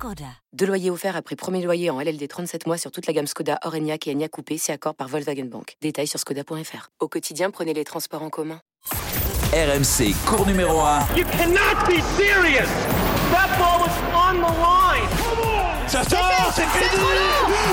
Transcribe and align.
Skoda. 0.00 0.24
Deux 0.54 0.64
loyers 0.64 0.88
offerts 0.88 1.14
après 1.14 1.36
premier 1.36 1.60
loyer 1.60 1.90
en 1.90 2.00
LLD 2.00 2.26
37 2.26 2.66
mois 2.66 2.78
sur 2.78 2.90
toute 2.90 3.06
la 3.06 3.12
gamme 3.12 3.26
Skoda, 3.26 3.58
Orenia 3.64 3.96
et 4.06 4.10
Enya 4.10 4.28
Coupé, 4.30 4.56
c'est 4.56 4.72
accord 4.72 4.94
par 4.94 5.08
Volkswagen 5.08 5.44
Bank. 5.44 5.76
Détails 5.82 6.06
sur 6.06 6.18
skoda.fr. 6.18 6.88
Au 7.00 7.08
quotidien, 7.08 7.50
prenez 7.50 7.74
les 7.74 7.84
transports 7.84 8.22
en 8.22 8.30
commun. 8.30 8.60
RMC, 9.52 10.14
cours 10.24 10.46
numéro 10.46 10.80
1. 10.80 11.00
You 11.18 11.24
cannot 11.26 11.84
be 11.86 12.00
serious! 12.16 12.66
That 13.30 13.50
ball 13.58 13.80
was 13.82 13.92
on 14.14 14.36
the 14.36 14.54
line! 14.56 15.06
Ça 15.86 16.02
sort, 16.02 16.50
c'est 16.54 16.62
fini! 16.62 17.02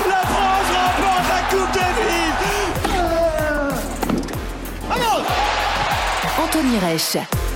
La 0.10 0.26
France 0.26 0.68
remporte 0.76 1.30
la 1.30 1.42
Coupe 1.50 1.74
Davis! 1.74 2.34
Anthony 6.44 6.78
Reich. 6.80 7.47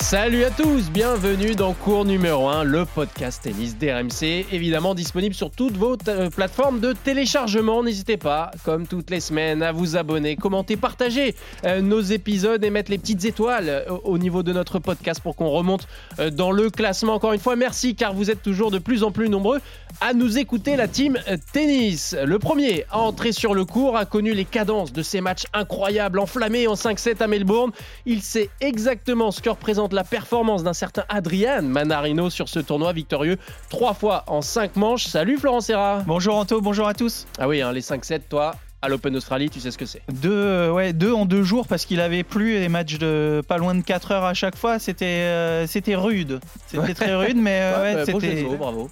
Salut 0.00 0.42
à 0.44 0.50
tous, 0.50 0.90
bienvenue 0.90 1.54
dans 1.54 1.72
cours 1.74 2.04
numéro 2.04 2.48
1, 2.48 2.64
le 2.64 2.84
podcast 2.84 3.42
tennis 3.44 3.76
d'RMC, 3.76 4.46
évidemment 4.50 4.94
disponible 4.94 5.34
sur 5.34 5.50
toutes 5.50 5.76
vos 5.76 5.96
euh, 6.08 6.30
plateformes 6.30 6.80
de 6.80 6.94
téléchargement. 6.94 7.84
N'hésitez 7.84 8.16
pas, 8.16 8.50
comme 8.64 8.88
toutes 8.88 9.10
les 9.10 9.20
semaines, 9.20 9.62
à 9.62 9.70
vous 9.70 9.96
abonner, 9.96 10.34
commenter, 10.34 10.76
partager 10.76 11.36
euh, 11.64 11.80
nos 11.80 12.00
épisodes 12.00 12.64
et 12.64 12.70
mettre 12.70 12.90
les 12.90 12.98
petites 12.98 13.24
étoiles 13.24 13.68
euh, 13.68 13.98
au 14.02 14.18
niveau 14.18 14.42
de 14.42 14.52
notre 14.52 14.80
podcast 14.80 15.20
pour 15.22 15.36
qu'on 15.36 15.50
remonte 15.50 15.86
dans 16.32 16.50
le 16.50 16.70
classement. 16.70 17.14
Encore 17.14 17.34
une 17.34 17.40
fois, 17.40 17.54
merci 17.54 17.94
car 17.94 18.14
vous 18.14 18.30
êtes 18.30 18.42
toujours 18.42 18.72
de 18.72 18.78
plus 18.78 19.04
en 19.04 19.12
plus 19.12 19.28
nombreux 19.28 19.60
à 20.00 20.14
nous 20.14 20.38
écouter, 20.38 20.76
la 20.76 20.88
team 20.88 21.18
tennis. 21.52 22.16
Le 22.24 22.38
premier 22.38 22.84
à 22.90 22.98
entrer 22.98 23.32
sur 23.32 23.54
le 23.54 23.64
cours 23.64 23.96
a 23.96 24.06
connu 24.06 24.32
les 24.32 24.46
cadences 24.46 24.92
de 24.92 25.02
ces 25.02 25.20
matchs 25.20 25.44
incroyables, 25.52 26.18
enflammés 26.18 26.66
en 26.66 26.74
5-7 26.74 27.22
à 27.22 27.26
Melbourne. 27.26 27.70
Il 28.06 28.22
sait 28.22 28.48
exactement 28.60 29.30
ce 29.30 29.42
que 29.42 29.50
représente 29.50 29.89
la 29.94 30.04
performance 30.04 30.62
d'un 30.62 30.72
certain 30.72 31.04
Adrian 31.08 31.62
Manarino 31.62 32.30
sur 32.30 32.48
ce 32.48 32.58
tournoi 32.58 32.92
victorieux, 32.92 33.38
trois 33.68 33.94
fois 33.94 34.24
en 34.26 34.42
5 34.42 34.76
manches. 34.76 35.06
Salut 35.06 35.38
Florent 35.38 35.60
Serra. 35.60 36.02
Bonjour 36.06 36.36
Anto, 36.36 36.60
bonjour 36.60 36.86
à 36.86 36.94
tous. 36.94 37.26
Ah 37.38 37.48
oui, 37.48 37.60
hein, 37.60 37.72
les 37.72 37.80
5-7, 37.82 38.22
toi, 38.28 38.54
à 38.82 38.88
l'Open 38.88 39.12
d'Australie, 39.12 39.50
tu 39.50 39.60
sais 39.60 39.70
ce 39.70 39.76
que 39.76 39.84
c'est. 39.84 40.00
Deux, 40.10 40.30
euh, 40.32 40.72
ouais, 40.72 40.92
deux 40.94 41.12
en 41.12 41.26
deux 41.26 41.42
jours 41.42 41.66
parce 41.66 41.84
qu'il 41.84 42.00
avait 42.00 42.22
plu 42.22 42.58
les 42.58 42.68
matchs 42.70 42.96
de 42.98 43.42
pas 43.46 43.58
loin 43.58 43.74
de 43.74 43.82
4 43.82 44.12
heures 44.12 44.24
à 44.24 44.32
chaque 44.32 44.56
fois. 44.56 44.78
C'était 44.78 45.04
euh, 45.04 45.66
c'était 45.66 45.94
rude. 45.96 46.40
C'était 46.66 46.94
très 46.94 47.14
rude, 47.14 47.36
mais 47.36 47.58
euh, 47.60 47.82
ouais, 47.96 48.04
c'était 48.06 48.36
gesto, 48.38 48.56
bravo. 48.56 48.90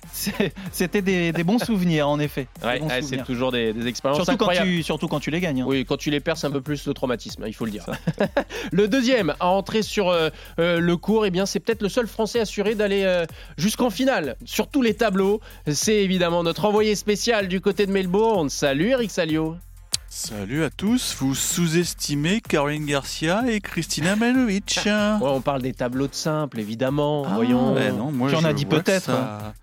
c'était 0.72 1.00
des, 1.00 1.32
des 1.32 1.44
bons 1.44 1.58
souvenirs 1.58 2.06
en 2.08 2.18
effet. 2.20 2.48
Des 2.62 3.02
c'est 3.02 3.24
toujours 3.24 3.50
des, 3.50 3.72
des 3.72 3.86
expériences 3.86 4.22
Surtout 4.24 4.36
quand, 4.44 4.52
tu, 4.52 4.82
surtout 4.82 5.08
quand 5.08 5.20
tu 5.20 5.30
les 5.30 5.40
gagnes. 5.40 5.62
hein. 5.62 5.66
Oui, 5.66 5.86
quand 5.86 5.96
tu 5.96 6.10
les 6.10 6.20
perds, 6.20 6.36
c'est 6.36 6.46
un 6.46 6.50
peu 6.50 6.60
plus 6.60 6.86
le 6.86 6.92
traumatisme, 6.92 7.44
hein, 7.44 7.48
il 7.48 7.54
faut 7.54 7.64
le 7.64 7.70
dire. 7.70 7.86
le 8.72 8.88
deuxième 8.88 9.34
à 9.40 9.46
entrer 9.46 9.80
sur 9.82 10.10
euh, 10.10 10.28
le 10.58 10.96
cours, 10.96 11.24
eh 11.24 11.30
bien, 11.30 11.46
c'est 11.46 11.60
peut-être 11.60 11.82
le 11.82 11.88
seul 11.88 12.06
Français 12.06 12.40
assuré 12.40 12.74
d'aller 12.74 13.24
jusqu'en 13.56 13.88
finale 13.88 14.36
sur 14.44 14.68
tous 14.68 14.82
les 14.82 14.94
tableaux. 14.94 15.40
C'est 15.66 15.96
évidemment 15.96 16.42
notre 16.42 16.66
envoyé 16.66 16.94
spécial 16.94 17.48
du 17.48 17.60
côté 17.62 17.86
de 17.86 17.92
Melbourne. 17.92 18.50
Salut 18.50 18.88
Eric 18.90 19.10
Salio. 19.10 19.56
Salut 20.20 20.64
à 20.64 20.70
tous, 20.70 21.14
vous 21.20 21.36
sous-estimez 21.36 22.40
Caroline 22.40 22.84
Garcia 22.84 23.44
et 23.48 23.60
Christina 23.60 24.16
Malovic. 24.16 24.80
Ouais, 24.84 24.90
on 25.22 25.40
parle 25.40 25.62
des 25.62 25.72
tableaux 25.72 26.08
de 26.08 26.14
simple, 26.14 26.58
évidemment. 26.58 27.22
Voyons. 27.22 27.72
Ouais, 27.74 27.92
non, 27.92 28.10
moi 28.10 28.28
Tu 28.28 28.34
en 28.34 28.40
je 28.40 28.46
as 28.48 28.52
dit 28.52 28.66
peut-être, 28.66 29.04
ça- 29.04 29.54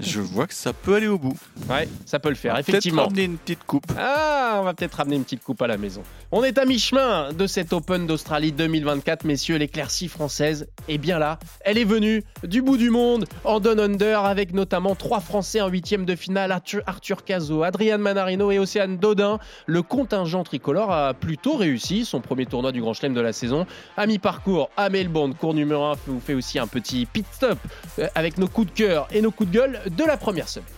Je 0.00 0.20
vois 0.20 0.46
que 0.46 0.54
ça 0.54 0.72
peut 0.72 0.94
aller 0.94 1.08
au 1.08 1.18
bout. 1.18 1.36
Ouais, 1.68 1.88
ça 2.06 2.20
peut 2.20 2.28
le 2.28 2.36
faire, 2.36 2.54
Peut-être 2.54 2.68
effectivement. 2.68 3.06
ramener 3.06 3.24
une 3.24 3.36
petite 3.36 3.64
coupe. 3.64 3.90
Ah, 3.98 4.58
on 4.60 4.62
va 4.62 4.72
peut-être 4.72 4.94
ramener 4.94 5.16
une 5.16 5.24
petite 5.24 5.42
coupe 5.42 5.60
à 5.60 5.66
la 5.66 5.76
maison. 5.76 6.04
On 6.30 6.44
est 6.44 6.56
à 6.56 6.64
mi-chemin 6.66 7.32
de 7.32 7.48
cet 7.48 7.72
Open 7.72 8.06
d'Australie 8.06 8.52
2024, 8.52 9.24
messieurs. 9.24 9.56
L'éclaircie 9.56 10.06
française 10.06 10.68
est 10.88 10.98
bien 10.98 11.18
là. 11.18 11.40
Elle 11.62 11.78
est 11.78 11.84
venue 11.84 12.22
du 12.44 12.62
bout 12.62 12.76
du 12.76 12.90
monde 12.90 13.24
en 13.42 13.58
Down 13.58 13.80
Under 13.80 14.24
avec 14.24 14.54
notamment 14.54 14.94
trois 14.94 15.18
Français 15.18 15.60
en 15.60 15.68
huitième 15.68 16.04
de 16.04 16.14
finale 16.14 16.52
Arthur, 16.52 16.82
Arthur 16.86 17.24
Cazot, 17.24 17.64
Adrian 17.64 17.98
Manarino 17.98 18.52
et 18.52 18.60
Océane 18.60 18.98
Dodin. 18.98 19.40
Le 19.66 19.82
contingent 19.82 20.44
tricolore 20.44 20.92
a 20.92 21.12
plutôt 21.12 21.56
réussi 21.56 22.04
son 22.04 22.20
premier 22.20 22.46
tournoi 22.46 22.70
du 22.70 22.80
Grand 22.80 22.94
Chelem 22.94 23.14
de 23.14 23.20
la 23.20 23.32
saison. 23.32 23.66
À 23.96 24.06
mi-parcours 24.06 24.70
à 24.76 24.90
Melbourne, 24.90 25.34
cours 25.34 25.54
numéro 25.54 25.82
1 25.86 25.94
vous 26.06 26.20
fait 26.20 26.34
aussi 26.34 26.60
un 26.60 26.68
petit 26.68 27.04
pit 27.04 27.26
stop 27.32 27.58
euh, 27.98 28.06
avec 28.14 28.38
nos 28.38 28.46
coups 28.46 28.68
de 28.72 28.76
cœur 28.78 29.08
et 29.10 29.20
nos 29.22 29.32
coups 29.32 29.50
de 29.50 29.54
gueule 29.58 29.80
de 29.90 30.04
la 30.04 30.16
première 30.16 30.48
semaine. 30.48 30.68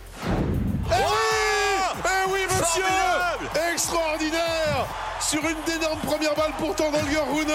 Oui, 2.31 2.39
monsieur 2.45 2.83
Extraordinaire 3.73 4.85
Sur 5.19 5.41
une 5.41 5.61
d'énormes 5.65 5.99
première 5.99 6.35
balle 6.35 6.53
pourtant 6.57 6.91
dans 6.91 6.99
le 6.99 7.33
Rune, 7.33 7.53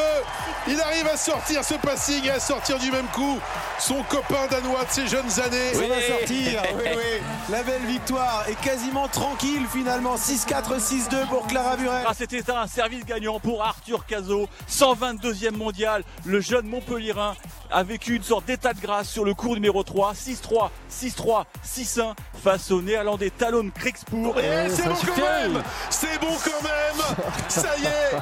il 0.68 0.80
arrive 0.80 1.06
à 1.08 1.16
sortir 1.16 1.64
ce 1.64 1.74
passing 1.74 2.24
et 2.24 2.30
à 2.30 2.40
sortir 2.40 2.78
du 2.78 2.90
même 2.90 3.06
coup 3.08 3.38
son 3.78 4.02
copain 4.04 4.46
danois 4.50 4.84
de 4.84 4.90
ses 4.90 5.06
jeunes 5.06 5.40
années. 5.44 5.74
Ça 5.74 5.86
va 5.86 6.00
sortir, 6.00 6.62
oui, 6.76 6.84
oui. 6.96 7.22
La 7.50 7.62
belle 7.62 7.84
victoire 7.86 8.44
est 8.48 8.60
quasiment 8.60 9.08
tranquille 9.08 9.66
finalement. 9.72 10.16
6-4, 10.16 10.80
6-2 10.80 11.28
pour 11.28 11.46
Clara 11.46 11.76
Burel. 11.76 12.04
Ah, 12.06 12.12
c'était 12.16 12.50
un 12.50 12.66
service 12.66 13.04
gagnant 13.04 13.38
pour 13.38 13.62
Arthur 13.62 14.06
Cazot, 14.06 14.48
122e 14.70 15.56
mondial. 15.56 16.02
Le 16.24 16.40
jeune 16.40 16.66
Montpellierin 16.66 17.34
a 17.70 17.82
vécu 17.82 18.16
une 18.16 18.22
sorte 18.22 18.46
d'état 18.46 18.72
de 18.72 18.80
grâce 18.80 19.08
sur 19.08 19.24
le 19.24 19.34
cours 19.34 19.54
numéro 19.54 19.82
3, 19.82 20.14
6-3, 20.14 20.70
6-3, 20.90 21.44
6-1 21.64 22.14
face 22.42 22.70
au 22.70 22.80
néerlandais 22.82 23.30
Talon 23.30 23.70
Krikspoor. 23.74 24.40
Et 24.40 24.65
c'est 24.70 24.88
bon 24.88 24.94
quand 25.06 25.16
même 25.16 25.62
C'est 25.90 26.20
bon 26.20 26.36
quand 26.44 26.62
même 26.62 27.28
Ça 27.48 27.76
y 27.78 27.84
est 27.84 28.16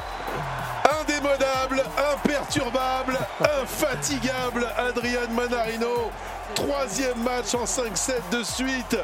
Indémodable, 1.00 1.82
imperturbable, 2.12 3.19
infatigable, 3.62 4.69
Adrian 4.77 5.31
Manarino. 5.31 6.10
Troisième 6.54 7.22
match 7.22 7.54
en 7.54 7.65
5-7 7.65 8.12
de 8.31 8.43
suite. 8.43 8.97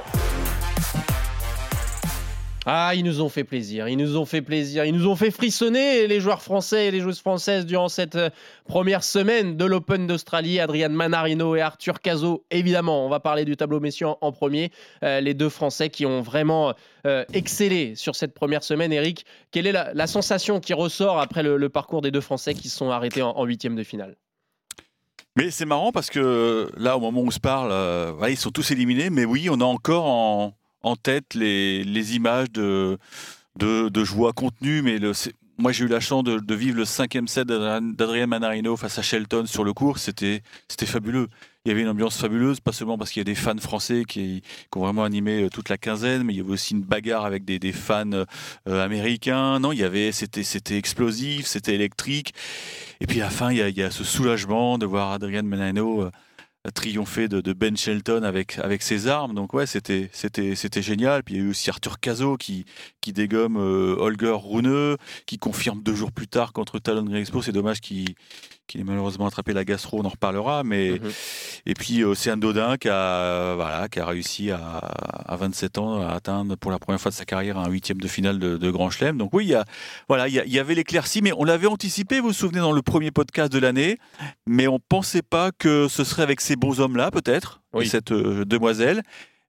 Ah, 2.66 2.94
ils 2.94 3.04
nous 3.04 3.22
ont 3.22 3.30
fait 3.30 3.44
plaisir, 3.44 3.88
ils 3.88 3.96
nous 3.96 4.18
ont 4.18 4.26
fait 4.26 4.42
plaisir, 4.42 4.84
ils 4.84 4.94
nous 4.94 5.08
ont 5.08 5.16
fait 5.16 5.30
frissonner 5.30 6.06
les 6.06 6.20
joueurs 6.20 6.42
français 6.42 6.88
et 6.88 6.90
les 6.90 7.00
joueuses 7.00 7.20
françaises 7.20 7.64
durant 7.64 7.88
cette 7.88 8.16
euh, 8.16 8.28
première 8.66 9.02
semaine 9.02 9.56
de 9.56 9.64
l'Open 9.64 10.06
d'Australie. 10.06 10.60
Adrian 10.60 10.90
Manarino 10.90 11.56
et 11.56 11.62
Arthur 11.62 12.00
Cazot, 12.00 12.44
évidemment, 12.50 13.06
on 13.06 13.08
va 13.08 13.18
parler 13.18 13.46
du 13.46 13.56
tableau 13.56 13.80
messieurs 13.80 14.08
en, 14.20 14.32
premier. 14.32 14.72
Euh, 15.02 15.20
les 15.20 15.32
deux 15.32 15.48
Français 15.48 15.88
qui 15.88 16.04
ont 16.04 16.20
vraiment 16.20 16.74
euh, 17.06 17.24
excellé 17.32 17.94
sur 17.94 18.14
cette 18.14 18.34
première 18.34 18.62
semaine. 18.62 18.92
Eric, 18.92 19.24
quelle 19.52 19.66
est 19.66 19.72
la, 19.72 20.06
sensation 20.06 20.60
qui 20.60 20.74
ressort 20.74 21.18
après 21.18 21.42
le, 21.42 21.68
parcours 21.70 22.02
des 22.02 22.10
deux 22.10 22.20
Français 22.20 22.52
qui 22.52 22.68
se 22.68 22.76
sont 22.76 22.90
arrêtés 22.90 23.22
en 23.22 23.44
huitième 23.44 23.74
de 23.74 23.84
finale? 23.84 24.16
Mais 25.36 25.50
c'est 25.50 25.64
marrant 25.64 25.92
parce 25.92 26.10
que 26.10 26.70
là, 26.76 26.98
au 26.98 27.00
moment 27.00 27.22
où 27.22 27.28
on 27.28 27.30
se 27.30 27.40
parle, 27.40 27.72
ils 28.28 28.36
sont 28.36 28.50
tous 28.50 28.70
éliminés. 28.70 29.08
Mais 29.08 29.24
oui, 29.24 29.48
on 29.48 29.60
a 29.60 29.64
encore 29.64 30.06
en, 30.06 30.54
en 30.82 30.96
tête 30.96 31.34
les, 31.34 32.16
images 32.16 32.50
de, 32.50 32.98
de, 33.58 33.88
de 33.88 34.04
joie. 34.04 34.32
Mais 34.62 34.98
moi, 35.60 35.72
j'ai 35.72 35.84
eu 35.84 35.88
la 35.88 36.00
chance 36.00 36.24
de, 36.24 36.54
vivre 36.54 36.78
le 36.78 36.86
cinquième 36.86 37.28
set 37.28 37.46
d'Adrien 37.46 38.26
Manarino 38.26 38.76
face 38.76 38.98
à 38.98 39.02
Shelton 39.02 39.44
sur 39.44 39.62
le 39.62 39.74
cours. 39.74 39.98
C'était 39.98 40.42
fabuleux. 40.86 41.28
Il 41.66 41.68
y 41.68 41.72
avait 41.72 41.82
une 41.82 41.88
ambiance 41.88 42.16
fabuleuse, 42.16 42.58
pas 42.60 42.72
seulement 42.72 42.96
parce 42.96 43.10
qu'il 43.10 43.20
y 43.20 43.24
a 43.24 43.24
des 43.24 43.34
fans 43.34 43.58
français 43.58 44.04
qui, 44.08 44.42
ont 44.74 44.80
vraiment 44.80 45.04
animé 45.04 45.42
euh, 45.42 45.50
toute 45.50 45.68
la 45.68 45.76
quinzaine, 45.76 46.22
mais 46.22 46.32
il 46.32 46.38
y 46.38 46.40
avait 46.40 46.52
aussi 46.52 46.72
une 46.72 46.82
bagarre 46.82 47.26
avec 47.26 47.44
des, 47.44 47.72
fans 47.72 48.10
euh, 48.12 48.24
américains. 48.66 49.60
Non, 49.60 49.72
il 49.72 49.80
y 49.80 49.84
avait, 49.84 50.10
c'était, 50.12 50.78
explosif, 50.78 51.44
c'était 51.44 51.74
électrique. 51.74 52.32
Et 53.02 53.06
puis 53.06 53.20
à 53.20 53.24
la 53.24 53.30
fin, 53.30 53.52
il 53.52 53.58
y 53.58 53.82
a, 53.82 53.90
ce 53.90 54.04
soulagement 54.04 54.78
de 54.78 54.86
voir 54.86 55.12
Adrian 55.12 55.42
Manano 55.42 56.04
euh, 56.04 56.10
triompher 56.74 57.28
de, 57.28 57.40
de 57.40 57.52
Ben 57.52 57.76
Shelton 57.76 58.22
avec, 58.22 58.58
avec 58.58 58.82
ses 58.82 59.08
armes. 59.08 59.34
Donc 59.34 59.54
ouais, 59.54 59.66
c'était, 59.66 60.10
c'était, 60.12 60.54
c'était 60.54 60.82
génial. 60.82 61.22
Puis 61.22 61.34
il 61.34 61.38
y 61.38 61.40
a 61.40 61.46
eu 61.46 61.50
aussi 61.50 61.70
Arthur 61.70 62.00
Cazot 62.00 62.36
qui, 62.36 62.64
qui 63.00 63.12
dégomme 63.12 63.56
euh, 63.56 63.96
Holger 63.98 64.36
Rune, 64.36 64.96
qui 65.26 65.38
confirme 65.38 65.82
deux 65.82 65.94
jours 65.94 66.12
plus 66.12 66.28
tard 66.28 66.52
contre 66.52 66.78
Talon 66.78 67.14
Expo. 67.14 67.42
C'est 67.42 67.52
dommage 67.52 67.80
qu'il, 67.80 68.14
qu'il 68.70 68.80
ait 68.80 68.84
malheureusement 68.84 69.26
attrapé 69.26 69.52
la 69.52 69.64
gastro, 69.64 70.00
on 70.00 70.04
en 70.04 70.08
reparlera. 70.08 70.62
Mais 70.64 70.92
Mhm. 70.92 71.10
et 71.66 71.74
puis 71.74 72.04
Océane 72.04 72.40
Dodin 72.40 72.76
qui 72.78 72.88
a, 72.88 73.54
voilà, 73.56 73.88
qui 73.88 74.00
a 74.00 74.06
réussi 74.06 74.50
à, 74.50 74.60
à 74.78 75.36
27 75.36 75.78
ans 75.78 76.00
à 76.00 76.12
atteindre 76.12 76.56
pour 76.56 76.70
la 76.70 76.78
première 76.78 77.00
fois 77.00 77.10
de 77.10 77.16
sa 77.16 77.24
carrière 77.24 77.58
un 77.58 77.68
huitième 77.68 77.98
de 78.00 78.08
finale 78.08 78.38
de, 78.38 78.56
de 78.56 78.70
Grand 78.70 78.90
Chelem. 78.90 79.18
Donc 79.18 79.34
oui, 79.34 79.44
il 79.46 79.50
y, 79.50 79.54
a, 79.54 79.64
voilà, 80.08 80.28
il 80.28 80.34
y, 80.34 80.38
a- 80.40 80.44
il 80.44 80.52
y 80.52 80.58
avait 80.58 80.74
l'éclaircie, 80.74 81.20
mais 81.22 81.32
on 81.36 81.44
l'avait 81.44 81.66
anticipé, 81.66 82.20
vous 82.20 82.28
vous 82.28 82.32
souvenez, 82.32 82.60
dans 82.60 82.72
le 82.72 82.82
premier 82.82 83.10
podcast 83.10 83.52
de 83.52 83.58
l'année, 83.58 83.98
mais 84.46 84.66
on 84.68 84.78
pensait 84.78 85.22
pas 85.22 85.50
que 85.52 85.88
ce 85.88 86.04
serait 86.04 86.22
avec 86.22 86.40
ces 86.40 86.56
bons 86.56 86.80
hommes-là, 86.80 87.10
peut-être, 87.10 87.60
Oui. 87.72 87.84
et 87.84 87.88
cette 87.88 88.12
euh, 88.12 88.44
demoiselle. 88.44 89.02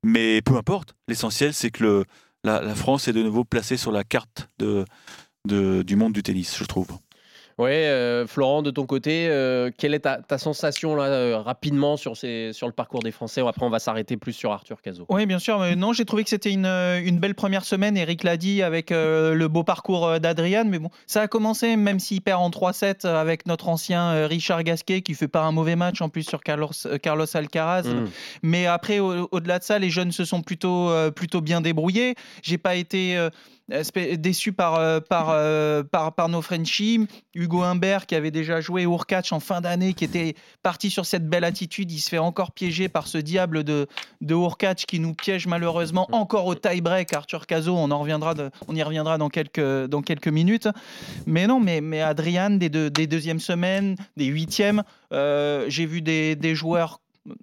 Mais 0.03 0.41
peu 0.41 0.55
importe, 0.57 0.95
l'essentiel 1.07 1.53
c'est 1.53 1.69
que 1.69 1.83
le, 1.83 2.05
la, 2.43 2.59
la 2.61 2.73
France 2.73 3.07
est 3.07 3.13
de 3.13 3.21
nouveau 3.21 3.43
placée 3.43 3.77
sur 3.77 3.91
la 3.91 4.03
carte 4.03 4.49
de, 4.57 4.83
de- 5.47 5.83
du 5.83 5.95
monde 5.95 6.13
du 6.13 6.23
tennis, 6.23 6.57
je 6.57 6.63
trouve. 6.65 6.87
Ouais, 7.61 7.85
euh, 7.85 8.25
Florent, 8.25 8.63
de 8.63 8.71
ton 8.71 8.87
côté, 8.87 9.27
euh, 9.29 9.69
quelle 9.77 9.93
est 9.93 9.99
ta, 9.99 10.17
ta 10.17 10.37
sensation 10.39 10.95
là, 10.95 11.03
euh, 11.03 11.37
rapidement 11.37 11.95
sur, 11.95 12.17
ces, 12.17 12.51
sur 12.53 12.65
le 12.65 12.73
parcours 12.73 13.03
des 13.03 13.11
Français? 13.11 13.41
Après, 13.47 13.63
on 13.63 13.69
va 13.69 13.77
s'arrêter 13.77 14.17
plus 14.17 14.33
sur 14.33 14.51
Arthur 14.51 14.81
Cazot. 14.81 15.05
Oui, 15.09 15.25
bien 15.27 15.37
sûr. 15.37 15.59
mais 15.59 15.75
non, 15.75 15.93
j'ai 15.93 16.05
trouvé 16.05 16.23
que 16.23 16.29
c'était 16.29 16.51
une, 16.51 16.65
euh, 16.65 16.99
une 17.03 17.19
belle 17.19 17.35
première 17.35 17.63
semaine. 17.63 17.97
Eric 17.97 18.23
l'a 18.23 18.35
dit 18.37 18.63
avec 18.63 18.89
le 18.89 19.47
beau 19.47 19.63
parcours 19.63 20.19
d'Adrian. 20.19 20.65
Mais 20.65 20.79
bon, 20.79 20.89
ça 21.05 21.21
a 21.21 21.27
commencé, 21.27 21.75
même 21.75 21.99
s'il 21.99 22.21
perd 22.21 22.41
en 22.41 22.49
3-7 22.49 23.05
euh, 23.05 23.21
avec 23.21 23.45
notre 23.45 23.69
ancien 23.69 24.25
Richard 24.25 24.63
Gasquet 24.63 25.01
qui 25.01 25.13
fait 25.13 25.27
pas 25.27 25.41
un 25.43 25.51
mauvais 25.51 25.75
match 25.75 26.01
en 26.01 26.09
plus 26.09 26.23
sur 26.23 26.41
Carlos, 26.41 26.71
Carlos 27.03 27.25
Alcaraz. 27.37 27.83
Mm. 27.83 28.07
Mais 28.41 28.65
après, 28.65 28.97
au- 28.99 29.27
au-delà 29.31 29.59
de 29.59 29.63
ça, 29.63 29.77
les 29.77 29.89
jeunes 29.91 30.11
se 30.11 30.25
sont 30.25 30.41
plutôt, 30.41 30.89
plutôt 31.15 31.41
bien 31.41 31.61
débrouillés. 31.61 32.15
J'ai 32.41 32.57
pas 32.57 32.75
été 32.75 33.17
déçu 33.69 34.51
par, 34.51 34.75
euh, 34.75 34.99
par, 34.99 35.29
euh, 35.29 35.83
par, 35.83 36.13
par 36.13 36.29
nos 36.29 36.41
Frenchies. 36.41 37.07
Hugo 37.33 37.61
Humbert, 37.61 38.05
qui 38.05 38.15
avait 38.15 38.31
déjà 38.31 38.59
joué 38.61 38.85
catch 39.07 39.31
en 39.31 39.39
fin 39.39 39.61
d'année, 39.61 39.93
qui 39.93 40.03
était 40.03 40.35
parti 40.63 40.89
sur 40.89 41.05
cette 41.05 41.27
belle 41.29 41.43
attitude, 41.43 41.91
il 41.91 41.99
se 41.99 42.09
fait 42.09 42.17
encore 42.17 42.51
piéger 42.51 42.89
par 42.89 43.07
ce 43.07 43.17
diable 43.17 43.63
de, 43.63 43.87
de 44.21 44.35
Urkach 44.35 44.85
qui 44.85 44.99
nous 44.99 45.13
piège 45.13 45.47
malheureusement 45.47 46.07
encore 46.11 46.45
au 46.45 46.55
tie-break. 46.55 47.13
Arthur 47.13 47.47
Cazot, 47.47 47.75
on, 47.75 47.91
en 47.91 47.99
reviendra 47.99 48.33
de- 48.33 48.51
on 48.67 48.75
y 48.75 48.83
reviendra 48.83 49.17
dans 49.17 49.29
quelques, 49.29 49.85
dans 49.85 50.01
quelques 50.01 50.27
minutes. 50.27 50.67
Mais 51.25 51.47
non, 51.47 51.59
mais, 51.59 51.81
mais 51.81 52.01
Adrian, 52.01 52.51
des, 52.51 52.69
deux- 52.69 52.89
des 52.89 53.07
deuxièmes 53.07 53.39
semaines, 53.39 53.95
des 54.17 54.25
huitièmes, 54.25 54.83
euh, 55.13 55.65
j'ai 55.69 55.85
vu 55.85 56.01
des, 56.01 56.35
des 56.35 56.55
joueurs, 56.55 56.99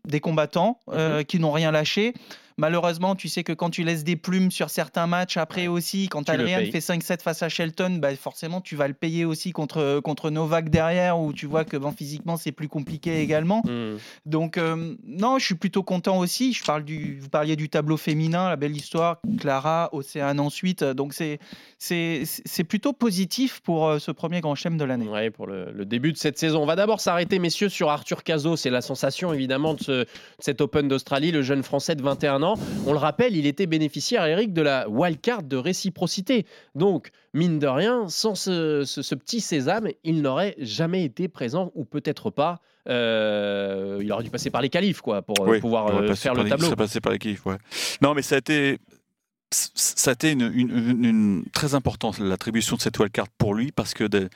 des 0.06 0.21
combattants 0.21 0.81
euh, 0.93 1.23
qui 1.23 1.38
n'ont 1.38 1.53
rien 1.53 1.71
lâché. 1.71 2.14
Malheureusement, 2.58 3.14
tu 3.14 3.28
sais 3.28 3.44
que 3.44 3.52
quand 3.52 3.70
tu 3.70 3.84
laisses 3.84 4.02
des 4.02 4.16
plumes 4.16 4.50
sur 4.50 4.69
certains 4.69 5.06
matchs, 5.06 5.37
après 5.37 5.69
aussi, 5.69 6.08
quand 6.08 6.25
payes. 6.25 6.72
fait 6.72 6.78
5-7 6.81 7.22
face 7.22 7.43
à 7.44 7.49
Shelton, 7.49 7.99
bah 8.02 8.14
forcément, 8.16 8.60
tu 8.60 8.75
vas 8.75 8.88
le 8.88 8.94
payer 8.94 9.25
aussi 9.25 9.52
contre, 9.52 10.00
contre 10.00 10.31
Novak 10.31 10.69
derrière, 10.69 11.20
où 11.20 11.32
tu 11.32 11.46
vois 11.46 11.64
que 11.64 11.76
bon, 11.76 11.93
physiquement, 11.93 12.37
c'est 12.37 12.50
plus 12.50 12.66
compliqué 12.66 13.20
également. 13.20 13.62
Mm. 13.64 13.99
Donc, 14.26 14.58
euh, 14.58 14.96
non, 15.06 15.38
je 15.38 15.44
suis 15.44 15.55
plutôt 15.55 15.84
content 15.84 16.19
aussi. 16.19 16.52
Je 16.52 16.64
parle 16.64 16.82
du, 16.82 17.20
vous 17.20 17.28
parliez 17.28 17.55
du 17.55 17.69
tableau 17.69 17.96
féminin, 17.96 18.49
la 18.49 18.56
belle 18.56 18.76
histoire, 18.76 19.20
Clara, 19.38 19.88
Océane 19.93 20.40
ensuite. 20.40 20.82
Donc, 20.82 21.14
c'est, 21.14 21.38
c'est, 21.78 22.22
c'est 22.25 22.64
plutôt 22.64 22.93
positif 22.93 23.61
pour 23.61 23.87
euh, 23.87 23.99
ce 24.00 24.11
premier 24.11 24.40
grand 24.40 24.56
chelem 24.56 24.76
de 24.76 24.84
l'année. 24.84 25.06
Ouais, 25.06 25.31
pour 25.31 25.46
le, 25.46 25.70
le 25.70 25.84
début 25.84 26.12
de 26.12 26.19
cette 26.19 26.38
saison. 26.38 26.62
On 26.62 26.66
va 26.66 26.75
d'abord 26.75 27.00
s'arrêter, 27.00 27.38
messieurs, 27.38 27.69
sur 27.69 27.88
Arthur 27.88 28.25
Cazot. 28.25 28.56
C'est 28.56 28.70
la 28.70 28.81
sensation, 28.81 29.32
évidemment, 29.32 29.75
de, 29.75 29.81
ce, 29.81 29.93
de 29.93 30.06
cet 30.40 30.61
Open 30.61 30.88
d'Australie, 30.88 31.31
le 31.31 31.43
jeune 31.43 31.62
Français 31.62 31.94
de 31.94 32.02
21 32.02 32.43
ans. 32.43 32.48
On 32.87 32.93
le 32.93 32.99
rappelle, 32.99 33.37
il 33.37 33.47
était 33.47 33.67
bénéficiaire, 33.67 34.25
Eric, 34.27 34.53
de 34.53 34.62
la 34.62 34.89
wildcard 34.89 35.43
de 35.43 35.56
réciprocité. 35.56 36.47
Donc, 36.75 37.11
mine 37.35 37.59
de 37.59 37.67
rien, 37.67 38.09
sans 38.09 38.35
ce, 38.35 38.85
ce- 38.85 39.03
ce 39.03 39.15
petit 39.15 39.41
sésame, 39.41 39.89
il 40.05 40.23
n'aurait 40.23 40.55
jamais 40.59 41.05
été 41.05 41.29
présent, 41.29 41.71
ou 41.75 41.85
peut-être 41.85 42.31
pas. 42.31 42.61
Euh, 42.89 43.99
il 44.03 44.11
aurait 44.12 44.25
dû 44.25 44.31
passer 44.31 44.50
par 44.50 44.62
les 44.62 44.69
qualifs, 44.71 45.00
quoi, 45.00 45.23
pour 45.23 45.37
euh, 45.43 45.50
Oui, 45.50 45.61
pouvoir 45.61 45.89
euh, 45.89 46.15
faire 46.15 46.35
le 46.35 46.43
les- 46.45 46.50
tableau. 46.50 46.69
ça 46.69 46.77
passait 46.77 47.00
par 47.00 47.12
l'équipe, 47.12 47.45
ouais. 47.47 47.56
Non, 48.03 48.15
mais 48.15 48.23
ça 48.23 48.37
a 48.37 48.39
été, 48.39 48.79
ça 49.50 50.11
a 50.11 50.15
été 50.15 50.33
une, 50.33 50.43
une- 50.55 50.71
une- 50.71 51.05
une- 51.05 51.45
très 51.53 51.75
importante 51.75 52.19
l'attribution 52.19 52.77
de 52.77 52.81
cette 52.83 52.99
wildcard 52.99 53.29
pour 53.39 53.55
lui 53.55 53.73
parce 53.73 53.95
que 53.95 54.05
de- 54.05 54.29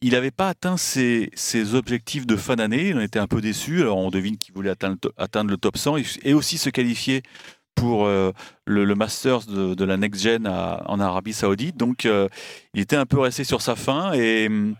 il 0.00 0.12
n'avait 0.12 0.30
pas 0.30 0.48
atteint 0.48 0.76
ses, 0.76 1.30
objectifs 1.74 2.26
de 2.26 2.36
fin 2.36 2.56
d'année. 2.56 2.94
En 2.94 3.00
était 3.00 3.18
un 3.18 3.26
peu 3.26 3.40
déçu. 3.40 3.80
Alors 3.80 3.98
on 3.98 4.10
devine 4.10 4.36
qu'il 4.36 4.54
voulait 4.54 4.70
atteindre, 4.70 5.50
le 5.50 5.56
top 5.56 5.76
100 5.76 5.96
et, 6.22 6.34
aussi 6.34 6.58
se 6.58 6.70
qualifier 6.70 7.22
pour 7.74 8.06
euh, 8.06 8.32
le, 8.64 8.94
Masters 8.94 9.46
de, 9.46 9.84
la 9.84 9.96
Next 9.96 10.22
Gen 10.22 10.46
en 10.46 11.00
Arabie 11.00 11.32
Saoudite. 11.32 11.76
Donc 11.76 12.06
euh, 12.06 12.28
il 12.74 12.80
était 12.80 12.96
un 12.96 13.06
peu 13.06 13.18
resté 13.18 13.44
sur 13.44 13.62
sa 13.62 13.76
fin 13.76 14.12
et 14.12 14.46
hum, 14.46 14.74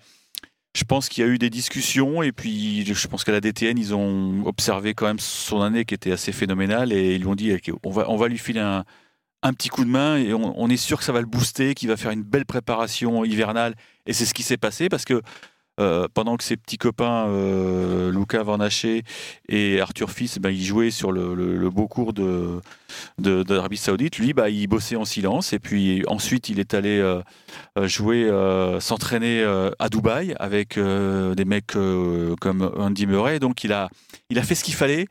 je 0.75 0.85
pense 0.85 1.09
qu'il 1.09 1.25
y 1.25 1.27
a 1.27 1.31
eu 1.31 1.39
des 1.39 1.51
discussions 1.51 2.23
et 2.23 2.33
puis 2.33 2.85
je 2.85 3.09
pense 3.09 3.25
qu'à 3.25 3.33
la 3.33 3.41
DTN 3.41 3.79
ils 3.79 3.95
ont 3.95 4.47
observé 4.47 4.95
quand 4.95 5.07
même 5.07 5.19
son 5.19 5.63
année 5.63 5.85
qui 5.85 5.95
était 5.95 6.13
assez 6.13 6.31
phénoménale 6.31 6.93
et 6.93 7.15
ils 7.15 7.23
lui 7.23 7.27
ont 7.27 7.35
dit 7.35 7.53
on 7.85 7.91
on 7.91 8.17
va 8.17 8.29
lui 8.29 8.39
filer 8.39 8.61
un, 8.61 8.85
un 9.43 9.53
petit 9.53 9.69
coup 9.69 9.85
de 9.85 9.91
main 9.91 10.17
et 10.17 10.35
on, 10.35 10.69
est 10.69 10.77
sûr 10.77 10.99
que 10.99 11.05
ça 11.05 11.13
va 11.13 11.21
le 11.21 11.27
booster, 11.27 11.75
qu'il 11.75 11.89
va 11.89 11.97
faire 11.97 12.11
une 12.11 12.23
belle 12.23 12.45
préparation 12.45 13.25
hivernale 13.25 13.75
et 14.07 14.13
c'est 14.13 14.27
ce 14.27 14.35
qui 14.35 14.43
s'est 14.43 14.57
passé 14.57 14.89
parce 14.89 15.05
que 15.05 15.23
euh, 15.81 16.09
pendant 16.13 16.37
que 16.37 16.43
ses 16.43 16.57
petits 16.57 16.77
copains 16.77 17.29
euh, 17.29 18.11
Luca 18.11 18.43
Van 18.43 18.59
et 19.49 19.81
Arthur 19.81 20.11
Fils 20.11 20.41
ben, 20.41 20.51
ils 20.51 20.65
jouaient 20.65 20.91
sur 20.91 21.13
le, 21.13 21.35
le- 21.35 21.71
beau 21.71 21.87
cours 21.87 22.13
de 22.13 22.61
Saoudite, 23.77 24.19
lui 24.19 24.33
bah, 24.33 24.51
il 24.51 24.67
bossait 24.67 24.97
en 24.97 25.05
silence 25.05 25.53
et 25.53 25.61
puis 25.61 26.03
ensuite 26.09 26.49
il 26.49 26.59
est 26.59 26.75
allé 26.75 26.99
euh, 26.99 27.23
jouer, 27.87 28.25
euh, 28.25 28.81
s'entraîner 28.81 29.45
à 29.79 29.89
Dubaï 29.89 30.35
avec 30.41 30.77
des 30.79 31.45
mecs 31.45 31.67
comme 32.41 32.73
Andy 32.77 33.07
Murray. 33.07 33.39
Donc 33.39 33.63
il 33.63 33.73
a, 33.73 33.89
il 34.31 34.39
a 34.41 34.43
fait 34.43 34.57
ce 34.57 34.65
qu'il 34.65 34.75
fallait. 34.75 35.07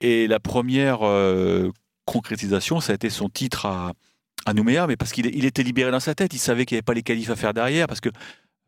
Et 0.00 0.26
la 0.28 0.38
première 0.38 1.00
concrétisation, 2.04 2.80
ça 2.80 2.92
a 2.92 2.94
été 2.94 3.10
son 3.10 3.28
titre 3.28 3.66
à, 3.66 3.92
à 4.46 4.54
Nouméa, 4.54 4.86
mais 4.86 4.96
parce 4.96 5.12
qu'il 5.12 5.26
il 5.26 5.44
était 5.44 5.62
libéré 5.62 5.90
dans 5.90 6.00
sa 6.00 6.14
tête. 6.14 6.34
Il 6.34 6.38
savait 6.38 6.64
qu'il 6.66 6.74
n'y 6.76 6.78
avait 6.78 6.82
pas 6.82 6.94
les 6.94 7.02
qualifs 7.02 7.30
à 7.30 7.36
faire 7.36 7.54
derrière. 7.54 7.86
Parce 7.86 8.00
que 8.00 8.10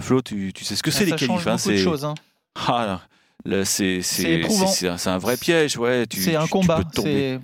Flo, 0.02 0.22
tu, 0.22 0.52
tu 0.54 0.64
sais 0.64 0.76
ce 0.76 0.82
que 0.82 0.90
c'est 0.90 1.02
Ah, 1.02 1.04
les 1.04 1.10
ça 1.12 1.16
change 1.18 1.44
qualifs. 1.44 1.46
hein, 1.48 1.58
c'est 1.58 1.76
choses. 1.78 2.04
hein. 2.04 2.14
Ah, 2.54 3.00
c'est 3.44 3.64
C'est 3.64 4.02
c'est- 4.02 4.42
c'est- 4.42 4.66
c'est 4.66 4.88
un, 4.88 4.98
c'est 4.98 5.16
vrai 5.18 5.36
piège. 5.36 5.76
Ouais, 5.76 6.04
C'est 6.10 6.36
un 6.36 6.44
tu 6.44 6.50
combat. 6.50 6.82
peux. 6.94 7.02
C'est 7.02 7.40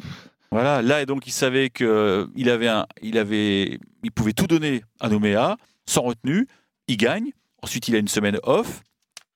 Voilà, 0.51 0.83
là 0.83 1.01
et 1.01 1.07
donc 1.07 1.27
il 1.27 1.31
savait 1.33 1.71
que 1.71 2.29
il 2.37 2.51
avait 2.51 2.69
un, 2.69 2.87
il 3.03 3.17
avait, 3.19 3.79
il 4.03 4.11
pouvait 4.13 4.33
tout 4.35 4.47
donner 4.47 4.83
à 5.01 5.09
Nouméa 5.09 5.57
sans 5.87 6.03
retenue. 6.03 6.47
Il 6.89 6.97
gagne. 6.97 7.31
Ensuite, 7.63 7.89
il 7.89 7.95
a 7.95 7.99
une 7.99 8.09
semaine 8.09 8.39
off. 8.43 8.83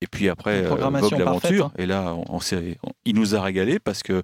Et 0.02 0.06
puis 0.06 0.28
après, 0.28 0.64
euh, 0.64 0.68
vogue 0.68 0.80
l'aventure. 0.80 1.70
parfaite, 1.70 1.80
Et 1.80 1.86
là, 1.86 2.12
on, 2.14 2.36
on- 2.36 2.90
il 3.06 3.14
nous 3.14 3.34
a 3.34 3.40
régalé 3.40 3.78
parce 3.78 4.02
que 4.02 4.22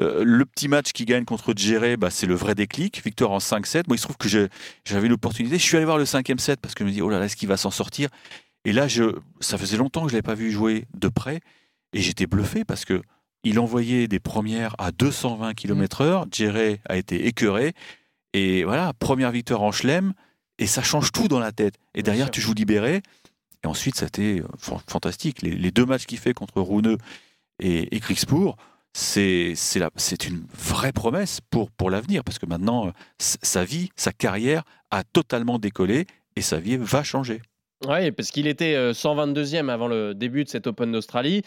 euh, 0.00 0.22
le 0.24 0.44
petit 0.46 0.68
match 0.68 0.92
qu'il 0.92 1.06
gagne 1.06 1.24
contre 1.24 1.52
Djéré, 1.54 1.96
bah, 1.96 2.10
c'est 2.10 2.26
le 2.26 2.34
vrai 2.34 2.54
déclic. 2.54 3.02
Victoire 3.04 3.30
en 3.32 3.38
5-7. 3.38 3.84
Moi, 3.88 3.96
il 3.96 3.98
se 3.98 4.04
trouve 4.04 4.16
que 4.16 4.28
j'avais 4.28 5.08
l'opportunité. 5.08 5.58
Je 5.58 5.62
suis 5.62 5.76
allé 5.76 5.84
voir 5.84 5.98
le 5.98 6.06
cinquième 6.06 6.38
set 6.38 6.60
parce 6.60 6.74
que 6.74 6.84
je 6.84 6.88
me 6.88 6.92
dis, 6.92 7.02
oh 7.02 7.10
là 7.10 7.18
là, 7.18 7.26
est-ce 7.26 7.36
qu'il 7.36 7.48
va 7.48 7.56
s'en 7.56 7.70
sortir? 7.70 8.08
Et 8.64 8.72
là, 8.72 8.88
je, 8.88 9.16
ça 9.40 9.58
faisait 9.58 9.76
longtemps 9.76 10.02
que 10.02 10.08
je 10.08 10.14
ne 10.14 10.18
l'avais 10.18 10.22
pas 10.22 10.34
vu 10.34 10.50
jouer 10.50 10.86
de 10.94 11.08
près. 11.08 11.40
Et 11.92 12.00
j'étais 12.00 12.26
bluffé 12.26 12.64
parce 12.64 12.84
que 12.84 13.02
il 13.42 13.58
envoyait 13.58 14.06
des 14.06 14.20
premières 14.20 14.74
à 14.78 14.92
220 14.92 15.54
km/h. 15.54 16.26
Djéré 16.30 16.80
a 16.88 16.96
été 16.96 17.26
écœuré. 17.26 17.72
Et 18.32 18.64
voilà, 18.64 18.92
première 18.92 19.30
victoire 19.30 19.62
en 19.62 19.72
chelem. 19.72 20.12
Et 20.58 20.66
ça 20.66 20.82
change 20.82 21.10
tout 21.10 21.26
dans 21.26 21.38
la 21.40 21.52
tête. 21.52 21.74
Et 21.94 22.02
derrière, 22.02 22.30
tu 22.30 22.40
joues 22.40 22.52
libéré. 22.54 23.02
Et 23.64 23.66
ensuite, 23.66 23.96
ça 23.96 24.04
a 24.04 24.08
été 24.08 24.40
euh, 24.40 24.46
fan- 24.58 24.78
fantastique. 24.86 25.42
Les, 25.42 25.52
les 25.52 25.70
deux 25.70 25.86
matchs 25.86 26.06
qu'il 26.06 26.18
fait 26.18 26.34
contre 26.34 26.60
Rouneux 26.60 26.98
et, 27.58 27.94
et 27.96 28.00
c'est 28.92 29.54
une 30.26 30.44
vraie 30.54 30.92
promesse 30.92 31.40
pour, 31.50 31.70
pour 31.70 31.90
l'avenir. 31.90 32.24
Parce 32.24 32.38
que 32.38 32.46
maintenant, 32.46 32.88
euh, 32.88 32.90
sa 33.18 33.64
vie, 33.64 33.90
sa 33.96 34.12
carrière 34.12 34.62
a 34.90 35.04
totalement 35.04 35.58
décollé 35.58 36.06
et 36.36 36.42
sa 36.42 36.58
vie 36.58 36.76
va 36.76 37.02
changer. 37.02 37.42
Oui, 37.86 38.10
parce 38.10 38.30
qu'il 38.30 38.46
était 38.46 38.74
euh, 38.74 38.92
122e 38.92 39.70
avant 39.70 39.88
le 39.88 40.14
début 40.14 40.44
de 40.44 40.48
cet 40.50 40.66
Open 40.66 40.92
d'Australie. 40.92 41.42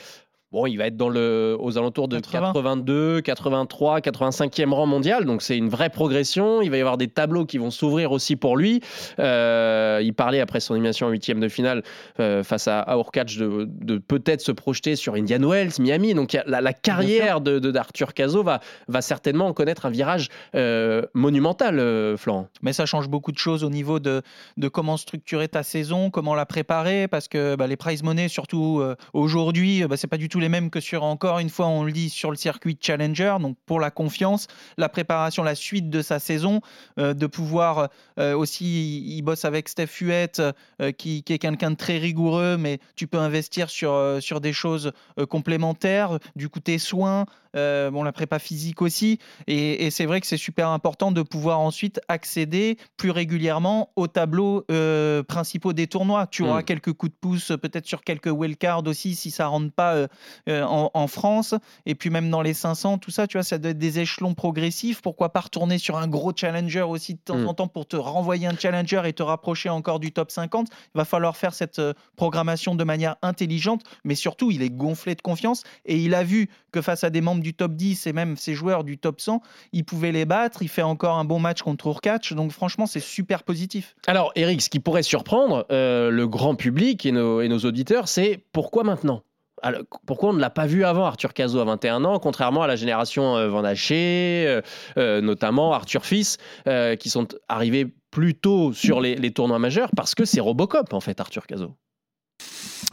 Bon, 0.54 0.68
il 0.68 0.78
va 0.78 0.86
être 0.86 0.96
dans 0.96 1.10
le, 1.10 1.58
aux 1.60 1.80
alentours 1.80 2.08
de 2.08 2.20
80. 2.20 2.54
82, 2.54 3.22
83, 3.22 4.00
85e 4.02 4.70
rang 4.72 4.86
mondial. 4.86 5.26
Donc, 5.26 5.42
c'est 5.42 5.58
une 5.58 5.68
vraie 5.68 5.90
progression. 5.90 6.62
Il 6.62 6.70
va 6.70 6.78
y 6.78 6.80
avoir 6.80 6.98
des 7.00 7.08
tableaux 7.08 7.46
qui 7.48 7.58
vont 7.58 7.72
s'ouvrir 7.72 8.12
aussi 8.12 8.36
pour 8.36 8.56
lui. 8.56 8.80
Euh, 9.18 10.00
il 10.04 10.14
parlait 10.14 10.40
après 10.40 10.60
son 10.60 10.76
élimination 10.76 11.08
en 11.08 11.10
huitième 11.10 11.40
de 11.40 11.48
finale 11.48 11.82
euh, 12.20 12.44
face 12.44 12.68
à, 12.68 12.86
Urkach 12.96 13.36
de, 13.36 13.68
de 13.68 13.98
peut-être 13.98 14.42
se 14.42 14.52
projeter 14.52 14.96
sur 14.96 15.16
Indian 15.16 15.42
Wells, 15.42 15.72
Miami. 15.80 16.14
Donc, 16.14 16.38
la, 16.46 16.62
la 16.62 16.74
carrière 16.74 17.42
de, 17.42 17.58
de- 17.58 17.72
d'Arthur 17.72 18.14
Cazot 18.14 18.44
va, 18.44 18.60
va 18.88 19.02
certainement 19.02 19.52
connaître 19.54 19.88
un 19.88 19.90
virage 19.90 20.30
euh, 20.54 21.02
monumental, 21.16 21.82
Florent. 22.18 22.48
Mais 22.62 22.74
ça 22.74 22.86
change 22.86 23.10
beaucoup 23.10 23.32
de 23.32 23.40
choses 23.40 23.64
au 23.64 23.72
niveau 23.72 24.00
de, 24.00 24.22
de 24.58 24.68
comment 24.68 24.98
structurer 24.98 25.48
ta 25.48 25.64
saison, 25.64 26.12
comment 26.12 26.36
la 26.36 26.46
préparer, 26.46 27.08
parce 27.08 27.28
que 27.28 27.56
bah, 27.56 27.66
les 27.66 27.76
prize 27.76 28.04
money, 28.04 28.28
surtout 28.28 28.84
aujourd'hui, 29.14 29.84
bah, 29.88 29.98
c'est 29.98 30.06
pas 30.08 30.18
du 30.18 30.30
tout 30.30 30.40
les 30.44 30.50
mêmes 30.50 30.70
que 30.70 30.80
sur 30.80 31.04
encore 31.04 31.40
une 31.40 31.50
fois, 31.50 31.68
on 31.68 31.84
le 31.84 31.92
dit 31.92 32.10
sur 32.10 32.30
le 32.30 32.36
circuit 32.36 32.78
Challenger. 32.80 33.38
Donc 33.40 33.58
pour 33.66 33.80
la 33.80 33.90
confiance, 33.90 34.48
la 34.78 34.90
préparation, 34.90 35.42
la 35.42 35.56
suite 35.56 35.90
de 35.90 36.02
sa 36.02 36.20
saison, 36.20 36.60
euh, 37.00 37.14
de 37.14 37.28
pouvoir 37.28 37.90
euh, 38.20 38.36
aussi, 38.36 39.16
il, 39.18 39.22
bosse 39.22 39.46
avec 39.46 39.70
Steph 39.70 40.02
Huette, 40.02 40.42
euh, 40.82 40.92
qui, 40.92 41.24
qui 41.24 41.34
est 41.34 41.40
quelqu'un 41.40 41.72
de 41.72 41.78
très 41.78 41.98
rigoureux, 41.98 42.58
mais 42.58 42.80
tu 42.96 43.08
peux 43.08 43.20
investir 43.20 43.70
sur, 43.70 44.18
sur 44.20 44.42
des 44.42 44.54
choses 44.54 44.92
complémentaires, 45.30 46.20
du 46.36 46.50
coup 46.50 46.60
tes 46.60 46.78
soins, 46.78 47.26
euh, 47.56 47.92
bon, 47.92 48.04
la 48.04 48.12
prépa 48.12 48.40
physique 48.40 48.82
aussi. 48.82 49.20
Et, 49.48 49.86
et 49.86 49.92
c'est 49.92 50.06
vrai 50.06 50.22
que 50.22 50.28
c'est 50.28 50.38
super 50.38 50.70
important 50.70 51.12
de 51.12 51.22
pouvoir 51.22 51.60
ensuite 51.60 52.00
accéder 52.08 52.78
plus 52.98 53.12
régulièrement 53.12 53.90
aux 53.96 54.08
tableaux 54.08 54.66
euh, 54.72 55.24
principaux 55.24 55.74
des 55.74 55.88
tournois. 55.88 56.28
Tu 56.28 56.44
auras 56.44 56.62
Mm. 56.62 56.66
quelques 56.66 56.94
coups 56.94 57.12
de 57.12 57.18
pouce, 57.20 57.48
peut-être 57.62 57.86
sur 57.86 58.04
quelques 58.04 58.28
wildcards 58.32 58.88
aussi, 58.88 59.16
si 59.16 59.32
ça 59.32 59.48
rentre 59.48 59.72
pas 59.72 59.94
euh, 59.96 60.08
en, 60.48 60.90
en 60.94 61.08
France. 61.08 61.56
Et 61.86 61.96
puis 61.96 62.10
même 62.10 62.30
dans 62.30 62.42
les 62.42 62.54
500, 62.54 62.98
tout 63.00 63.12
ça, 63.12 63.28
tu 63.28 63.38
vois, 63.38 63.44
ça 63.44 63.58
doit 63.58 63.72
être 63.72 63.78
des 63.78 64.00
échelons 64.00 64.34
progressifs. 64.34 65.02
Pourquoi 65.02 65.30
pas 65.34 65.42
retourner 65.42 65.78
sur 65.78 65.98
un 65.98 66.08
gros 66.08 66.32
challenger 66.36 66.82
aussi 66.82 67.14
de 67.16 67.20
temps 67.20 67.34
Mm. 67.38 67.48
en 67.48 67.54
temps 67.54 67.68
pour 67.68 67.86
te 67.88 67.96
renvoyer 67.96 68.48
un 68.48 68.56
challenger 68.58 69.02
et 69.06 69.14
te 69.14 69.24
rapprocher 69.24 69.70
encore 69.70 70.00
du 70.00 70.12
top 70.12 70.30
50 70.32 70.68
Il 70.72 70.98
va 70.98 71.06
falloir 71.06 71.36
faire 71.36 71.54
cette 71.54 71.82
programmation 72.16 72.76
de 72.76 72.84
manière 72.84 73.16
intelligente, 73.22 73.82
mais 74.04 74.16
surtout, 74.16 74.52
il 74.52 74.62
est 74.62 74.70
gonflé 74.70 75.16
de 75.16 75.22
confiance 75.22 75.64
et 75.86 75.98
il 75.98 76.14
a 76.16 76.24
vu 76.24 76.50
que 76.72 76.82
face 76.82 77.04
à 77.04 77.10
des 77.10 77.22
membres 77.22 77.42
du 77.44 77.54
top 77.54 77.74
10 77.74 78.08
et 78.08 78.14
même 78.14 78.36
ces 78.38 78.56
joueurs 78.56 78.84
du 78.84 78.98
top 78.98 79.22
100, 79.22 79.42
il 79.72 79.86
pouvait 79.86 80.12
les 80.12 80.26
battre. 80.26 80.64
Il 80.64 80.70
fait 80.70 80.82
encore 80.82 81.18
un 81.18 81.26
bon 81.26 81.40
match 81.40 81.62
contre 81.62 81.88
Urkach, 81.88 82.34
donc 82.34 82.52
franchement, 82.52 82.88
c'est 82.88 83.00
super 83.00 83.44
positif. 83.44 83.96
Alors, 84.08 84.32
Eric, 84.36 84.62
ce 84.64 84.70
qui 84.70 84.80
pourrait 84.80 85.04
surprendre 85.04 85.68
euh, 85.72 86.10
le 86.10 86.28
grand 86.28 86.56
public 86.56 87.06
et 87.06 87.12
nos, 87.12 87.42
et 87.42 87.48
nos 87.48 87.60
auditeurs, 87.60 88.08
c'est 88.08 88.44
pourquoi 88.52 88.84
maintenant? 88.84 89.22
Alors, 89.64 89.84
pourquoi 90.06 90.32
on 90.32 90.34
ne 90.34 90.42
l'a 90.42 90.50
pas 90.50 90.66
vu 90.66 90.84
avant 90.84 91.06
Arthur 91.06 91.34
Cazot 91.34 91.60
à 91.60 91.64
21 91.64 92.04
ans, 92.04 92.20
contrairement 92.20 92.64
à 92.64 92.68
la 92.68 92.76
génération 92.76 93.38
euh, 93.38 93.48
Van 93.48 93.64
Haché, 93.64 94.44
euh, 94.46 94.62
euh, 94.98 95.22
notamment 95.22 95.72
Arthur 95.74 96.06
Fils, 96.06 96.38
euh, 96.68 96.98
qui 96.98 97.10
sont 97.10 97.30
arrivés 97.48 97.88
plus 98.12 98.36
tôt 98.36 98.74
sur 98.74 99.00
les, 99.00 99.16
les 99.16 99.32
tournois 99.32 99.60
majeurs 99.60 99.90
parce 99.96 100.16
que 100.16 100.26
c'est 100.26 100.42
Robocop 100.42 100.94
en 100.94 101.00
fait, 101.00 101.20
Arthur 101.20 101.48
Cazot. 101.48 101.76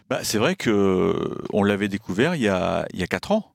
Bah, 0.09 0.21
c'est 0.23 0.39
vrai 0.39 0.55
que 0.55 1.39
on 1.53 1.65
l'avait 1.65 1.89
découvert 1.89 2.37
il 2.37 2.43
y 2.43 2.49
a, 2.49 2.87
il 2.95 3.01
y 3.01 3.03
a 3.03 3.07
4 3.07 3.33
ans, 3.33 3.53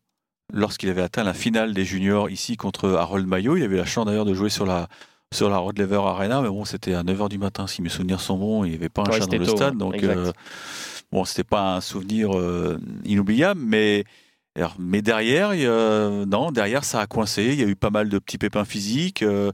lorsqu'il 0.54 0.90
avait 0.90 1.02
atteint 1.02 1.24
la 1.24 1.34
finale 1.34 1.74
des 1.74 1.86
juniors 1.86 2.30
ici 2.30 2.58
contre 2.58 2.90
Harold 2.92 3.28
Mayo. 3.28 3.58
Il 3.58 3.64
avait 3.64 3.78
la 3.78 3.86
chance 3.86 4.06
d'ailleurs 4.06 4.26
de 4.26 4.34
jouer 4.34 4.50
sur 4.50 4.66
la, 4.66 4.88
sur 5.34 5.50
la 5.50 5.58
Rod 5.58 5.78
Laver 5.78 6.02
Arena, 6.06 6.42
mais 6.42 6.50
bon, 6.50 6.66
c'était 6.66 6.94
à 6.94 7.04
9h 7.04 7.30
du 7.30 7.38
matin, 7.38 7.68
si 7.68 7.82
mes 7.82 7.90
souvenirs 7.90 8.22
sont 8.22 8.38
bons, 8.38 8.64
il 8.64 8.70
n'y 8.70 8.76
avait 8.76 8.90
pas 8.90 9.02
un 9.04 9.12
Ouais, 9.12 9.20
chat 9.20 9.26
dans 9.26 9.38
le 9.38 9.46
tôt, 9.46 9.56
stade, 9.56 9.74
ouais, 9.74 9.80
donc 9.80 10.04
euh, 10.04 10.32
bon, 11.12 11.26
c'était 11.26 11.44
pas 11.44 11.76
un 11.76 11.82
souvenir 11.82 12.38
euh, 12.38 12.80
inoubliable, 13.04 13.60
mais, 13.64 14.06
alors, 14.56 14.76
mais 14.80 15.02
derrière, 15.02 15.50
non, 16.26 16.52
derrière, 16.52 16.86
ça 16.86 17.02
a 17.02 17.08
coincé, 17.08 17.44
il 17.52 17.60
y 17.60 17.64
a 17.64 17.68
eu 17.68 17.76
pas 17.76 17.90
mal 17.90 18.08
de 18.08 18.18
petits 18.20 18.38
pépins 18.38 18.66
physiques, 18.66 19.24
euh, 19.24 19.52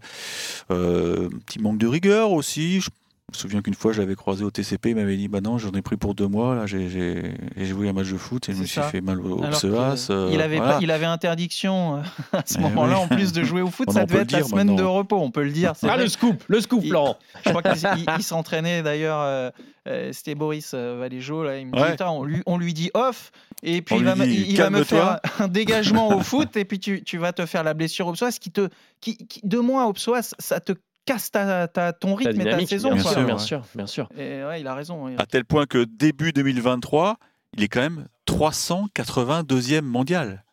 euh, 0.70 1.30
un 1.34 1.40
petit 1.40 1.60
manque 1.60 1.80
de 1.80 1.88
rigueur 1.88 2.32
aussi, 2.32 2.82
je 2.82 2.90
me 3.32 3.36
souviens 3.36 3.62
qu'une 3.62 3.74
fois, 3.74 3.94
je 3.94 4.02
l'avais 4.02 4.16
croisé 4.16 4.44
au 4.44 4.52
TCP, 4.52 4.90
il 4.92 4.96
m'avait 4.96 5.16
dit 5.18 5.28
Bah 5.28 5.42
non, 5.42 5.58
j'en 5.58 5.72
ai 5.72 5.82
pris 5.82 5.98
pour 5.98 6.16
deux 6.16 6.28
mois, 6.28 6.56
là, 6.56 6.66
j'ai- 6.66 7.36
joué 7.58 7.90
un 7.90 7.94
match 7.94 8.12
de 8.12 8.18
foot 8.18 8.48
et 8.50 8.54
je 8.54 8.60
me 8.60 8.66
suis 8.66 8.76
ça. 8.76 8.84
fait 8.84 9.02
mal 9.02 9.20
au, 9.22 9.38
psoas, 9.52 10.08
euh, 10.10 10.30
il, 10.34 10.42
avait 10.42 10.58
voilà. 10.58 10.74
pas- 10.74 10.80
il 10.82 10.92
avait 10.92 11.06
interdiction 11.06 11.98
euh, 11.98 12.02
à 12.34 12.44
ce 12.46 12.56
Eh 12.58 12.62
moment-là, 12.62 12.96
oui. 12.98 13.04
en 13.04 13.08
plus 13.08 13.32
de 13.34 13.44
jouer 13.44 13.62
au 13.62 13.68
foot, 13.70 13.90
ça 13.92 14.06
devait 14.06 14.20
être 14.22 14.32
le 14.32 14.38
la 14.38 14.44
dire 14.44 14.50
semaine 14.50 14.76
de 14.76 14.84
repos, 14.84 15.18
on 15.20 15.32
peut 15.32 15.44
le 15.44 15.52
dire. 15.52 15.74
Ah, 15.84 15.88
vrai. 15.88 15.98
le 16.04 16.08
scoop, 16.10 16.44
le 16.48 16.60
scoop, 16.62 16.84
Laurent 16.86 17.18
Je 17.46 17.50
crois 17.50 17.62
qu'il 17.64 17.78
il- 17.98 18.06
il 18.18 18.24
s'entraînait 18.24 18.84
d'ailleurs, 18.84 19.20
euh, 19.22 19.50
euh, 19.88 20.10
c'était 20.14 20.36
Boris 20.36 20.72
euh, 20.74 20.98
Valéjo, 21.00 21.44
là, 21.44 21.58
il 21.58 21.68
me 21.68 21.72
dit, 21.72 21.80
Ouais. 21.82 21.96
On, 22.06 22.24
lui, 22.24 22.42
on 22.46 22.58
lui 22.58 22.74
dit 22.74 22.92
off, 22.94 23.32
et 23.64 23.82
puis 23.82 23.96
On 23.96 24.00
il 24.00 24.06
va, 24.06 24.16
me, 24.16 24.26
dit, 24.26 24.34
il- 24.36 24.52
il 24.52 24.58
va 24.58 24.70
me 24.70 24.84
calme-toi. 24.84 25.20
faire 25.24 25.42
un 25.42 25.48
dégagement 25.48 26.10
au 26.16 26.20
foot, 26.20 26.56
et 26.58 26.66
puis 26.66 26.80
tu, 26.80 27.04
tu 27.04 27.18
vas 27.18 27.32
te 27.34 27.46
faire 27.46 27.64
la 27.64 27.74
blessure 27.74 28.08
au 28.08 28.12
psoas, 28.14 28.38
qui 28.40 28.52
te, 28.52 28.68
qui, 29.00 29.18
qui- 29.28 29.42
deux 29.44 29.62
mois 29.62 29.86
au 29.88 29.94
psoas, 29.94 30.34
ça 30.40 30.60
te 30.60 30.74
casse 31.06 31.32
ta, 31.32 31.68
ta- 31.68 31.94
ton 31.94 32.16
rythme 32.16 32.42
et 32.42 32.44
ta 32.46 32.66
saison. 32.66 32.94
bien 32.94 33.02
quoi. 33.04 33.12
sûr, 33.14 33.24
bien 33.26 33.34
ouais. 33.36 33.40
sûr, 33.40 33.64
bien 33.76 33.88
sûr. 33.88 34.10
Et 34.18 34.44
ouais, 34.44 34.62
il 34.62 34.68
a 34.68 34.76
raison. 34.76 35.16
À 35.18 35.26
tel 35.26 35.46
point 35.46 35.66
que 35.66 35.84
début 35.86 36.32
2023, 36.34 37.18
il 37.58 37.64
est 37.64 37.68
quand 37.68 37.82
même 37.82 38.08
382e 38.28 39.82
mondial. 39.82 40.44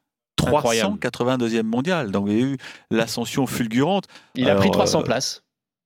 Incroyable. 0.40 0.97
382e 0.99 1.62
mondial. 1.64 2.11
Donc 2.12 2.26
il 2.28 2.38
y 2.38 2.43
a 2.43 2.47
eu 2.47 2.57
l'ascension 2.90 3.47
fulgurante. 3.47 4.05
Il 4.35 4.49
a 4.49 4.55
pris 4.55 4.71
300 4.71 5.00
euh, 5.00 5.02
places 5.02 5.43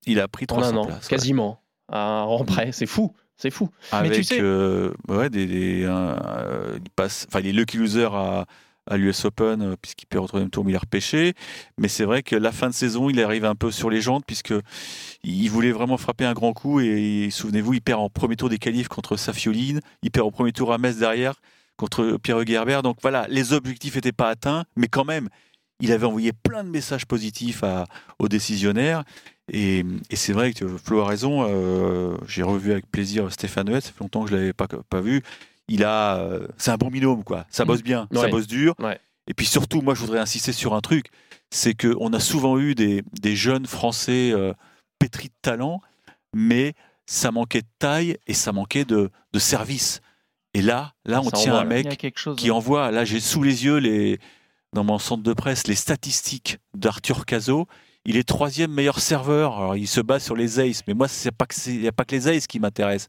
Il 0.06 0.20
a 0.20 0.28
pris 0.28 0.46
en 0.50 0.56
un 0.56 0.60
300 0.60 0.76
an, 0.76 0.86
places. 0.86 1.04
ouais. 1.04 1.08
quasiment, 1.08 1.62
à 1.90 1.98
un 2.20 2.22
rang 2.24 2.44
près. 2.44 2.70
C'est 2.72 2.86
fou, 2.86 3.14
c'est 3.36 3.50
fou. 3.50 3.70
Avec, 3.92 4.10
Mais 4.10 4.16
tu 4.18 4.24
sais- 4.24 4.40
euh, 4.40 4.92
ouais, 5.08 5.30
des, 5.30 5.46
des- 5.46 5.86
un- 5.86 6.18
euh, 6.36 6.78
il 6.84 6.90
passe, 6.90 7.26
enfin, 7.28 7.40
il 7.40 7.46
est 7.48 7.52
lucky 7.52 7.78
loser 7.78 8.08
à, 8.12 8.44
à 8.90 8.96
l'US 8.96 9.24
Open 9.24 9.62
euh, 9.62 9.76
puisqu'il 9.80 10.06
perd 10.06 10.24
au 10.24 10.28
troisième 10.28 10.50
tour, 10.50 10.64
mais 10.64 10.72
il 10.72 10.76
a 10.76 10.80
repêché. 10.80 11.34
Mais 11.78 11.88
c'est 11.88 12.04
vrai 12.04 12.22
que 12.22 12.36
la 12.36 12.52
fin 12.52 12.68
de 12.68 12.74
saison, 12.74 13.10
il 13.10 13.20
arrive 13.22 13.44
un 13.44 13.54
peu 13.54 13.70
sur 13.70 13.90
les 13.90 14.00
jantes 14.00 14.24
puisque 14.26 14.54
il 15.22 15.48
voulait 15.48 15.72
vraiment 15.72 15.96
frapper 15.96 16.24
un 16.24 16.32
grand 16.32 16.52
coup 16.52 16.80
et, 16.80 17.28
souvenez-vous, 17.30 17.74
il 17.74 17.82
perd 17.82 18.00
en 18.00 18.10
premier 18.10 18.36
tour 18.36 18.48
des 18.48 18.58
qualifs 18.58 18.88
contre 18.88 19.16
Safioline, 19.16 19.80
il 20.02 20.10
perd 20.10 20.26
au 20.26 20.30
premier 20.30 20.52
tour 20.52 20.72
à 20.72 20.78
Metz 20.78 20.96
derrière 20.96 21.34
contre 21.76 22.18
Pierre 22.22 22.44
Gerber. 22.46 22.80
Donc 22.82 22.96
voilà, 23.02 23.26
les 23.28 23.52
objectifs 23.52 23.94
n'étaient 23.94 24.12
pas 24.12 24.28
atteints, 24.28 24.64
mais 24.76 24.88
quand 24.88 25.04
même, 25.04 25.28
il 25.80 25.90
avait 25.90 26.06
envoyé 26.06 26.32
plein 26.32 26.62
de 26.62 26.68
messages 26.68 27.06
positifs 27.06 27.64
aux 28.18 28.28
décisionnaires. 28.28 29.02
Et, 29.52 29.84
c'est 30.12 30.32
vrai 30.32 30.52
que 30.52 30.66
Flo 30.78 31.00
a 31.00 31.06
raison. 31.06 31.44
euh, 31.48 32.16
J'ai 32.28 32.42
revu 32.42 32.70
avec 32.72 32.90
plaisir 32.90 33.32
Stéphane 33.32 33.68
Huet, 33.68 33.80
ça 33.80 33.90
fait 33.90 34.00
longtemps 34.00 34.22
que 34.24 34.30
je 34.30 34.36
l'avais 34.36 34.52
pas, 34.52 34.68
pas 34.68 35.00
vu. 35.00 35.22
Il 35.72 35.84
a, 35.84 36.18
euh, 36.18 36.46
c'est 36.58 36.70
un 36.70 36.76
bon 36.76 36.88
binôme 36.88 37.24
quoi. 37.24 37.46
Ça 37.48 37.64
bosse 37.64 37.82
bien, 37.82 38.06
ça 38.12 38.28
bosse 38.28 38.46
dur. 38.46 38.74
Ouais. 38.78 39.00
Et 39.26 39.32
puis 39.32 39.46
surtout, 39.46 39.80
moi, 39.80 39.94
je 39.94 40.00
voudrais 40.00 40.18
insister 40.18 40.52
sur 40.52 40.74
un 40.74 40.82
truc, 40.82 41.06
c'est 41.50 41.72
que 41.72 41.96
on 41.98 42.12
a 42.12 42.20
souvent 42.20 42.58
eu 42.58 42.74
des, 42.74 43.02
des 43.22 43.36
jeunes 43.36 43.64
Français 43.64 44.32
euh, 44.32 44.52
pétris 44.98 45.28
de 45.28 45.34
talent, 45.40 45.80
mais 46.34 46.74
ça 47.06 47.30
manquait 47.30 47.62
de 47.62 47.68
taille 47.78 48.18
et 48.26 48.34
ça 48.34 48.52
manquait 48.52 48.84
de, 48.84 49.10
de 49.32 49.38
service. 49.38 50.02
Et 50.52 50.60
là, 50.60 50.92
là, 51.06 51.20
on 51.20 51.30
Ça 51.30 51.30
tient 51.30 51.52
envoie, 51.52 51.62
un 51.62 51.64
mec 51.64 51.96
quelque 51.96 52.18
chose. 52.18 52.36
qui 52.36 52.50
envoie. 52.50 52.90
Là, 52.90 53.06
j'ai 53.06 53.20
sous 53.20 53.42
les 53.42 53.64
yeux 53.64 53.78
les 53.78 54.18
dans 54.74 54.84
mon 54.84 54.98
centre 54.98 55.22
de 55.22 55.32
presse 55.32 55.66
les 55.66 55.74
statistiques 55.74 56.58
d'Arthur 56.74 57.24
Cazot. 57.24 57.66
Il 58.04 58.16
est 58.16 58.28
troisième 58.28 58.72
meilleur 58.72 58.98
serveur. 58.98 59.56
Alors, 59.56 59.76
il 59.76 59.86
se 59.88 60.00
bat 60.00 60.18
sur 60.18 60.34
les 60.34 60.58
aces, 60.60 60.82
mais 60.86 60.94
moi, 60.94 61.06
il 61.06 61.80
n'y 61.80 61.86
a 61.88 61.92
pas 61.92 62.04
que 62.04 62.14
les 62.14 62.28
aces 62.28 62.46
qui 62.46 62.58
m'intéressent. 62.58 63.08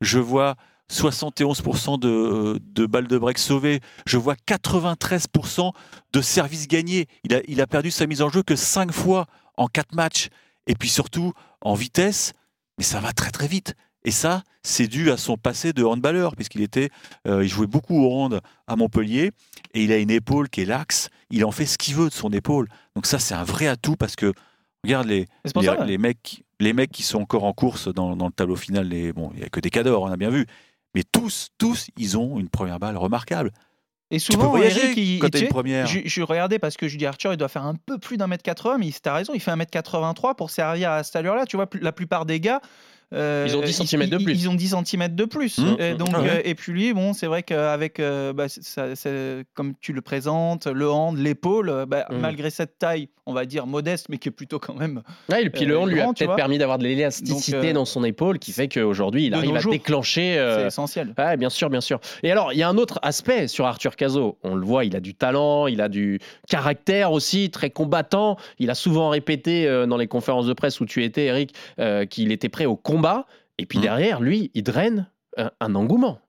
Je 0.00 0.18
vois 0.18 0.56
71% 0.90 1.98
de, 1.98 2.60
de 2.62 2.86
balles 2.86 3.06
de 3.06 3.16
break 3.16 3.38
sauvées. 3.38 3.80
Je 4.06 4.16
vois 4.16 4.34
93% 4.34 5.72
de 6.12 6.20
services 6.20 6.68
gagnés. 6.68 7.06
Il 7.24 7.34
a, 7.34 7.40
il 7.46 7.60
a 7.60 7.66
perdu 7.66 7.90
sa 7.90 8.06
mise 8.06 8.22
en 8.22 8.28
jeu 8.28 8.42
que 8.42 8.56
5 8.56 8.92
fois 8.92 9.26
en 9.56 9.66
4 9.66 9.94
matchs. 9.94 10.28
Et 10.66 10.74
puis 10.74 10.88
surtout, 10.88 11.32
en 11.60 11.74
vitesse, 11.74 12.32
mais 12.78 12.84
ça 12.84 13.00
va 13.00 13.12
très 13.12 13.30
très 13.30 13.46
vite. 13.46 13.74
Et 14.04 14.10
ça, 14.10 14.42
c'est 14.62 14.88
dû 14.88 15.10
à 15.10 15.16
son 15.16 15.36
passé 15.36 15.72
de 15.72 15.84
handballeur, 15.84 16.34
puisqu'il 16.34 16.62
était, 16.62 16.90
euh, 17.26 17.44
il 17.44 17.48
jouait 17.48 17.66
beaucoup 17.66 18.02
au 18.02 18.12
hand 18.12 18.40
à 18.66 18.76
Montpellier, 18.76 19.32
et 19.74 19.84
il 19.84 19.92
a 19.92 19.98
une 19.98 20.10
épaule 20.10 20.48
qui 20.48 20.62
est 20.62 20.66
laxe. 20.66 21.10
Il 21.30 21.44
en 21.44 21.50
fait 21.50 21.66
ce 21.66 21.76
qu'il 21.76 21.94
veut 21.94 22.08
de 22.08 22.14
son 22.14 22.30
épaule. 22.30 22.68
Donc 22.96 23.06
ça, 23.06 23.18
c'est 23.18 23.34
un 23.34 23.44
vrai 23.44 23.66
atout 23.66 23.96
parce 23.96 24.16
que 24.16 24.32
regarde 24.84 25.06
les, 25.06 25.26
les, 25.86 25.98
mecs, 25.98 26.44
les 26.58 26.72
mecs 26.72 26.90
qui 26.90 27.02
sont 27.02 27.20
encore 27.20 27.44
en 27.44 27.52
course 27.52 27.88
dans, 27.88 28.16
dans 28.16 28.26
le 28.26 28.32
tableau 28.32 28.56
final. 28.56 28.88
Les, 28.88 29.12
bon, 29.12 29.30
il 29.34 29.40
y 29.40 29.44
a 29.44 29.48
que 29.48 29.60
des 29.60 29.70
cadors, 29.70 30.02
on 30.02 30.10
a 30.10 30.16
bien 30.16 30.30
vu. 30.30 30.46
Mais 30.94 31.02
tous, 31.04 31.48
tous, 31.58 31.88
ils 31.96 32.18
ont 32.18 32.38
une 32.38 32.48
première 32.48 32.78
balle 32.78 32.96
remarquable. 32.96 33.52
Et 34.12 34.18
Tu 34.18 34.26
peux 34.26 34.32
souvent, 34.34 34.48
voyager 34.48 34.86
Eric, 34.86 34.96
il- 34.98 35.18
quand 35.20 35.30
tu 35.30 35.38
une 35.38 35.48
première. 35.48 35.86
Je, 35.86 36.00
je 36.04 36.22
regardais 36.22 36.58
parce 36.58 36.76
que 36.76 36.88
je 36.88 36.98
dis 36.98 37.06
Arthur, 37.06 37.32
il 37.32 37.36
doit 37.36 37.48
faire 37.48 37.64
un 37.64 37.76
peu 37.76 37.96
plus 37.98 38.16
d'un 38.16 38.26
mètre 38.26 38.42
80, 38.42 38.78
mais 38.78 38.90
t'as 39.00 39.14
raison, 39.14 39.32
il 39.34 39.40
fait 39.40 39.52
un 39.52 39.56
mètre 39.56 39.70
83 39.70 40.34
pour 40.34 40.50
servir 40.50 40.90
à 40.90 41.04
cette 41.04 41.14
allure-là. 41.14 41.46
Tu 41.46 41.56
vois, 41.56 41.68
la 41.80 41.92
plupart 41.92 42.26
des 42.26 42.40
gars. 42.40 42.60
Euh, 43.12 43.44
Ils 43.48 43.56
ont 43.56 43.60
10 43.62 43.72
centimètres 43.72 44.10
de 44.16 44.22
plus. 44.22 44.32
Ils 44.34 44.48
ont 44.48 44.54
10 44.54 44.74
cm 44.84 45.08
de 45.14 45.24
plus. 45.24 45.58
Mmh. 45.58 45.76
Et, 45.80 45.94
donc, 45.94 46.08
Ah 46.14 46.20
ouais. 46.20 46.28
euh, 46.30 46.40
et 46.44 46.54
puis 46.54 46.72
lui, 46.72 46.92
bon, 46.92 47.12
c'est 47.12 47.26
vrai 47.26 47.42
qu'avec, 47.42 47.98
euh, 48.00 48.32
bah, 48.32 48.46
ça- 48.48 48.86
comme 49.54 49.74
tu 49.80 49.92
le 49.92 50.00
présentes, 50.00 50.66
le 50.66 50.90
hand, 50.90 51.16
l'épaule, 51.18 51.84
bah, 51.88 52.06
Mmh. 52.10 52.16
malgré 52.18 52.50
cette 52.50 52.78
taille, 52.78 53.08
on 53.26 53.32
va 53.32 53.44
dire 53.44 53.66
modeste, 53.66 54.06
mais 54.08 54.18
qui 54.18 54.28
est 54.28 54.32
plutôt 54.32 54.58
quand 54.58 54.74
même. 54.74 55.02
Ouais, 55.28 55.44
et 55.44 55.50
puis 55.50 55.64
le 55.64 55.78
hand 55.78 55.88
lui 55.88 56.00
a 56.00 56.06
peut-être 56.12 56.34
permis 56.36 56.58
d'avoir 56.58 56.78
de 56.78 56.84
l'élasticité 56.84 57.70
euh, 57.70 57.72
dans 57.72 57.84
son 57.84 58.02
épaule 58.04 58.38
qui 58.38 58.52
fait 58.52 58.68
qu'aujourd'hui 58.68 59.26
il 59.26 59.34
arrive 59.34 59.54
à 59.56 59.60
jours, 59.60 59.72
déclencher. 59.72 60.34
C'est 60.56 60.66
essentiel. 60.66 61.14
Ouais, 61.18 61.36
bien 61.36 61.50
sûr, 61.50 61.70
bien 61.70 61.80
sûr. 61.80 62.00
Et 62.22 62.30
alors, 62.32 62.52
il 62.52 62.58
y 62.58 62.62
a 62.62 62.68
un 62.68 62.76
autre 62.76 62.98
aspect 63.02 63.46
sur 63.48 63.66
Arthur 63.66 63.96
Cazot. 63.96 64.38
On 64.42 64.54
le 64.54 64.64
voit, 64.64 64.84
il 64.84 64.96
a 64.96 65.00
du 65.00 65.14
talent, 65.14 65.66
il 65.66 65.80
a 65.80 65.88
du 65.88 66.18
caractère 66.48 67.12
aussi, 67.12 67.50
très 67.50 67.70
combattant. 67.70 68.36
Il 68.58 68.70
a 68.70 68.74
souvent 68.74 69.08
répété 69.10 69.66
euh, 69.68 69.86
dans 69.86 69.96
les 69.96 70.06
conférences 70.08 70.46
de 70.46 70.52
presse 70.52 70.80
où 70.80 70.86
tu 70.86 71.04
étais, 71.04 71.26
Eric, 71.26 71.54
qu'il 72.10 72.32
était 72.32 72.48
prêt 72.48 72.66
au 72.66 72.76
combat. 72.76 72.99
Et 73.58 73.66
puis 73.66 73.78
Mhm. 73.78 73.84
derrière, 73.84 74.20
lui, 74.20 74.50
il 74.54 74.62
draine 74.62 75.08
un, 75.36 75.50
un 75.60 75.74
engouement. 75.74 76.20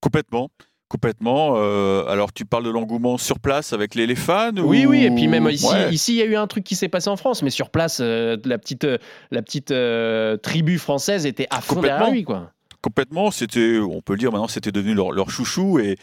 Complètement. 0.00 0.50
Complètement. 0.88 1.54
Euh, 1.56 2.04
alors, 2.08 2.32
tu 2.34 2.44
parles 2.44 2.64
de 2.64 2.70
l'engouement 2.70 3.16
sur 3.16 3.38
place 3.38 3.72
avec 3.72 3.94
les, 3.94 4.06
les 4.06 4.14
fans 4.14 4.50
Oui, 4.58 4.84
ou- 4.84 4.90
oui. 4.90 5.04
Et 5.04 5.10
puis 5.10 5.26
même 5.26 5.48
ici, 5.48 5.66
Ouais. 5.66 5.90
ici, 5.92 6.12
il 6.12 6.18
y 6.18 6.22
a 6.22 6.26
eu 6.26 6.36
un 6.36 6.46
truc 6.46 6.64
qui 6.64 6.74
s'est 6.76 6.88
passé 6.90 7.08
en 7.08 7.16
France, 7.16 7.42
mais 7.42 7.48
sur 7.50 7.70
place, 7.70 7.98
euh, 8.02 8.36
la 8.44 8.58
petite, 8.58 8.84
euh, 8.84 8.98
la 9.30 9.40
petite 9.40 9.70
euh, 9.70 10.36
tribu 10.36 10.78
française 10.78 11.24
était 11.24 11.46
à 11.50 11.62
fond 11.62 11.76
derrière 11.80 11.98
Complètement. 11.98 12.12
lui, 12.14 12.24
quoi. 12.24 12.52
Complètement, 12.82 13.30
c'était, 13.30 13.78
on 13.78 14.02
peut 14.02 14.12
le 14.14 14.18
dire 14.18 14.32
maintenant, 14.32 14.48
c'était 14.48 14.72
devenu 14.72 14.92
leur, 14.92 15.12
leur 15.12 15.30
chouchou. 15.30 15.78
Et, 15.78 15.96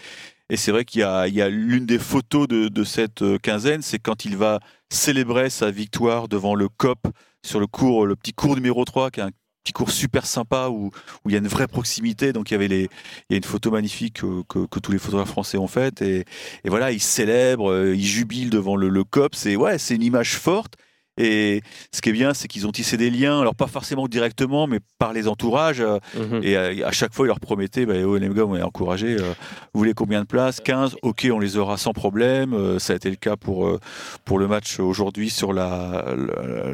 et 0.49 0.57
c'est 0.57 0.71
vrai 0.71 0.85
qu'il 0.85 1.01
y 1.01 1.03
a, 1.03 1.27
il 1.27 1.35
y 1.35 1.41
a 1.41 1.49
l'une 1.49 1.85
des 1.85 1.99
photos 1.99 2.47
de, 2.47 2.69
de 2.69 2.83
cette 2.83 3.21
euh, 3.21 3.37
quinzaine, 3.37 3.83
c'est 3.83 3.99
quand 3.99 4.25
il 4.25 4.37
va 4.37 4.59
célébrer 4.89 5.51
sa 5.51 5.69
victoire 5.69 6.27
devant 6.29 6.55
le 6.55 6.67
COP 6.67 6.99
sur 7.45 7.59
le 7.59 7.67
cours, 7.67 8.05
le 8.05 8.15
petit 8.15 8.33
cours 8.33 8.55
numéro 8.55 8.83
3, 8.85 9.11
qui 9.11 9.19
est 9.19 9.23
un 9.23 9.31
petit 9.63 9.73
cours 9.73 9.91
super 9.91 10.25
sympa 10.25 10.69
où, 10.69 10.87
où 10.87 11.29
il 11.29 11.33
y 11.33 11.35
a 11.35 11.39
une 11.39 11.47
vraie 11.47 11.67
proximité. 11.67 12.33
Donc 12.33 12.51
il 12.51 12.53
y 12.53 12.55
avait 12.55 12.67
les, 12.67 12.83
il 12.83 13.31
y 13.31 13.33
a 13.35 13.37
une 13.37 13.43
photo 13.43 13.71
magnifique 13.71 14.21
que, 14.21 14.43
que- 14.47 14.65
que 14.67 14.79
tous 14.79 14.91
les 14.91 14.97
photographes 14.99 15.29
français 15.29 15.57
ont 15.57 15.67
faite 15.67 16.01
et, 16.01 16.19
et 16.63 16.69
voilà, 16.69 16.91
ils 16.91 17.01
célèbrent, 17.01 17.69
euh, 17.71 17.95
ils 17.95 18.05
jubilent 18.05 18.49
devant 18.49 18.75
le, 18.75 18.89
le 18.89 19.03
COP. 19.03 19.35
C'est 19.35 19.55
ouais, 19.55 19.77
c'est 19.77 19.95
une 19.95 20.03
image 20.03 20.35
forte. 20.37 20.75
Et 21.21 21.61
ce 21.91 22.01
qui 22.01 22.09
est 22.09 22.13
bien, 22.13 22.33
c'est 22.33 22.47
qu'ils 22.47 22.65
ont 22.65 22.71
tissé 22.71 22.95
des 22.95 23.09
liens, 23.09 23.41
alors 23.41 23.53
pas 23.53 23.67
forcément 23.67 24.07
directement, 24.07 24.65
mais 24.67 24.79
par 24.97 25.11
les 25.13 25.27
entourages. 25.27 25.81
euh, 25.81 25.99
Mhm. 26.17 26.39
Et 26.43 26.55
à, 26.55 26.87
à 26.87 26.91
chaque 26.91 27.13
fois, 27.13 27.25
ils 27.25 27.27
leur 27.27 27.41
promettaient, 27.41 27.85
bah, 27.85 27.95
oh, 28.05 28.17
les 28.17 28.29
gars, 28.29 28.45
on 28.45 28.55
est 28.55 28.61
encouragés. 28.61 29.17
euh, 29.19 29.33
vous 29.73 29.79
voulez 29.79 29.93
combien 29.93 30.21
de 30.21 30.25
places? 30.25 30.61
15 30.61 30.95
Ok, 31.03 31.27
on 31.31 31.39
les 31.39 31.57
aura 31.57 31.77
sans 31.77 31.91
problème. 31.91 32.53
Euh, 32.53 32.79
ça 32.79 32.93
a 32.93 32.95
été 32.95 33.09
le 33.09 33.17
cas 33.17 33.35
pour, 33.35 33.67
euh, 33.67 33.79
pour 34.23 34.39
le 34.39 34.47
match 34.47 34.79
aujourd'hui 34.79 35.29
sur 35.29 35.51
la, 35.51 36.05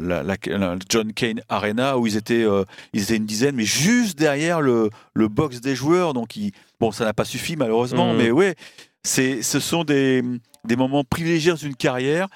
la- 0.00 0.22
la- 0.22 0.58
la 0.58 0.76
John 0.88 1.12
Kane 1.12 1.40
Arena, 1.48 1.98
où 1.98 2.06
ils 2.06 2.16
étaient, 2.16 2.44
euh, 2.44 2.62
ils 2.92 3.02
étaient 3.02 3.16
une 3.16 3.26
dizaine, 3.26 3.56
mais 3.56 3.64
juste 3.64 4.16
derrière 4.16 4.60
le, 4.60 4.90
le 5.14 5.26
box 5.28 5.60
des 5.60 5.74
joueurs. 5.74 6.14
Donc, 6.14 6.36
ils- 6.36 6.52
bon, 6.78 6.92
ça 6.92 7.04
n'a 7.04 7.12
pas 7.12 7.24
suffi 7.24 7.56
malheureusement, 7.56 8.12
Mhm. 8.12 8.18
mais 8.18 8.30
ouais, 8.30 8.54
ce 9.02 9.42
sont 9.60 9.82
des, 9.84 10.22
des 10.64 10.76
moments 10.76 11.02
privilégiés 11.04 11.50
dans 11.50 11.56
une 11.56 11.74
carrière. 11.76 12.28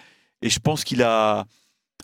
Et 0.42 0.48
je 0.50 0.58
pense 0.58 0.82
qu'il 0.84 1.02
a. 1.02 1.44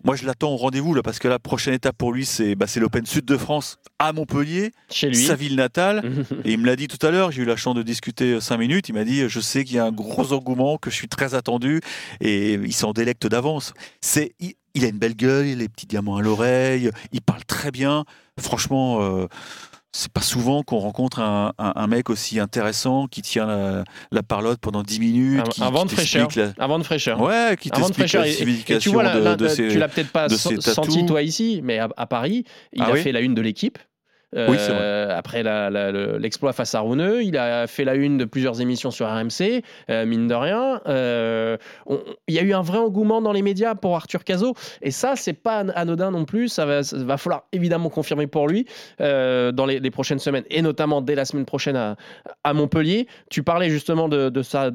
Moi, 0.04 0.16
je 0.16 0.24
l'attends 0.26 0.52
au 0.52 0.56
rendez-vous 0.56 0.94
là, 0.94 1.02
parce 1.02 1.18
que 1.18 1.28
la 1.28 1.38
prochaine 1.38 1.74
étape 1.74 1.96
pour 1.96 2.12
lui, 2.12 2.24
c'est 2.24 2.54
bah, 2.54 2.66
l'Open 2.76 3.06
Sud 3.06 3.24
de 3.24 3.36
France 3.36 3.78
à 3.98 4.12
Montpellier, 4.12 4.72
Chez 4.90 5.08
lui. 5.08 5.16
sa 5.16 5.34
ville 5.34 5.56
natale. 5.56 6.02
Et 6.44 6.52
il 6.52 6.58
me 6.58 6.66
l'a 6.66 6.76
dit 6.76 6.88
tout 6.88 7.04
à 7.04 7.10
l'heure, 7.10 7.32
j'ai 7.32 7.42
eu 7.42 7.46
la 7.46 7.56
chance 7.56 7.74
de 7.74 7.82
discuter 7.82 8.32
euh, 8.34 8.40
cinq 8.40 8.58
minutes. 8.58 8.88
Il 8.88 8.92
m'a 8.94 9.04
dit 9.04 9.28
Je 9.28 9.40
sais 9.40 9.64
qu'il 9.64 9.76
y 9.76 9.78
a 9.78 9.84
un 9.84 9.92
gros 9.92 10.32
engouement, 10.32 10.78
que 10.78 10.90
je 10.90 10.96
suis 10.96 11.08
très 11.08 11.34
attendu, 11.34 11.80
et 12.20 12.54
il 12.54 12.72
s'en 12.74 12.92
délecte 12.92 13.26
d'avance. 13.26 13.72
C'est, 14.00 14.34
il, 14.40 14.54
il 14.74 14.84
a 14.84 14.88
une 14.88 14.98
belle 14.98 15.16
gueule, 15.16 15.46
il 15.46 15.54
a 15.54 15.60
les 15.62 15.68
petits 15.68 15.86
diamants 15.86 16.16
à 16.16 16.22
l'oreille, 16.22 16.90
il 17.12 17.22
parle 17.22 17.44
très 17.46 17.70
bien. 17.70 18.04
Franchement, 18.38 19.00
euh, 19.02 19.26
c'est 19.96 20.12
pas 20.12 20.20
souvent 20.20 20.62
qu'on 20.62 20.78
rencontre 20.78 21.20
un, 21.20 21.52
un- 21.58 21.72
un 21.74 21.86
mec 21.86 22.10
aussi 22.10 22.38
intéressant 22.38 23.06
qui 23.06 23.22
tient 23.22 23.46
la, 23.46 23.84
la 24.12 24.22
parlotte 24.22 24.60
pendant 24.60 24.82
10 24.82 25.00
minutes. 25.00 25.40
Un- 25.40 25.44
qui, 25.50 25.62
un 25.62 25.70
vent 25.70 25.84
de 25.86 25.90
fraîcheur. 25.90 26.28
la- 26.36 26.52
Un 26.58 26.66
vent 26.66 26.78
de 26.78 26.84
fraîcheur. 26.84 27.20
Ouais, 27.20 27.56
qui 27.58 27.70
t'explique 27.70 28.12
la 28.12 28.26
Et- 28.26 28.30
et- 28.30 28.32
et 28.32 28.36
tu 28.36 28.40
signification 28.44 28.92
vois, 28.92 29.02
là, 29.04 29.36
de, 29.36 29.48
ces- 29.48 29.68
tu 29.68 29.78
l'as 29.78 29.88
peut-être 29.88 30.12
pas 30.12 30.28
senti 30.28 31.06
toi 31.06 31.22
ici, 31.22 31.60
mais 31.64 31.78
à, 31.78 31.88
à 31.96 32.06
Paris, 32.06 32.44
il 32.74 32.82
Ah 32.82 32.88
a 32.88 32.92
oui 32.92 33.00
fait 33.00 33.12
la 33.12 33.20
une 33.20 33.34
de 33.34 33.40
l'équipe. 33.40 33.78
Oui, 34.36 34.56
Euh, 34.68 35.16
après 35.16 35.42
l'exploit 36.18 36.52
face 36.52 36.74
à 36.74 36.80
Rouneux, 36.80 37.22
il 37.22 37.36
a 37.38 37.66
fait 37.66 37.84
la 37.84 37.94
une 37.94 38.18
de 38.18 38.24
plusieurs 38.24 38.60
émissions 38.60 38.90
sur 38.90 39.06
RMC, 39.06 39.62
euh, 39.90 40.04
mine 40.04 40.28
de 40.28 40.34
rien. 40.34 40.80
Euh, 40.86 41.56
il 42.28 42.34
y 42.34 42.38
a 42.38 42.42
eu 42.42 42.52
un 42.52 42.62
vrai 42.62 42.78
engouement 42.78 43.22
dans 43.22 43.32
les 43.32 43.42
médias 43.42 43.74
pour 43.74 43.96
Arthur 43.96 44.24
Cazot, 44.24 44.54
et 44.82 44.90
ça, 44.90 45.16
c'est 45.16 45.32
pas 45.32 45.64
an- 45.64 45.72
anodin 45.74 46.10
non 46.10 46.24
plus. 46.24 46.48
Ça 46.48 46.66
va, 46.66 46.82
falloir 47.16 47.44
évidemment 47.52 47.88
confirmer 47.88 48.26
pour 48.26 48.48
lui 48.48 48.66
dans 48.98 49.66
les, 49.66 49.90
prochaines 49.90 50.18
semaines, 50.18 50.44
et 50.50 50.62
notamment 50.62 51.00
dès 51.00 51.14
la 51.14 51.24
semaine 51.24 51.46
prochaine 51.46 51.76
à, 51.76 52.52
Montpellier. 52.52 53.06
Tu 53.30 53.42
parlais 53.42 53.70
justement 53.70 54.08
de, 54.08 54.28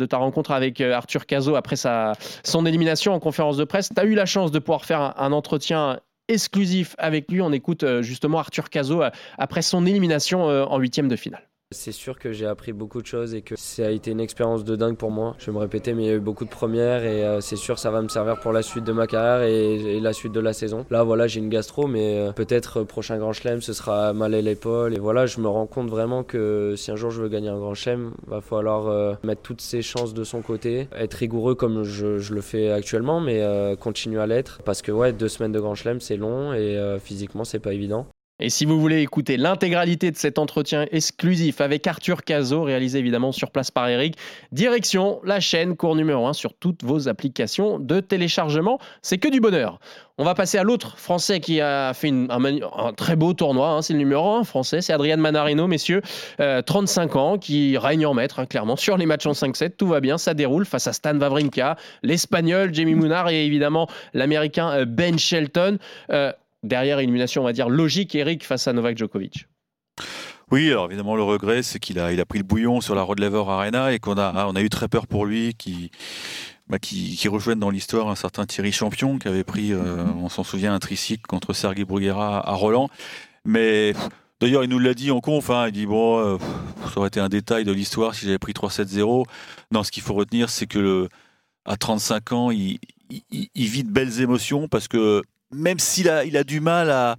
ta 0.06 0.18
rencontre 0.18 0.51
avec 0.51 0.82
Arthur 0.82 1.25
Cazot 1.25 1.56
après 1.56 1.75
son 1.75 2.65
élimination 2.65 3.13
en 3.13 3.20
conférence 3.20 3.58
de 3.58 3.63
presse. 3.63 3.89
Tu 3.94 4.01
as 4.01 4.06
eu 4.06 4.15
la 4.15 4.25
chance 4.25 4.51
de 4.51 4.60
pouvoir 4.60 4.86
faire 4.86 5.13
un 5.18 5.32
entretien 5.32 6.00
exclusif 6.28 6.96
avec 6.98 7.32
lui. 7.32 7.42
On 7.42 7.51
écoute 7.51 7.84
euh, 7.84 8.01
justement 8.01 8.40
Arthur 8.40 8.70
Cazot 8.70 9.04
euh, 9.04 9.10
après 9.38 9.62
son 9.62 9.86
élimination 9.86 10.50
euh, 10.50 10.63
en 10.66 10.78
huitième 10.80 11.08
de 11.08 11.16
finale. 11.16 11.50
C'est 11.74 11.94
sûr 11.94 12.20
que 12.20 12.34
j'ai 12.34 12.46
appris 12.46 12.74
beaucoup 12.74 13.01
de 13.01 13.08
choses 13.08 13.34
et 13.34 13.42
que 13.42 13.56
ça 13.56 13.88
a 13.88 13.92
été 13.92 14.12
une 14.12 14.20
expérience 14.20 14.66
de 14.66 14.75
dingue 14.75 14.98
pour 14.98 15.10
moi. 15.10 15.36
Je 15.40 15.46
vais 15.46 15.51
me 15.54 15.58
répéter, 15.58 15.94
mais 15.94 16.04
il 16.04 16.08
y 16.08 16.12
a 16.12 16.16
eu 16.16 16.20
beaucoup 16.20 16.44
de 16.44 16.50
premières 16.50 17.06
et 17.06 17.24
euh, 17.24 17.40
c'est 17.40 17.56
sûr 17.56 17.80
ça 17.80 17.92
va 17.92 18.01
me 18.01 18.10
servir 18.10 18.42
pour 18.42 18.51
la 18.51 18.62
suite 18.62 18.84
de 18.84 18.92
ma 18.92 19.08
carrière 19.08 19.48
et, 19.48 20.01
la 20.01 20.12
suite 20.12 20.34
de 20.34 20.42
la 20.42 20.51
saison. 20.51 20.86
Là, 20.90 21.04
voilà, 21.04 21.28
j'ai 21.28 21.40
une 21.40 21.48
gastro, 21.48 21.88
mais 21.88 22.20
euh, 22.20 22.34
peut-être 22.34 22.82
euh, 22.82 22.84
prochain 22.84 23.18
Grand 23.18 23.32
Chelem, 23.32 23.62
ce 23.62 23.72
sera 23.72 24.12
mal 24.12 24.34
à 24.34 24.42
l'épaule. 24.42 24.94
Et 24.94 25.00
voilà, 25.00 25.28
je 25.28 25.40
me 25.40 25.48
rends 25.48 25.66
compte 25.66 25.90
vraiment 25.90 26.24
que 26.24 26.74
si 26.75 26.92
un 26.92 26.98
jour 26.98 27.10
je 27.10 27.22
veux 27.22 27.30
gagner 27.30 27.48
un 27.48 27.58
Grand 27.58 27.74
Chelem, 27.74 28.12
va 28.28 28.42
falloir 28.42 29.18
mettre 29.24 29.42
toutes 29.42 29.62
ses 29.62 29.82
chances 29.82 30.13
de 30.13 30.25
son 30.25 30.42
côté, 30.42 30.90
être 30.94 31.13
rigoureux 31.13 31.56
comme 31.56 31.84
je, 31.84 32.18
je 32.18 32.34
le 32.34 32.42
fais 32.42 32.70
actuellement, 32.72 33.22
mais 33.22 33.42
continuer 33.80 34.20
à 34.20 34.28
l'être 34.28 34.60
parce 34.66 34.82
que 34.82 34.92
ouais, 34.92 35.13
deux 35.13 35.30
semaines 35.30 35.54
de 35.54 35.60
Grand 35.60 35.75
Chelem, 35.75 36.01
c'est 36.01 36.18
long 36.18 36.54
et 36.54 36.78
physiquement, 37.00 37.46
c'est 37.46 37.60
pas 37.60 37.74
évident. 37.74 38.08
Et 38.42 38.50
si 38.50 38.66
vous 38.66 38.82
voulez 38.82 39.02
écouter 39.02 39.38
l'intégralité 39.38 40.10
de 40.10 40.18
cet 40.18 40.40
entretien 40.40 40.88
exclusif 40.92 41.62
avec 41.62 41.86
Arthur 41.86 42.24
Cazot, 42.24 42.64
réalisé 42.64 42.98
évidemment 42.98 43.32
sur 43.32 43.52
place 43.52 43.70
par 43.70 43.88
Eric, 43.88 44.18
direction 44.52 45.22
la 45.24 45.40
chaîne 45.40 45.78
cours 45.78 45.96
numéro 45.96 46.26
1 46.26 46.34
sur 46.34 46.56
toutes 46.56 46.84
vos 46.84 47.08
applications 47.08 47.78
de 47.78 48.00
téléchargement. 48.00 48.80
C'est 49.04 49.20
que 49.20 49.28
du 49.28 49.40
bonheur. 49.40 49.80
On 50.18 50.24
va 50.24 50.36
passer 50.36 50.58
à 50.58 50.64
l'autre 50.64 50.98
Français 50.98 51.40
qui 51.40 51.62
a 51.62 51.94
fait 51.94 52.10
un, 52.12 52.94
très 52.96 53.16
beau 53.16 53.34
tournoi. 53.34 53.70
hein, 53.70 53.82
c'est 53.82 53.94
le 53.94 54.00
numéro 54.00 54.36
1 54.36 54.44
français, 54.44 54.82
c'est 54.82 54.94
Adrian 54.94 55.18
Manarino, 55.18 55.68
messieurs, 55.68 56.02
euh, 56.40 56.62
35 56.62 57.16
ans, 57.16 57.38
qui 57.38 57.78
règne 57.78 58.06
en 58.06 58.14
maître, 58.14 58.40
hein, 58.40 58.46
clairement, 58.46 58.76
sur 58.76 58.98
les 58.98 59.06
matchs 59.06 59.26
en 59.26 59.32
5-7. 59.32 59.78
Tout 59.78 59.88
va 59.88 60.00
bien, 60.00 60.18
ça 60.18 60.34
déroule 60.34 60.66
face 60.66 60.88
à 60.88 60.94
Stan 60.94 61.18
Wawrinka, 61.18 61.75
l'Espagnol 62.04 62.74
Jamie 62.74 62.96
Munar 62.96 63.30
et 63.30 63.46
évidemment 63.46 63.88
l'Américain 64.14 64.70
euh, 64.72 64.86
Ben 64.86 65.18
Shelton. 65.18 65.77
Euh, 66.12 66.32
derrière 66.64 67.00
élimination, 67.00 67.42
on 67.42 67.46
va 67.46 67.54
dire 67.54 67.70
logique, 67.70 68.16
Eric, 68.16 68.46
face 68.46 68.68
à 68.68 68.74
Novak 68.74 68.98
Djokovic. 68.98 69.48
Oui, 70.52 70.70
alors 70.70 70.88
évidemment, 70.88 71.16
le 71.16 71.24
regret, 71.24 71.64
c'est 71.64 71.80
qu'il 71.80 71.98
a, 71.98 72.12
il 72.12 72.20
a 72.20 72.26
pris 72.26 72.40
le 72.40 72.44
bouillon 72.44 72.82
sur 72.82 72.94
la 72.94 73.04
Rod 73.04 73.20
Laver 73.20 73.44
Arena 73.48 73.94
et 73.94 74.00
qu'on 74.00 74.18
a, 74.18 74.48
on 74.48 74.56
a 74.56 74.62
eu 74.62 74.70
très 74.70 74.90
peur 74.90 75.08
pour 75.08 75.26
lui, 75.26 75.54
qui, 75.54 75.92
bah, 76.68 76.78
qui, 76.78 77.18
dans 77.56 77.70
l'histoire 77.70 78.10
un 78.10 78.16
certain 78.16 78.46
Thierry 78.46 78.74
Champion, 78.74 79.18
qui 79.18 79.30
avait 79.30 79.46
pris, 79.46 79.72
euh, 79.72 80.04
on 80.22 80.28
s'en 80.28 80.44
souvient, 80.44 80.74
un 80.74 80.80
tricycle 80.80 81.26
contre 81.26 81.54
Sergei 81.54 81.86
Bruguera 81.86 82.46
à 82.46 82.54
Roland. 82.54 82.90
Mais 83.46 83.94
d'ailleurs, 84.42 84.66
il 84.66 84.70
nous 84.70 84.80
l'a 84.80 84.94
dit 84.94 85.10
en 85.12 85.22
conf, 85.22 85.50
hein, 85.50 85.68
il 85.68 85.72
dit 85.72 85.86
bon, 85.86 86.20
euh, 86.20 86.38
ça 86.94 86.98
aurait 86.98 87.08
été 87.08 87.22
un 87.22 87.30
détail 87.30 87.64
de 87.64 87.72
l'histoire 87.72 88.14
si 88.14 88.26
j'avais 88.26 88.38
pris 88.38 88.52
3-7-0. 88.52 89.26
Non, 89.72 89.84
ce 89.84 89.92
qu'il 89.92 90.04
faut 90.04 90.14
retenir, 90.14 90.50
c'est 90.50 90.68
que 90.68 91.08
à 91.64 91.78
35 91.78 92.32
ans, 92.34 92.52
il 92.52 92.80
vit 93.56 93.84
de 93.84 93.92
belles 93.92 94.20
émotions 94.20 94.68
parce 94.68 94.90
que 94.90 95.24
même 95.53 95.79
s'il 95.79 96.09
a, 96.09 96.25
il 96.25 96.37
a 96.37 96.44
du 96.44 96.59
mal 96.59 96.90
à, 96.90 97.18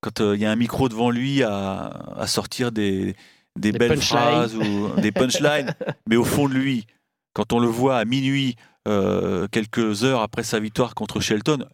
quand 0.00 0.20
euh, 0.20 0.34
il 0.36 0.42
y 0.42 0.46
a 0.46 0.50
un 0.50 0.56
micro 0.56 0.88
devant 0.88 1.10
lui, 1.10 1.42
à, 1.42 1.86
à 2.16 2.26
sortir 2.26 2.72
des, 2.72 3.14
des, 3.56 3.72
Des 3.72 3.78
belles 3.78 3.94
punchlines. 3.94 4.18
phrases 4.18 4.56
ou 4.56 4.88
des 5.00 5.12
punchlines, 5.12 5.74
mais 6.08 6.16
au 6.16 6.24
fond 6.24 6.48
de 6.48 6.54
lui, 6.54 6.86
quand 7.34 7.52
on 7.52 7.58
le 7.58 7.68
voit 7.68 7.98
à 7.98 8.04
minuit, 8.04 8.56
euh, 8.88 9.46
quelques 9.48 10.04
heures 10.04 10.22
après 10.22 10.42
sa 10.42 10.58
victoire 10.58 10.94
contre 10.94 11.20
Shelton, 11.20 11.66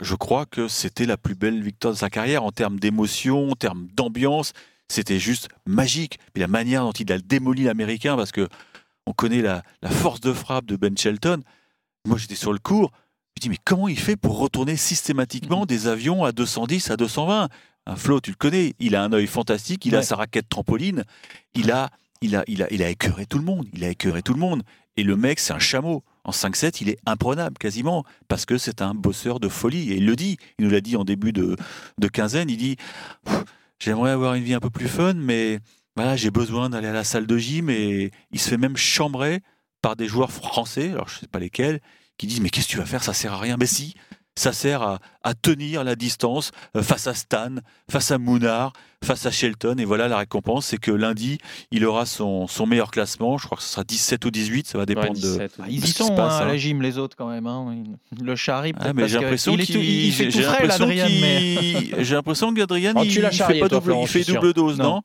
je 0.00 0.14
crois 0.14 0.46
que 0.46 0.68
c'était 0.68 1.06
la 1.06 1.16
plus 1.16 1.34
belle 1.34 1.62
victoire 1.62 1.94
de 1.94 1.98
sa 1.98 2.10
carrière 2.10 2.44
en 2.44 2.52
termes 2.52 2.78
d'émotion, 2.78 3.50
en 3.50 3.54
termes 3.54 3.88
d'ambiance. 3.94 4.52
C'était 4.88 5.18
juste 5.18 5.48
magique. 5.66 6.18
Puis 6.32 6.40
la 6.42 6.48
manière 6.48 6.82
dont 6.82 6.92
il 6.92 7.10
a 7.12 7.18
démoli 7.18 7.64
l'Américain, 7.64 8.16
parce 8.16 8.30
que 8.30 8.48
on 9.06 9.12
connaît 9.12 9.42
la, 9.42 9.62
la 9.82 9.90
force 9.90 10.20
de 10.20 10.32
frappe 10.32 10.66
de 10.66 10.76
Ben 10.76 10.96
Shelton. 10.96 11.42
Moi, 12.06 12.18
j'étais 12.18 12.34
sur 12.34 12.52
le 12.52 12.58
cours. 12.58 12.92
Je 13.36 13.42
dis, 13.42 13.48
mais 13.50 13.58
comment 13.62 13.86
il 13.86 13.98
fait 13.98 14.16
pour 14.16 14.38
retourner 14.38 14.76
systématiquement 14.76 15.66
des 15.66 15.88
avions 15.88 16.24
à 16.24 16.32
210, 16.32 16.90
à 16.90 16.96
220 16.96 17.48
Un 17.84 17.96
Flo, 17.96 18.18
tu 18.20 18.30
le 18.30 18.36
connais, 18.36 18.72
il 18.78 18.96
a 18.96 19.02
un 19.02 19.12
œil 19.12 19.26
fantastique, 19.26 19.84
il 19.84 19.94
a 19.94 20.02
sa 20.02 20.16
raquette 20.16 20.48
trampoline, 20.48 21.04
il 21.54 21.70
a, 21.70 21.90
il, 22.22 22.34
a, 22.34 22.44
il, 22.46 22.62
a, 22.62 22.72
il 22.72 22.82
a 22.82 22.88
écœuré 22.88 23.26
tout 23.26 23.38
le 23.38 23.44
monde, 23.44 23.66
il 23.74 23.84
a 23.84 23.90
écœuré 23.90 24.22
tout 24.22 24.32
le 24.32 24.40
monde. 24.40 24.62
Et 24.96 25.02
le 25.02 25.16
mec, 25.16 25.38
c'est 25.38 25.52
un 25.52 25.58
chameau. 25.58 26.02
En 26.24 26.30
5-7, 26.30 26.78
il 26.80 26.88
est 26.88 26.98
imprenable 27.04 27.58
quasiment, 27.58 28.04
parce 28.26 28.46
que 28.46 28.56
c'est 28.56 28.80
un 28.80 28.94
bosseur 28.94 29.38
de 29.38 29.48
folie. 29.48 29.92
Et 29.92 29.96
il 29.96 30.06
le 30.06 30.16
dit, 30.16 30.38
il 30.58 30.64
nous 30.64 30.70
l'a 30.70 30.80
dit 30.80 30.96
en 30.96 31.04
début 31.04 31.34
de, 31.34 31.56
de 31.98 32.08
quinzaine, 32.08 32.48
il 32.48 32.56
dit, 32.56 32.76
j'aimerais 33.78 34.12
avoir 34.12 34.32
une 34.32 34.44
vie 34.44 34.54
un 34.54 34.60
peu 34.60 34.70
plus 34.70 34.88
fun, 34.88 35.12
mais 35.12 35.58
voilà, 35.94 36.16
j'ai 36.16 36.30
besoin 36.30 36.70
d'aller 36.70 36.88
à 36.88 36.94
la 36.94 37.04
salle 37.04 37.26
de 37.26 37.36
gym. 37.36 37.68
Et 37.68 38.12
il 38.30 38.40
se 38.40 38.48
fait 38.48 38.56
même 38.56 38.78
chambrer 38.78 39.42
par 39.82 39.94
des 39.94 40.08
joueurs 40.08 40.32
français, 40.32 40.92
alors 40.92 41.08
je 41.10 41.18
sais 41.18 41.28
pas 41.28 41.38
lesquels, 41.38 41.80
qui 42.18 42.26
disent 42.26 42.40
mais 42.40 42.50
qu'est-ce 42.50 42.66
que 42.66 42.72
tu 42.72 42.78
vas 42.78 42.86
faire? 42.86 43.02
Ça 43.02 43.12
sert 43.12 43.32
à 43.34 43.38
rien. 43.38 43.56
Mais 43.58 43.66
si, 43.66 43.94
ça 44.38 44.52
sert 44.52 44.82
à, 44.82 44.98
à 45.22 45.34
tenir 45.34 45.82
la 45.84 45.96
distance 45.96 46.50
euh, 46.76 46.82
face 46.82 47.06
à 47.06 47.14
Stan, 47.14 47.54
face 47.90 48.10
à 48.10 48.18
Mounard, 48.18 48.72
face 49.02 49.24
à 49.24 49.30
Shelton. 49.30 49.76
Et 49.78 49.84
voilà 49.86 50.08
la 50.08 50.18
récompense, 50.18 50.66
c'est 50.66 50.76
que 50.78 50.90
lundi, 50.90 51.38
il 51.70 51.84
aura 51.86 52.04
son, 52.04 52.46
son 52.46 52.66
meilleur 52.66 52.90
classement. 52.90 53.38
Je 53.38 53.46
crois 53.46 53.56
que 53.56 53.62
ce 53.64 53.70
sera 53.70 53.84
17 53.84 54.24
ou 54.26 54.30
18, 54.30 54.66
ça 54.66 54.76
va 54.78 54.84
dépendre 54.84 55.14
de. 55.14 55.20
17. 55.20 55.52
Ah, 55.58 55.64
Ils 55.68 55.80
de 55.80 55.86
y 55.86 55.90
sont 55.90 56.14
passe, 56.14 56.34
hein, 56.34 56.36
à 56.38 56.42
hein. 56.44 56.48
la 56.48 56.56
gym, 56.58 56.82
les 56.82 56.98
autres 56.98 57.16
quand 57.16 57.28
même. 57.28 57.46
hein. 57.46 57.74
Le 58.22 58.36
charrie, 58.36 58.72
Ah, 58.76 58.80
peut-être 58.82 58.94
mais 58.96 59.08
j'ai 59.08 59.18
l'impression 59.20 59.54
il, 59.54 59.60
est 59.62 59.64
qu'il 59.64 60.12
fait 60.12 60.24
tout 60.26 60.30
j'ai 60.32 60.42
frais, 60.42 60.52
l'impression 60.66 60.86
l'Adrien. 60.86 61.06
Mais... 61.20 61.54
qu'il- 61.56 61.94
J'ai 62.04 62.14
l'impression 62.14 62.52
qu'Adrien, 62.54 62.92
il, 63.02 63.10
tu 63.10 63.20
l'as 63.22 63.30
il 63.30 63.36
charrié, 63.36 63.54
fait 63.62 63.68
pas 63.68 63.80
double, 63.80 63.94
il 64.02 64.06
fait 64.08 64.24
double 64.24 64.52
dose, 64.52 64.78
Non. 64.78 64.84
non? 64.96 65.02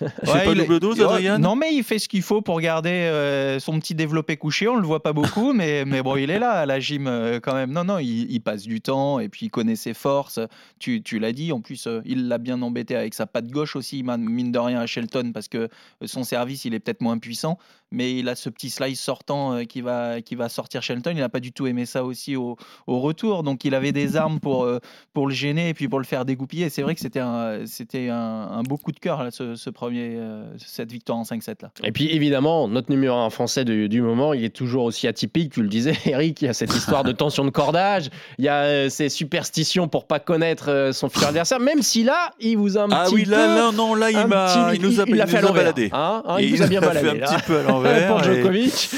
Fait 0.24 0.44
pas 0.44 0.52
il- 0.52 0.58
double 0.58 0.80
dose, 0.80 0.98
ouais, 0.98 1.04
Adrien 1.04 1.38
Non, 1.38 1.56
mais 1.56 1.74
il 1.74 1.82
fait 1.84 1.98
ce 1.98 2.08
qu'il 2.08 2.22
faut 2.22 2.40
pour 2.42 2.60
garder 2.60 2.90
euh, 2.90 3.58
son 3.60 3.78
petit 3.78 3.94
développé 3.94 4.36
couché. 4.36 4.66
On 4.68 4.76
le 4.76 4.86
voit 4.86 5.02
pas 5.02 5.12
beaucoup, 5.12 5.52
mais, 5.54 5.84
mais 5.84 6.02
bon, 6.02 6.16
il 6.16 6.30
est 6.30 6.38
là 6.38 6.52
à 6.52 6.66
la 6.66 6.80
gym 6.80 7.06
euh, 7.06 7.38
quand 7.40 7.54
même. 7.54 7.70
Non, 7.72 7.84
non, 7.84 7.98
il, 7.98 8.30
il 8.30 8.40
passe 8.40 8.62
du 8.62 8.80
temps 8.80 9.20
et 9.20 9.28
puis 9.28 9.46
il 9.46 9.50
connaît 9.50 9.76
ses 9.76 9.94
forces. 9.94 10.40
Tu, 10.78 11.02
tu 11.02 11.18
l'as 11.18 11.32
dit. 11.32 11.52
En 11.52 11.60
plus, 11.60 11.86
euh, 11.86 12.00
il 12.04 12.28
l'a 12.28 12.38
bien 12.38 12.60
embêté 12.62 12.96
avec 12.96 13.14
sa 13.14 13.26
patte 13.26 13.48
gauche 13.48 13.76
aussi, 13.76 14.02
mine 14.02 14.52
de 14.52 14.58
rien, 14.58 14.80
à 14.80 14.86
Shelton, 14.86 15.32
parce 15.32 15.48
que 15.48 15.68
son 16.04 16.24
service, 16.24 16.64
il 16.64 16.74
est 16.74 16.80
peut-être 16.80 17.00
moins 17.02 17.18
puissant. 17.18 17.58
Mais 17.92 18.14
il 18.16 18.28
a 18.28 18.36
ce 18.36 18.48
petit 18.48 18.70
slice 18.70 19.00
sortant 19.00 19.52
euh, 19.54 19.64
qui, 19.64 19.80
va, 19.80 20.22
qui 20.22 20.36
va 20.36 20.48
sortir 20.48 20.80
Shelton. 20.80 21.10
Il 21.12 21.18
n'a 21.18 21.28
pas 21.28 21.40
du 21.40 21.50
tout 21.52 21.66
aimé 21.66 21.86
ça 21.86 22.04
aussi 22.04 22.36
au, 22.36 22.56
au 22.86 23.00
retour. 23.00 23.42
Donc, 23.42 23.64
il 23.64 23.74
avait 23.74 23.90
des 23.90 24.16
armes 24.16 24.38
pour, 24.38 24.62
euh, 24.62 24.78
pour 25.12 25.26
le 25.26 25.34
gêner 25.34 25.70
et 25.70 25.74
puis 25.74 25.88
pour 25.88 25.98
le 25.98 26.04
faire 26.04 26.24
dégoupiller. 26.24 26.70
C'est 26.70 26.82
vrai 26.82 26.94
que 26.94 27.00
c'était 27.00 27.18
un, 27.18 27.66
c'était 27.66 28.08
un, 28.08 28.16
un 28.16 28.62
beau 28.62 28.76
coup 28.76 28.92
de 28.92 29.00
cœur, 29.00 29.24
là, 29.24 29.32
ce, 29.32 29.56
ce 29.56 29.70
premier, 29.70 29.89
euh, 29.98 30.44
cette 30.58 30.90
victoire 30.92 31.18
en 31.18 31.22
5-7. 31.22 31.62
Là. 31.62 31.70
Et 31.84 31.92
puis 31.92 32.10
évidemment, 32.10 32.68
notre 32.68 32.90
numéro 32.90 33.16
un 33.16 33.30
français 33.30 33.64
du, 33.64 33.88
du 33.88 34.02
moment, 34.02 34.32
il 34.34 34.44
est 34.44 34.54
toujours 34.54 34.84
aussi 34.84 35.06
atypique. 35.08 35.52
Tu 35.52 35.62
le 35.62 35.68
disais, 35.68 35.94
Eric, 36.06 36.40
il 36.42 36.46
y 36.46 36.48
a 36.48 36.52
cette 36.52 36.74
histoire 36.74 37.04
de 37.04 37.12
tension 37.12 37.44
de 37.44 37.50
cordage, 37.50 38.10
il 38.38 38.44
y 38.44 38.48
a 38.48 38.62
euh, 38.64 38.88
ces 38.88 39.08
superstitions 39.08 39.88
pour 39.88 40.06
pas 40.06 40.18
connaître 40.20 40.70
euh, 40.70 40.92
son 40.92 41.08
futur 41.08 41.28
adversaire, 41.28 41.60
même 41.60 41.82
si 41.82 42.04
là, 42.04 42.30
il 42.40 42.56
vous 42.56 42.76
a 42.78 42.82
un 42.82 42.88
Ah 42.90 43.04
petit 43.06 43.14
oui, 43.14 43.24
là, 43.24 43.36
peu... 43.36 43.42
là, 43.56 43.72
non, 43.72 43.94
là, 43.94 44.10
il 44.10 44.16
petit- 44.16 44.76
il 44.76 44.82
nous 44.82 45.00
a, 45.00 45.04
il 45.06 45.16
il 45.16 45.26
fait 45.26 45.38
à 45.38 45.40
nous 45.40 45.46
a 45.46 45.48
l'envers, 45.48 45.62
baladé. 45.62 45.90
hein, 45.92 46.22
hein, 46.26 46.36
il 46.38 46.44
Et 46.46 46.56
vous 46.56 46.62
a 46.62 46.66
bien 46.66 46.80
baladé, 46.80 47.00
fait 47.08 47.22
un 47.22 47.26
petit 47.36 47.42
peu 47.46 47.58
à 47.58 47.62
l'envers. 47.62 48.08
pour 48.08 48.22
Djokovic. 48.22 48.90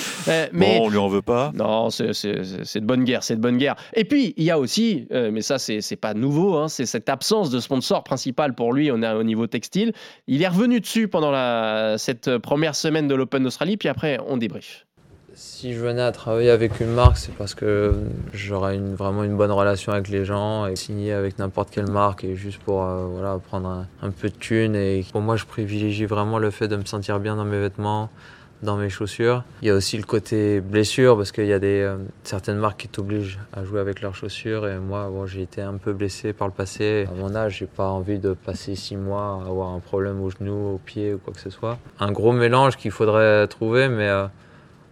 Mais 0.52 0.78
Bon, 0.78 0.86
on 0.86 0.88
lui 0.90 0.98
en 0.98 1.08
veut 1.08 1.22
pas. 1.22 1.52
non, 1.54 1.90
c'est- 1.90 2.12
de 2.12 2.80
bonne 2.86 3.04
guerre, 3.04 3.22
c'est 3.22 3.36
de 3.36 3.40
bonne 3.40 3.58
guerre. 3.58 3.76
Et 3.94 4.04
puis, 4.04 4.34
il 4.36 4.44
y 4.44 4.50
a 4.50 4.58
aussi, 4.58 5.06
euh, 5.12 5.30
mais 5.32 5.42
ça, 5.42 5.58
c'est 5.58 5.80
c'est 5.80 5.96
pas 5.96 6.14
nouveau, 6.14 6.56
hein, 6.56 6.68
c'est 6.68 6.86
cette 6.86 7.08
absence 7.08 7.50
de 7.50 7.60
sponsor 7.60 8.02
principal 8.04 8.54
pour 8.54 8.72
lui 8.72 8.90
on 8.92 9.02
a 9.02 9.14
au 9.16 9.22
niveau 9.22 9.46
textile. 9.46 9.92
Il 10.26 10.42
est 10.42 10.48
revenu 10.48 10.80
dessus 10.82 11.08
pendant 11.08 11.96
cette 11.96 12.36
première 12.38 12.74
semaine 12.74 13.08
de 13.08 13.14
l'Open 13.14 13.42
d'Australie, 13.42 13.78
puis 13.78 13.88
après, 13.88 14.18
on 14.28 14.36
débrief. 14.36 14.84
Si 15.34 15.72
je 15.72 15.80
venais 15.80 16.02
à 16.02 16.12
travailler 16.12 16.50
avec 16.50 16.78
une 16.80 16.92
marque, 16.92 17.16
c'est 17.16 17.34
parce 17.34 17.54
que 17.54 17.94
j'aurais 18.34 18.76
vraiment 18.76 19.24
une 19.24 19.34
bonne 19.34 19.50
relation 19.50 19.92
avec 19.92 20.08
les 20.08 20.26
gens 20.26 20.66
et 20.66 20.76
signer 20.76 21.12
avec 21.14 21.38
n'importe 21.38 21.70
quelle 21.70 21.90
marque 21.90 22.22
et 22.22 22.36
juste 22.36 22.60
pour 22.60 22.84
euh, 22.84 23.06
voilà, 23.06 23.38
prendre 23.38 23.66
un, 23.66 23.86
un 24.02 24.10
peu 24.10 24.28
de 24.28 24.34
thunes. 24.34 24.76
Et 24.76 25.06
pour 25.10 25.22
moi, 25.22 25.36
je 25.36 25.46
privilégie 25.46 26.04
vraiment 26.04 26.38
le 26.38 26.50
fait 26.50 26.68
de 26.68 26.76
me 26.76 26.84
sentir 26.84 27.18
bien 27.18 27.36
dans 27.36 27.46
mes 27.46 27.58
vêtements, 27.58 28.10
dans 28.62 28.76
mes 28.76 28.88
chaussures. 28.88 29.44
Il 29.60 29.68
y 29.68 29.70
a 29.70 29.74
aussi 29.74 29.96
le 29.96 30.04
côté 30.04 30.60
blessure 30.60 31.16
parce 31.16 31.32
qu'il 31.32 31.46
y 31.46 31.52
a 31.52 31.58
des, 31.58 31.80
euh, 31.80 31.96
certaines 32.22 32.58
marques 32.58 32.80
qui 32.80 32.88
t'obligent 32.88 33.38
à 33.52 33.64
jouer 33.64 33.80
avec 33.80 34.00
leurs 34.00 34.14
chaussures 34.14 34.68
et 34.68 34.78
moi, 34.78 35.08
bon, 35.10 35.26
j'ai 35.26 35.42
été 35.42 35.60
un 35.60 35.76
peu 35.76 35.92
blessé 35.92 36.32
par 36.32 36.48
le 36.48 36.54
passé. 36.54 37.06
À 37.10 37.14
mon 37.14 37.34
âge, 37.34 37.58
j'ai 37.58 37.66
pas 37.66 37.88
envie 37.88 38.18
de 38.18 38.34
passer 38.34 38.76
six 38.76 38.96
mois 38.96 39.42
à 39.44 39.48
avoir 39.48 39.70
un 39.70 39.80
problème 39.80 40.20
au 40.20 40.30
genou, 40.30 40.74
au 40.74 40.78
pied 40.78 41.14
ou 41.14 41.18
quoi 41.18 41.34
que 41.34 41.40
ce 41.40 41.50
soit. 41.50 41.78
Un 41.98 42.12
gros 42.12 42.32
mélange 42.32 42.76
qu'il 42.76 42.92
faudrait 42.92 43.46
trouver, 43.48 43.88
mais 43.88 44.08
euh, 44.08 44.26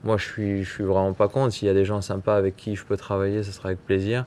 moi, 0.03 0.17
je 0.17 0.25
suis, 0.25 0.65
je 0.65 0.71
suis 0.71 0.85
vraiment 0.85 1.13
pas 1.13 1.29
contre. 1.29 1.55
S'il 1.55 1.69
y 1.69 1.71
a 1.71 1.75
des 1.75 1.85
gens 1.85 2.01
sympas 2.01 2.37
avec 2.37 2.57
qui 2.57 2.75
je 2.75 2.85
peux 2.85 2.97
travailler, 2.97 3.43
ce 3.43 3.53
sera 3.53 3.69
avec 3.69 3.85
plaisir. 3.85 4.27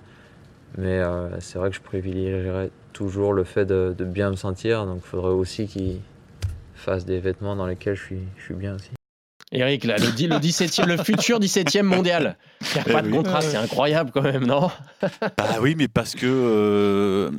Mais 0.78 1.00
euh, 1.00 1.40
c'est 1.40 1.60
vrai 1.60 1.70
que 1.70 1.76
je 1.76 1.82
privilégierais 1.82 2.72
toujours 2.94 3.34
le 3.34 3.44
fait 3.44 3.66
de, 3.66 3.94
de 3.96 4.06
bien 4.06 4.32
me 4.32 4.36
sentir. 4.36 4.86
Donc, 4.86 5.02
il 5.04 5.08
faudrait 5.08 5.34
aussi 5.34 5.68
qu'ils 5.68 6.00
fassent 6.74 7.06
des 7.06 7.20
vêtements 7.20 7.56
dans 7.56 7.68
lesquels 7.68 7.96
je 7.96 8.04
suis, 8.04 8.24
je 8.38 8.44
suis 8.44 8.56
bien 8.56 8.76
aussi. 8.76 8.92
Eric, 9.56 9.84
là, 9.84 9.98
le, 9.98 10.06
le, 10.08 10.36
17e, 10.40 10.88
le 10.88 10.98
futur 11.04 11.40
17e 11.40 11.84
mondial. 11.84 12.38
Il 12.62 12.68
n'y 12.74 12.80
a 12.80 12.84
Eh 12.88 12.92
pas 12.92 13.02
de 13.04 13.08
oui. 13.08 13.14
contrat, 13.14 13.42
c'est 13.42 13.56
incroyable 13.58 14.10
quand 14.12 14.24
même, 14.24 14.46
non? 14.48 14.70
Ah 15.38 15.58
oui, 15.62 15.76
mais 15.78 15.88
parce 15.88 16.16
que 16.16 16.26
euh, 16.26 17.30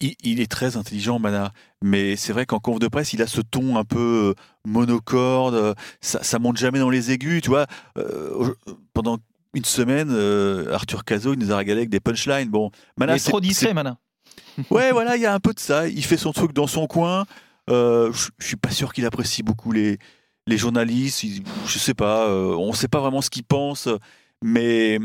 il, 0.00 0.40
est 0.40 0.50
très 0.50 0.76
intelligent, 0.78 1.18
Mana. 1.18 1.52
Mais 1.82 2.16
c'est 2.16 2.32
vrai 2.32 2.46
qu'en 2.46 2.60
conf 2.60 2.78
de 2.78 2.88
presse, 2.88 3.12
il 3.12 3.20
a 3.20 3.26
ce 3.26 3.42
ton 3.42 3.76
un 3.76 3.84
peu 3.84 4.34
euh, 4.38 4.40
monocorde. 4.64 5.54
euh, 5.54 5.74
Ça, 6.00 6.22
ça 6.22 6.38
monte 6.38 6.56
jamais 6.56 6.78
dans 6.78 6.88
les 6.90 7.10
aigus, 7.10 7.42
tu 7.42 7.50
vois. 7.50 7.66
Euh, 7.98 8.54
pendant 8.94 9.18
une 9.54 9.64
semaine, 9.64 10.08
euh, 10.12 10.72
Arthur 10.72 11.04
Cazot, 11.04 11.34
il 11.34 11.40
nous 11.40 11.52
a 11.52 11.56
régalé 11.56 11.80
avec 11.80 11.90
des 11.90 12.00
punchlines. 12.00 12.48
Bon, 12.48 12.70
Mana, 12.96 13.12
il 13.12 13.16
est 13.16 13.18
c'est- 13.18 13.28
trop 13.30 13.40
discret, 13.40 13.68
c'est- 13.68 13.74
Manin. 13.74 13.98
Ouais, 14.70 14.92
voilà, 14.92 15.16
il 15.16 15.22
y 15.22 15.26
a 15.26 15.34
un 15.34 15.40
peu 15.40 15.52
de 15.52 15.60
ça. 15.60 15.88
Il 15.88 16.04
fait 16.04 16.16
son 16.16 16.32
truc 16.32 16.52
dans 16.52 16.66
son 16.66 16.86
coin. 16.86 17.24
Euh, 17.68 18.10
je 18.12 18.28
je 18.38 18.46
suis 18.46 18.56
pas 18.56 18.70
sûr 18.70 18.92
qu'il 18.92 19.04
apprécie 19.06 19.42
beaucoup 19.42 19.70
les, 19.72 19.98
les 20.46 20.56
journalistes. 20.58 21.22
Il- 21.24 21.42
je 21.66 21.78
sais 21.78 21.94
pas. 21.94 22.26
euh, 22.28 22.54
on 22.56 22.72
sait 22.72 22.88
pas 22.88 23.00
vraiment 23.00 23.20
ce 23.22 23.30
qu'il 23.30 23.44
pense. 23.44 23.88
Mais, 24.42 24.98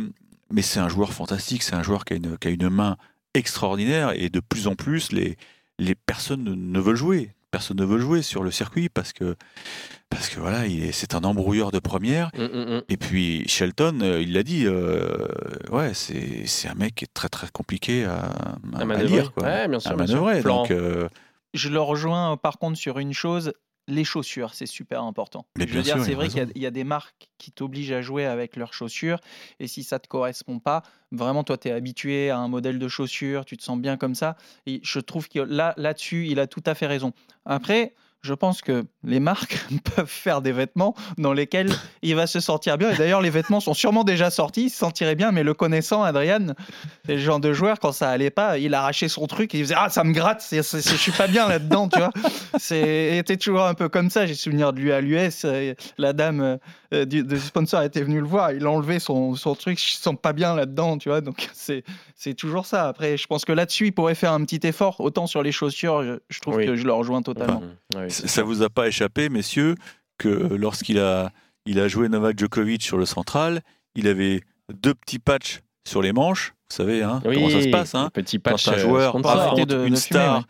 mais 0.52 0.62
c'est 0.62 0.80
un 0.80 0.89
joueur 0.89 1.13
fantastique. 1.13 1.63
C'est 1.63 1.76
un 1.76 1.84
joueur 1.84 2.06
qui 2.06 2.13
a, 2.13 2.15
une, 2.17 2.38
qui 2.38 2.48
a 2.48 2.52
une 2.52 2.69
main 2.69 2.98
extraordinaire. 3.34 4.12
Et 4.15 4.30
de 4.30 4.39
plus 4.39 4.67
en 4.67 4.76
plus, 4.76 5.12
les, 5.12 5.38
les 5.80 5.95
personnes 5.95 6.43
ne, 6.43 6.56
ne 6.56 6.80
veulent 6.80 6.95
jouer. 6.95 7.32
Personne 7.52 7.78
ne 7.78 7.86
veut 7.86 8.00
jouer 8.00 8.21
sur 8.21 8.43
le 8.43 8.52
circuit 8.52 8.89
parce 8.89 9.13
que, 9.13 9.36
parce 10.10 10.28
que 10.30 10.39
voilà, 10.41 10.67
il 10.67 10.84
est- 10.84 10.91
c'est 10.91 11.15
un 11.15 11.24
embrouilleur 11.24 11.71
de 11.71 11.80
première. 11.80 12.30
Hum, 12.38 12.50
hum, 12.54 12.67
hum. 12.74 12.82
Et 12.89 12.98
puis 12.98 13.48
Shelton, 13.48 14.00
euh, 14.02 14.21
il 14.21 14.34
l'a 14.34 14.43
dit, 14.43 14.63
euh, 14.65 15.26
ouais, 15.71 15.93
c'est 15.93 16.45
c'est 16.48 16.67
un 16.67 16.74
mec 16.76 16.95
qui 16.95 17.06
est 17.06 17.13
très 17.13 17.30
très 17.30 17.48
compliqué 17.54 18.04
à, 18.04 18.15
à, 18.26 18.56
à 18.82 18.86
manœuvrer. 18.86 19.08
lire, 19.08 19.32
quoi. 19.32 19.43
Ouais, 19.43 19.67
bien 19.69 19.80
sûr, 19.80 19.91
à 19.91 19.95
bien 19.95 20.06
sûr. 20.08 20.15
manœuvrer. 20.21 20.43
Donc, 20.43 20.71
euh, 20.71 21.08
Je 21.54 21.69
le 21.69 21.80
rejoins 21.80 22.36
par 22.36 22.58
contre 22.58 22.78
sur 22.78 23.00
une 23.00 23.13
chose. 23.13 23.54
Les 23.88 24.04
chaussures, 24.04 24.54
c'est 24.56 24.65
super 24.65 25.04
important. 25.04 25.45
Mais 25.58 25.67
je 25.67 25.74
veux 25.74 25.84
dire, 25.84 25.95
c'est 26.04 26.13
vrai 26.15 26.28
qu'il 26.28 26.62
y 26.62 26.65
a- 26.65 26.69
y, 26.69 26.71
des 26.71 26.84
marques 26.84 27.30
qui 27.38 27.52
t'obligent 27.52 27.91
à 27.91 28.02
jouer 28.02 28.26
avec 28.26 28.56
leurs 28.56 28.74
chaussures. 28.74 29.19
Et 29.60 29.67
si 29.67 29.84
ça 29.84 30.00
te 30.00 30.08
correspond 30.08 30.58
pas, 30.60 30.82
vraiment, 31.12 31.43
toi, 31.43 31.58
tu 31.58 31.67
es 31.67 31.71
habitué 31.71 32.32
à 32.32 32.38
un 32.39 32.48
modèle 32.48 32.80
de 32.80 32.88
chaussures, 32.88 33.45
tu 33.45 33.58
te 33.58 33.63
sens 33.63 33.80
bien 33.80 33.95
comme 33.95 34.15
ça. 34.15 34.38
Et 34.65 34.80
je 34.84 35.00
trouve 35.00 35.30
que 35.30 35.39
là, 35.39 35.74
là-dessus, 35.78 36.26
il 36.28 36.39
a 36.39 36.48
tout 36.48 36.63
à 36.65 36.74
fait 36.74 36.88
raison. 36.88 37.13
Après, 37.45 37.93
je 38.26 38.34
pense 38.34 38.62
que 38.62 38.84
les 39.04 39.20
marques 39.20 39.58
peuvent 39.96 40.06
faire 40.10 40.42
des 40.42 40.52
vêtements 40.52 40.96
dans 41.18 41.32
lesquels 41.34 41.70
il 42.02 42.16
va 42.16 42.28
se 42.28 42.40
sentir 42.40 42.78
bien. 42.78 42.92
Et 42.92 42.96
d'ailleurs, 42.98 43.22
les 43.22 43.30
vêtements 43.30 43.60
sont 43.60 43.74
sûrement 43.74 44.04
déjà 44.04 44.30
sortis, 44.32 44.64
il 44.66 44.70
se 44.70 44.78
sentirait 44.78 45.16
bien, 45.16 45.32
mais 45.32 45.44
le 45.44 45.54
connaissant, 45.54 46.04
Adrien, 46.04 46.56
c'est 47.06 47.14
le 47.16 47.20
genre 47.22 47.40
de 47.40 47.54
joueur, 47.54 47.80
quand 47.80 47.92
ça 47.92 48.10
allait 48.10 48.30
pas, 48.32 48.58
il 48.58 48.74
arrachait 48.74 49.08
son 49.08 49.28
truc 49.28 49.54
et 49.54 49.60
il 49.60 49.64
faisait 49.64 49.76
Ah, 49.78 49.90
ça 49.90 50.04
me 50.04 50.12
gratte, 50.14 50.42
c'est- 50.42 50.64
c'est- 50.64 50.82
je 50.82 50.96
suis 50.98 51.12
pas 51.12 51.28
bien 51.28 51.48
là-dedans, 51.48 51.88
tu 51.90 52.00
vois. 52.00 52.12
C'est, 52.58 53.10
il 53.14 53.18
était 53.18 53.38
toujours 53.38 53.64
un 53.66 53.74
peu 53.74 53.90
comme 53.90 54.10
ça. 54.10 54.26
J'ai 54.26 54.34
souvenir 54.36 54.74
de 54.74 54.80
lui 54.80 54.92
à 54.92 55.02
l'US, 55.02 55.44
euh, 55.46 55.74
la 55.98 56.14
dame 56.14 56.58
euh, 56.94 57.06
du, 57.06 57.24
du 57.24 57.40
sponsor 57.40 57.82
était 57.84 58.02
venue 58.02 58.20
le 58.22 58.28
voir, 58.28 58.52
il 58.54 58.66
a 58.66 58.70
enlevé 58.72 59.00
son, 59.00 59.36
son 59.36 59.54
truc, 59.56 59.80
je 59.80 59.96
sens 59.98 60.16
pas 60.22 60.34
bien 60.34 60.56
là-dedans, 60.56 60.98
tu 60.98 61.10
vois. 61.10 61.22
Donc, 61.22 61.50
c'est, 61.54 61.84
c'est 62.16 62.34
toujours 62.34 62.66
ça. 62.66 62.88
Après, 62.88 63.18
je 63.18 63.28
pense 63.28 63.44
que 63.46 63.52
là-dessus, 63.52 63.88
il 63.88 63.92
pourrait 63.92 64.16
faire 64.16 64.32
un 64.32 64.44
petit 64.46 64.66
effort. 64.68 65.00
Autant 65.02 65.28
sur 65.28 65.44
les 65.44 65.52
chaussures, 65.52 66.04
je, 66.04 66.20
je 66.30 66.40
trouve 66.40 66.56
Oui. 66.56 66.66
que 66.66 66.76
je 66.76 66.86
le 66.86 66.94
rejoins 66.94 67.22
totalement. 67.22 67.62
Oui, 67.96 68.10
ça 68.25 68.43
vous 68.43 68.62
a 68.63 68.69
pas 68.69 68.88
échappé, 68.88 69.30
messieurs, 69.30 69.75
que 70.17 70.30
lorsqu'il 70.30 70.99
a, 70.99 71.32
il 71.65 71.80
a 71.80 71.88
joué 71.88 72.10
Novak 72.10 72.38
Djokovic 72.39 72.82
sur 72.84 72.97
le 72.97 73.06
central, 73.06 73.62
il 73.95 74.08
avait 74.08 74.41
deux 74.73 74.93
petits 74.93 75.19
patchs 75.19 75.60
sur 75.88 76.01
les 76.01 76.13
manches. 76.13 76.54
Vous 76.69 76.75
savez 76.78 77.04
hein, 77.04 77.21
Oui, 77.25 77.36
comment 77.36 77.49
ça 77.49 77.62
se 77.62 77.69
passe 77.69 77.95
hein, 77.95 78.10
petit 78.13 78.38
Quand 78.39 78.51
patch, 78.51 78.67
un 78.67 78.73
euh, 78.73 78.80
joueur. 78.80 79.15
Arrêtez 79.15 79.30
affronte 79.41 79.69
de- 79.69 79.75
une 79.80 79.84
fumer, 79.86 79.97
star, 79.97 80.38
ouais. 80.39 80.43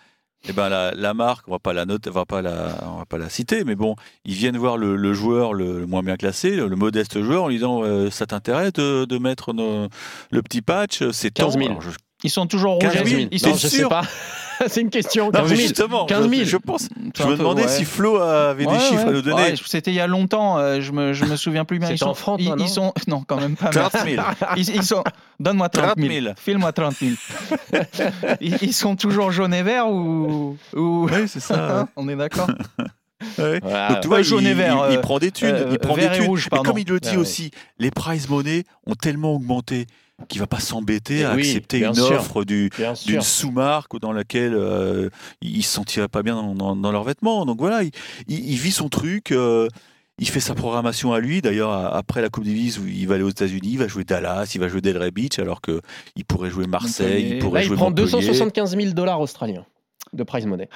eh 0.48 0.54
ben 0.54 0.70
la, 0.70 0.92
la 0.92 1.14
marque, 1.14 1.48
on 1.48 1.52
va 1.52 1.60
pas 1.60 1.74
la 1.74 1.86
note, 1.86 2.08
on 2.08 2.12
va 2.12 2.26
pas 2.26 2.42
la, 2.42 2.78
on 2.94 2.98
va 3.00 3.06
pas 3.06 3.18
la 3.18 3.30
citer, 3.30 3.64
mais 3.66 3.76
bon, 3.76 3.96
ils 4.24 4.34
viennent 4.36 4.58
voir 4.58 4.78
le, 4.78 4.96
le 4.96 5.14
joueur 5.14 5.54
le, 5.54 5.80
le 5.82 5.86
moins 5.88 6.04
bien 6.04 6.16
classé, 6.16 6.56
le, 6.56 6.68
le 6.68 6.76
modeste 6.78 7.22
joueur, 7.22 7.44
en 7.44 7.48
lui 7.50 7.56
disant 7.56 7.84
euh, 7.84 8.10
ça 8.12 8.26
t'intéresse 8.26 8.72
de, 8.74 9.04
de 9.06 9.18
mettre 9.18 9.52
nos- 9.54 9.90
le 10.32 10.42
petit 10.42 10.62
patch, 10.62 11.10
c'est 11.12 11.32
15 11.32 11.54
000. 11.54 11.66
tant. 11.66 11.70
Alors, 11.72 11.82
je- 11.82 11.90
Ils 12.26 12.30
sont 12.30 12.48
toujours 12.48 12.80
15 12.80 12.98
rouges. 12.98 13.10
000. 13.10 13.22
Ils 13.32 13.42
Non, 13.44 13.50
sont 13.52 13.58
je 13.58 13.68
sais 13.68 13.78
sûr 13.78 13.90
pas. 13.90 14.02
c'est 14.68 14.82
une 14.82 14.90
question. 14.90 15.26
Non, 15.26 15.32
15 15.32 15.42
mais 15.50 15.56
000. 15.58 15.68
justement, 15.68 16.06
15 16.06 16.30
000. 16.30 16.34
je, 16.44 16.50
je 16.50 16.58
pense. 16.58 16.88
Je 17.18 17.24
me 17.24 17.28
peu- 17.30 17.38
demandais 17.38 17.64
ouais. 17.64 17.68
si 17.68 17.86
Flo 17.86 18.18
avait 18.18 18.66
Ouais, 18.66 18.74
des 18.74 18.80
chiffres 18.80 19.04
ouais. 19.04 19.10
à 19.10 19.14
nous 19.14 19.22
donner. 19.22 19.36
Ouais, 19.44 19.54
C'était 19.66 19.92
il 19.92 19.96
y 19.96 20.00
a 20.00 20.08
longtemps, 20.08 20.58
euh, 20.58 20.82
je 20.82 20.92
me, 20.92 21.14
je 21.14 21.26
me 21.26 21.36
souviens 21.36 21.66
plus 21.66 21.78
bien. 21.80 21.90
Ils 21.92 21.98
sont, 21.98 22.08
en 22.08 22.14
francs, 22.14 22.38
ils, 22.40 22.48
toi, 22.48 22.56
ils 22.58 22.62
non 22.64 22.68
sont, 22.68 22.94
non, 23.08 23.24
quand 23.28 23.40
même 23.40 23.56
pas. 23.56 23.70
30 23.70 23.94
merci. 24.06 24.16
000. 24.16 24.26
Ils, 24.58 24.76
ils 24.78 24.84
sont, 24.84 25.04
donne-moi 25.40 25.70
30 25.70 25.96
000. 25.98 26.08
30 26.08 26.22
000. 26.24 26.34
File-moi 26.38 26.72
30 26.72 26.94
000. 26.96 27.12
ils, 28.42 28.58
ils 28.62 28.74
sont 28.74 28.96
toujours 28.96 29.32
jaune 29.32 29.54
et 29.54 29.64
vert 29.64 29.90
ou, 29.90 30.58
ou... 30.76 31.08
Oui, 31.12 31.28
c'est 31.28 31.40
ça. 31.40 31.80
Hein, 31.82 31.90
on 31.96 32.08
est 32.10 32.16
d'accord. 32.16 32.48
Ouais. 33.40 33.60
Voilà. 33.64 33.88
Donc 33.90 34.02
tu 34.02 34.08
vois, 34.08 34.18
Pas 34.18 34.22
il, 34.22 34.26
jaune 34.26 34.46
et 34.46 34.54
vert, 34.54 34.86
il- 34.90 34.94
il 34.94 34.98
euh, 34.98 35.02
prend 35.02 35.20
des 35.20 35.32
thunes, 35.32 35.48
euh, 35.50 35.70
il 35.72 35.80
prend 35.80 35.96
vert 35.96 36.10
des 36.12 36.18
et 36.18 36.20
thunes. 36.20 36.28
rouge, 36.30 36.48
et 36.54 36.58
comme 36.64 36.78
il 36.78 36.88
le 36.88 37.00
dit 37.00 37.12
ouais. 37.12 37.16
aussi, 37.16 37.50
les 37.80 37.90
prize 37.90 38.30
money 38.30 38.66
ont 38.86 38.94
tellement 38.94 39.34
augmenté 39.34 39.88
qu'il 40.30 40.40
va 40.40 40.48
pas 40.48 40.60
s'embêter 40.60 41.26
à 41.26 41.36
Oui, 41.36 41.42
accepter 41.42 41.80
une 41.80 41.94
sûr. 41.94 42.12
offre 42.12 42.44
du, 42.46 42.70
d'une 43.06 43.22
sous-marque 43.22 44.00
dans 44.00 44.14
laquelle 44.14 44.54
euh, 44.56 45.10
il 45.42 45.64
se 45.64 45.74
sentirait 45.74 46.08
pas 46.08 46.24
bien 46.24 46.36
dans, 46.36 46.56
dans- 46.56 46.76
dans 46.76 46.92
leurs 46.92 47.04
vêtements. 47.04 47.46
Donc 47.46 47.60
voilà, 47.60 47.84
il, 47.84 47.92
il- 48.28 48.52
il 48.52 48.58
vit 48.58 48.72
son 48.72 48.90
truc. 48.90 49.32
euh, 49.32 49.68
il 50.18 50.30
fait 50.30 50.40
sa 50.40 50.56
programmation 50.56 51.12
à 51.12 51.20
lui. 51.20 51.42
D'ailleurs, 51.42 51.72
à- 51.72 51.94
après 51.98 52.22
la 52.22 52.30
Coupe 52.30 52.46
Davis, 52.46 52.78
où 52.80 52.88
il 52.88 53.06
va 53.06 53.16
aller 53.16 53.24
aux 53.26 53.30
États-Unis, 53.30 53.72
il 53.74 53.78
va 53.78 53.88
jouer 53.90 54.06
Dallas, 54.06 54.50
il 54.56 54.62
va 54.62 54.70
jouer 54.70 54.80
Delray 54.80 55.12
Beach, 55.12 55.38
alors 55.40 55.60
que 55.60 55.82
il 56.16 56.24
pourrait 56.24 56.50
jouer 56.50 56.66
Marseille, 56.68 57.32
il 57.34 57.40
pourrait 57.40 57.60
Là, 57.60 57.64
il 57.66 57.68
jouer 57.68 57.76
prend 57.76 57.88
Montpellier. 57.90 58.12
275 58.12 58.78
000 58.78 58.94
dollars 58.94 59.20
australiens. 59.20 59.66
De 60.16 60.24
prize 60.24 60.46
money. 60.46 60.70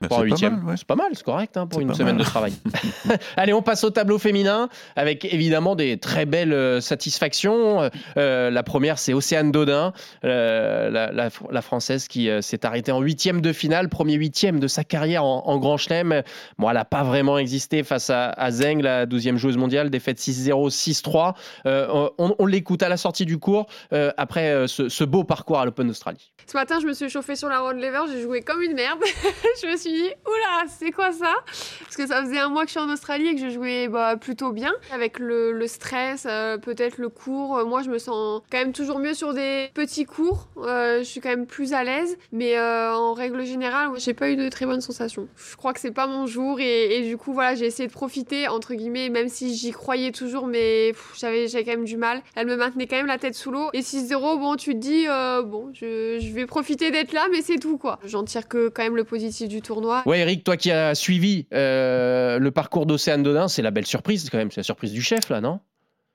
Bah, 0.00 0.08
Pour 0.08 0.18
un 0.18 0.20
c'est 0.22 0.24
pas 0.28 0.30
huitième. 0.30 0.66
ouais. 0.66 0.74
C'est 0.76 0.86
pas 0.86 0.96
mal, 0.96 1.06
c'est 1.12 1.22
correct 1.24 1.56
hein, 1.56 1.66
pour 1.66 1.80
une 1.80 1.94
semaine 1.94 2.16
mal. 2.16 2.24
de 2.24 2.28
travail. 2.28 2.52
Allez, 3.36 3.52
on 3.52 3.62
passe 3.62 3.84
au 3.84 3.90
tableau 3.90 4.18
féminin 4.18 4.68
avec 4.96 5.24
évidemment 5.24 5.76
des 5.76 5.98
très 5.98 6.26
belles 6.26 6.52
euh, 6.52 6.80
satisfactions. 6.80 7.88
Euh, 8.16 8.50
la 8.50 8.62
première, 8.62 8.98
c'est 8.98 9.12
Océane 9.14 9.52
Dodin, 9.52 9.92
euh, 10.24 10.90
la, 10.90 11.12
la- 11.12 11.28
la 11.50 11.62
française 11.62 12.08
qui 12.08 12.28
euh, 12.28 12.40
s'est 12.40 12.66
arrêtée 12.66 12.92
en 12.92 13.00
huitième 13.00 13.40
de 13.40 13.52
finale, 13.52 13.88
premier 13.88 14.14
huitième 14.14 14.58
de 14.60 14.66
sa 14.68 14.84
carrière 14.84 15.24
en, 15.24 15.46
en 15.46 15.58
Grand 15.58 15.76
Chelem. 15.76 16.22
Bon, 16.58 16.68
elle 16.68 16.74
n'a 16.74 16.84
pas 16.84 17.02
vraiment 17.02 17.38
existé 17.38 17.82
face 17.82 18.10
à, 18.10 18.30
à 18.30 18.50
Zeng, 18.50 18.80
la 18.82 19.06
12e 19.06 19.36
joueuse 19.36 19.56
mondiale, 19.56 19.90
défaite 19.90 20.18
6-0, 20.18 20.70
6-3. 20.70 21.34
Euh, 21.66 22.08
on 22.18 22.34
on 22.38 22.46
l'écoute 22.46 22.82
à 22.82 22.88
la 22.88 22.96
sortie 22.96 23.26
du 23.26 23.38
cours 23.38 23.66
euh, 23.92 24.10
après 24.16 24.50
euh, 24.50 24.66
ce, 24.66 24.88
ce 24.88 25.04
beau 25.04 25.22
parcours 25.24 25.60
à 25.60 25.64
l'Open 25.64 25.86
d'Australie. 25.86 26.32
Ce 26.46 26.56
matin, 26.56 26.78
je 26.80 26.86
me 26.86 26.92
suis 26.92 27.08
chauffée 27.08 27.36
sur 27.36 27.48
la 27.48 27.60
road 27.60 27.76
lever, 27.76 28.00
j'ai 28.12 28.20
joué 28.22 28.42
comme 28.42 28.60
une 28.60 28.74
merde. 28.74 28.83
je 29.62 29.70
me 29.70 29.76
suis 29.76 29.92
dit, 29.92 30.10
oula, 30.26 30.64
c'est 30.68 30.90
quoi 30.90 31.12
ça? 31.12 31.34
Parce 31.80 31.96
que 31.96 32.06
ça 32.06 32.22
faisait 32.22 32.38
un 32.38 32.48
mois 32.48 32.62
que 32.62 32.68
je 32.68 32.72
suis 32.72 32.80
en 32.80 32.92
Australie 32.92 33.28
et 33.28 33.34
que 33.34 33.40
je 33.40 33.50
jouais 33.50 33.88
bah, 33.88 34.16
plutôt 34.16 34.52
bien. 34.52 34.72
Avec 34.92 35.18
le, 35.18 35.66
stress, 35.66 36.26
euh, 36.28 36.58
peut-être 36.58 36.98
le 36.98 37.08
cours. 37.08 37.56
Euh, 37.56 37.64
moi, 37.64 37.82
je 37.82 37.90
me 37.90 37.98
sens 37.98 38.42
quand 38.50 38.58
même 38.58 38.72
toujours 38.72 38.98
mieux 38.98 39.14
sur 39.14 39.34
des 39.34 39.70
petits 39.74 40.04
cours. 40.04 40.48
Euh, 40.58 40.98
je 40.98 41.04
suis 41.04 41.20
quand 41.20 41.28
même 41.28 41.46
plus 41.46 41.72
à 41.72 41.84
l'aise. 41.84 42.16
Mais 42.32 42.58
en 42.58 43.14
règle 43.14 43.44
générale, 43.44 43.90
j'ai 43.96 44.14
pas 44.14 44.30
eu 44.30 44.36
de 44.36 44.48
très 44.48 44.66
bonnes 44.66 44.80
sensations. 44.80 45.28
Je 45.36 45.56
crois 45.56 45.72
que 45.72 45.80
c'est 45.80 45.90
pas 45.90 46.06
mon 46.06 46.26
jour 46.26 46.60
et, 46.60 47.02
du 47.02 47.16
coup, 47.16 47.32
voilà, 47.32 47.54
j'ai 47.54 47.66
essayé 47.66 47.86
de 47.86 47.92
profiter, 47.92 48.48
entre 48.48 48.74
guillemets, 48.74 49.08
même 49.08 49.28
si 49.28 49.54
j'y 49.54 49.70
croyais 49.70 50.12
toujours, 50.12 50.46
mais 50.46 50.92
j'avais 51.16 51.46
quand 51.64 51.72
même 51.72 51.84
du 51.84 51.96
mal. 51.96 52.22
Elle 52.34 52.46
me 52.46 52.56
maintenait 52.56 52.86
quand 52.86 52.96
même 52.96 53.06
la 53.06 53.18
tête 53.18 53.34
sous 53.34 53.50
l'eau. 53.50 53.70
Et 53.72 53.80
6-0, 53.80 54.38
bon, 54.38 54.56
tu 54.56 54.74
te 54.74 54.78
dis, 54.78 55.06
bon, 55.48 55.70
je 55.72 56.32
vais 56.32 56.46
profiter 56.46 56.90
d'être 56.90 57.12
là, 57.12 57.26
mais 57.30 57.42
c'est 57.42 57.58
tout, 57.58 57.78
quoi. 57.78 57.98
J'en 58.04 58.24
tire 58.24 58.48
que 58.48 58.63
quand 58.70 58.82
même 58.82 58.96
le 58.96 59.04
positif 59.04 59.48
du 59.48 59.60
tournoi. 59.62 60.02
Ouais, 60.06 60.20
Eric, 60.20 60.44
toi 60.44 60.56
qui 60.56 60.70
as 60.70 60.94
suivi 60.94 61.46
euh, 61.52 62.38
le 62.38 62.50
parcours 62.50 62.86
d'Océane 62.86 63.22
Dodin, 63.22 63.48
c'est 63.48 63.62
la 63.62 63.70
belle 63.70 63.86
surprise 63.86 64.28
quand 64.30 64.38
même, 64.38 64.50
c'est 64.50 64.60
la 64.60 64.64
surprise 64.64 64.92
du 64.92 65.02
chef 65.02 65.28
là, 65.30 65.40
non? 65.40 65.60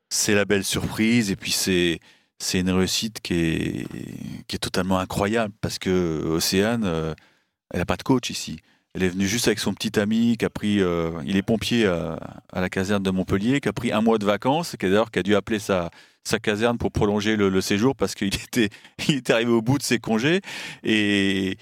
C'est 0.08 0.34
la 0.34 0.44
belle 0.44 0.64
surprise 0.64 1.30
et 1.30 1.36
puis 1.36 1.52
c'est 1.52 2.00
c'est 2.38 2.60
une 2.60 2.70
réussite 2.70 3.20
qui 3.20 3.34
est 3.34 3.86
qui 4.48 4.56
est 4.56 4.60
totalement 4.60 4.98
incroyable 4.98 5.52
parce 5.60 5.78
que 5.78 6.24
Océane 6.26 6.84
euh, 6.84 7.14
elle 7.72 7.80
a 7.80 7.86
pas 7.86 7.96
de 7.96 8.02
coach 8.02 8.30
ici. 8.30 8.58
Elle 8.94 9.04
est 9.04 9.08
venue 9.10 9.28
juste 9.28 9.46
avec 9.46 9.60
son 9.60 9.72
petit 9.72 10.00
ami 10.00 10.36
qui 10.36 10.44
a 10.44 10.50
pris 10.50 10.80
euh, 10.80 11.12
il 11.24 11.36
est 11.36 11.42
pompier 11.42 11.86
à, 11.86 12.18
à 12.52 12.60
la 12.60 12.68
caserne 12.68 13.04
de 13.04 13.10
Montpellier 13.10 13.60
qui 13.60 13.68
a 13.68 13.72
pris 13.72 13.92
un 13.92 14.00
mois 14.00 14.18
de 14.18 14.24
vacances 14.24 14.74
qui 14.78 14.86
a 14.86 14.88
d'ailleurs 14.88 15.12
qui 15.12 15.20
a 15.20 15.22
dû 15.22 15.36
appeler 15.36 15.60
sa 15.60 15.90
sa 16.24 16.38
caserne 16.40 16.76
pour 16.76 16.90
prolonger 16.90 17.36
le, 17.36 17.48
le 17.48 17.60
séjour 17.60 17.94
parce 17.94 18.14
qu'il 18.16 18.34
était 18.34 18.68
il 19.08 19.16
était 19.16 19.32
arrivé 19.32 19.52
au 19.52 19.62
bout 19.62 19.78
de 19.78 19.84
ses 19.84 20.00
congés 20.00 20.40
et 20.82 21.56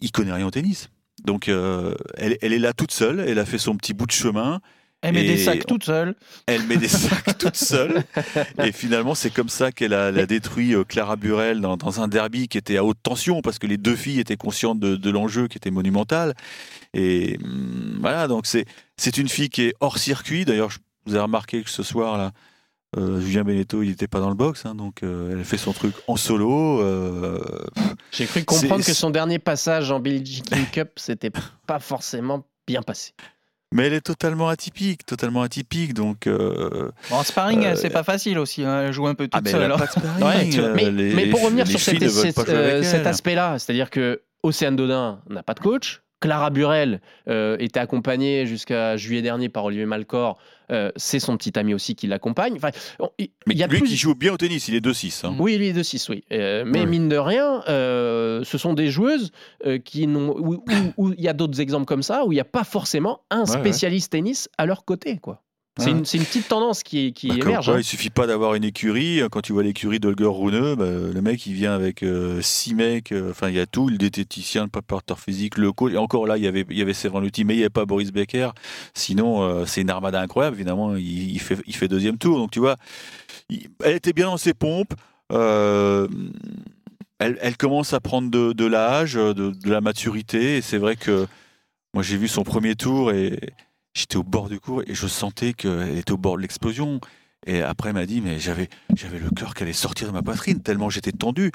il 0.00 0.12
connaît 0.12 0.32
rien 0.32 0.46
au 0.46 0.50
tennis 0.50 0.90
donc 1.24 1.48
euh, 1.48 1.94
elle, 2.16 2.38
elle 2.42 2.52
est 2.52 2.58
là 2.58 2.72
toute 2.72 2.92
seule 2.92 3.20
elle 3.20 3.38
a 3.38 3.44
fait 3.44 3.58
son 3.58 3.76
petit 3.76 3.94
bout 3.94 4.06
de 4.06 4.12
chemin 4.12 4.60
Elle 5.00 5.14
met 5.14 5.24
des 5.24 5.36
sacs 5.36 5.64
toute 5.66 5.84
seule. 5.84 6.16
elle 6.46 6.64
met 6.66 6.76
des 6.76 6.88
sacs 6.88 7.38
toute 7.38 7.54
seule. 7.56 8.02
Et 8.64 8.72
finalement, 8.72 9.14
c'est 9.14 9.30
comme 9.30 9.48
ça 9.48 9.70
qu'elle 9.70 9.94
a, 9.94 10.26
détruit 10.26 10.74
euh, 10.74 10.82
Clara 10.82 11.14
Burel 11.14 11.60
dans, 11.60 11.76
dans 11.76 12.00
un 12.00 12.08
derby 12.08 12.48
qui 12.48 12.58
était 12.58 12.76
à 12.78 12.84
haute 12.84 12.98
tension 13.00 13.40
parce 13.40 13.60
que 13.60 13.68
les 13.68 13.76
deux 13.76 13.94
filles 13.94 14.18
étaient 14.18 14.36
conscientes 14.36 14.80
de, 14.80 14.96
de 14.96 15.10
l'enjeu 15.10 15.46
qui 15.46 15.56
était 15.56 15.70
monumental. 15.70 16.34
Et 16.94 17.38
hum, 17.44 17.98
voilà, 18.00 18.26
donc 18.26 18.46
c'est, 18.46 18.66
une 19.16 19.28
fille 19.28 19.50
qui 19.50 19.62
est 19.66 19.74
hors 19.78 19.98
circuit. 19.98 20.44
D'ailleurs, 20.44 20.70
je- 20.70 20.78
vous 21.06 21.14
avez 21.14 21.22
remarqué 21.22 21.62
que 21.62 21.70
ce 21.70 21.84
soir, 21.84 22.18
là, 22.18 22.32
euh, 22.96 23.20
Julien 23.20 23.44
Beneteau, 23.44 23.82
il 23.82 23.90
n'était 23.90 24.08
pas 24.08 24.20
dans 24.20 24.28
le 24.30 24.34
box. 24.34 24.64
hein, 24.66 24.74
donc, 24.74 25.02
euh, 25.02 25.32
elle 25.32 25.44
fait 25.44 25.58
son 25.58 25.72
truc 25.72 25.94
en 26.06 26.16
solo. 26.16 26.80
euh, 26.80 27.38
J'ai 28.12 28.26
cru 28.26 28.44
comprendre 28.44 28.84
que 28.84 28.94
son 28.94 29.10
dernier 29.10 29.38
passage 29.38 29.90
en 29.90 30.00
Belgian 30.00 30.42
Cup, 30.72 30.92
c'était 30.96 31.32
pas 31.66 31.78
forcément 31.80 32.44
bien 32.66 32.82
passé. 32.82 33.12
mais 33.72 33.86
elle 33.86 33.92
est 33.92 34.00
totalement 34.00 34.48
atypique, 34.48 35.04
totalement 35.04 35.42
atypique. 35.42 35.92
Donc, 35.92 36.26
euh, 36.26 36.90
Bon, 37.10 37.16
en 37.16 37.22
sparring, 37.22 37.64
Euh, 37.66 37.76
c'est 37.76 37.90
pas 37.90 38.02
facile 38.04 38.38
aussi. 38.38 38.64
hein, 38.64 38.84
Elle 38.86 38.92
joue 38.94 39.06
un 39.06 39.14
peu 39.14 39.24
toute 39.24 39.34
ah, 39.34 39.40
mais 39.44 39.50
seule. 39.50 39.62
elle 39.64 39.72
a 39.72 39.76
pas 39.76 39.86
de 39.86 39.90
sparring, 39.90 40.24
Ouais, 40.26 40.48
tu 40.48 40.60
vois, 40.60 40.70
mais, 40.70 40.90
les- 40.90 41.14
mais 41.14 41.26
pour 41.30 41.42
revenir 41.44 41.66
sur 41.66 41.78
cet, 41.80 42.02
euh, 42.02 43.04
aspect-là, 43.04 43.58
c'est-à-dire 43.58 43.90
que 43.90 44.22
Océane 44.42 44.76
Dodin 44.76 45.20
n'a 45.28 45.42
pas 45.42 45.52
de 45.52 45.60
coach. 45.60 46.00
Clara 46.20 46.50
Burel 46.50 47.00
euh, 47.28 47.56
était 47.60 47.80
accompagnée 47.80 48.44
jusqu'à 48.46 48.96
juillet 48.96 49.22
dernier 49.22 49.48
par 49.48 49.64
Olivier 49.64 49.86
Malcor. 49.86 50.38
Euh, 50.70 50.90
c'est 50.96 51.20
son 51.20 51.36
petit 51.36 51.58
ami 51.58 51.72
aussi 51.74 51.94
qui 51.94 52.06
l'accompagne. 52.06 52.54
Enfin, 52.56 52.70
on- 52.98 53.08
il 53.18 53.28
mais 53.46 53.54
il 53.54 53.58
y 53.58 53.62
a 53.62 53.66
lui 53.68 53.78
plus- 53.78 53.88
qui 53.88 53.96
joue 53.96 54.14
bien 54.14 54.32
au 54.32 54.36
tennis, 54.36 54.68
il 54.68 54.74
est 54.74 54.80
2-6. 54.80 55.24
hein. 55.24 55.34
Oui, 55.38 55.56
lui 55.56 55.68
est 55.68 55.72
de 55.72 55.82
6, 55.82 56.08
oui. 56.10 56.24
Euh, 56.32 56.64
mais 56.66 56.80
Ouais. 56.80 56.86
mine 56.86 57.08
de 57.08 57.16
rien, 57.16 57.62
ce 57.66 58.58
sont 58.58 58.74
des 58.74 58.90
joueuses 58.90 59.30
qui 59.84 60.06
n'ont. 60.06 60.36
où- 60.38 61.12
il 61.16 61.20
y 61.22 61.28
a 61.28 61.32
d'autres 61.32 61.60
exemples 61.60 61.86
comme 61.86 62.02
ça, 62.02 62.24
où 62.26 62.32
il 62.32 62.36
n'y 62.36 62.40
a 62.40 62.44
pas 62.44 62.64
forcément 62.64 63.20
un 63.30 63.44
Ouais, 63.44 63.50
ouais. 63.50 63.58
spécialiste 63.60 64.12
tennis 64.12 64.48
à 64.58 64.66
leur 64.66 64.84
côté. 64.84 65.18
quoi. 65.18 65.42
C'est 65.78 65.90
une, 65.90 66.04
c'est 66.04 66.18
une 66.18 66.24
petite 66.24 66.48
tendance 66.48 66.82
qui, 66.82 67.12
qui 67.12 67.28
Bah, 67.28 67.34
émerge. 67.36 67.66
quoi, 67.66 67.74
hein. 67.76 67.78
Il 67.80 67.84
suffit 67.84 68.10
pas 68.10 68.26
d'avoir 68.26 68.54
une 68.54 68.64
écurie. 68.64 69.20
Quand 69.30 69.40
tu 69.40 69.52
vois 69.52 69.62
l'écurie 69.62 70.00
d'Holger 70.00 70.26
Rune, 70.26 70.74
bah, 70.74 70.86
le 71.12 71.20
mec 71.22 71.46
il 71.46 71.52
vient 71.54 71.72
avec 71.72 72.02
euh, 72.02 72.40
six 72.42 72.74
mecs. 72.74 73.12
euh, 73.12 73.30
Enfin, 73.30 73.48
il 73.48 73.54
y 73.54 73.60
a 73.60 73.66
tout 73.66 73.88
le 73.88 73.96
diététicien, 73.96 74.64
le 74.64 74.68
préparateur 74.70 75.20
physique, 75.20 75.56
le 75.56 75.72
coach. 75.72 75.92
Et 75.92 75.96
encore 75.96 76.26
là, 76.26 76.36
il 76.36 76.44
y 76.44 76.46
avait, 76.48 76.64
il 76.68 76.76
y 76.76 76.82
avait 76.82 76.94
Séverin 76.94 77.20
Lutti, 77.20 77.44
mais 77.44 77.54
il 77.54 77.58
n'y 77.58 77.62
avait 77.62 77.70
pas 77.70 77.84
Boris 77.86 78.10
Becker. 78.12 78.50
Sinon, 78.94 79.42
euh, 79.42 79.64
c'est 79.66 79.80
une 79.82 79.90
armada 79.90 80.20
incroyable. 80.20 80.56
Évidemment, 80.56 80.96
il, 80.96 81.30
il 81.32 81.40
fait, 81.40 81.58
il 81.66 81.74
fait 81.76 81.88
deuxième 81.88 82.18
tour. 82.18 82.38
Donc 82.38 82.50
tu 82.50 82.58
vois, 82.58 82.76
il- 83.48 83.68
elle 83.84 83.94
était 83.96 84.12
bien 84.12 84.26
dans 84.26 84.36
ses 84.36 84.54
pompes. 84.54 84.94
Euh, 85.32 86.08
elle, 87.18 87.36
elle 87.40 87.56
commence 87.56 87.92
à 87.92 88.00
prendre 88.00 88.30
de, 88.30 88.52
de 88.52 88.64
l'âge, 88.64 89.14
de, 89.14 89.32
de 89.32 89.70
la 89.70 89.80
maturité. 89.80 90.56
Et 90.56 90.60
c'est 90.60 90.78
vrai 90.78 90.96
que 90.96 91.26
moi, 91.94 92.02
j'ai 92.02 92.16
vu 92.16 92.28
son 92.28 92.42
premier 92.44 92.74
tour 92.76 93.12
et 93.12 93.38
j'étais 93.94 94.16
au 94.16 94.22
bord 94.22 94.48
du 94.48 94.60
cours 94.60 94.82
et 94.86 94.94
je 94.94 95.06
sentais 95.06 95.52
qu'elle 95.52 95.98
était 95.98 96.12
au 96.12 96.16
bord 96.18 96.36
de 96.36 96.42
l'explosion. 96.42 97.00
Et 97.46 97.62
après, 97.62 97.90
elle 97.90 97.94
m'a 97.94 98.06
dit, 98.06 98.20
mais 98.20 98.38
j'avais, 98.40 98.68
j'avais 98.94 99.18
le 99.18 99.30
cœur 99.30 99.54
qui 99.54 99.62
allait 99.62 99.72
sortir 99.72 100.08
de 100.08 100.12
ma 100.12 100.22
poitrine 100.22 100.60
tellement 100.60 100.90
j'étais 100.90 101.12
tendu. 101.12 101.52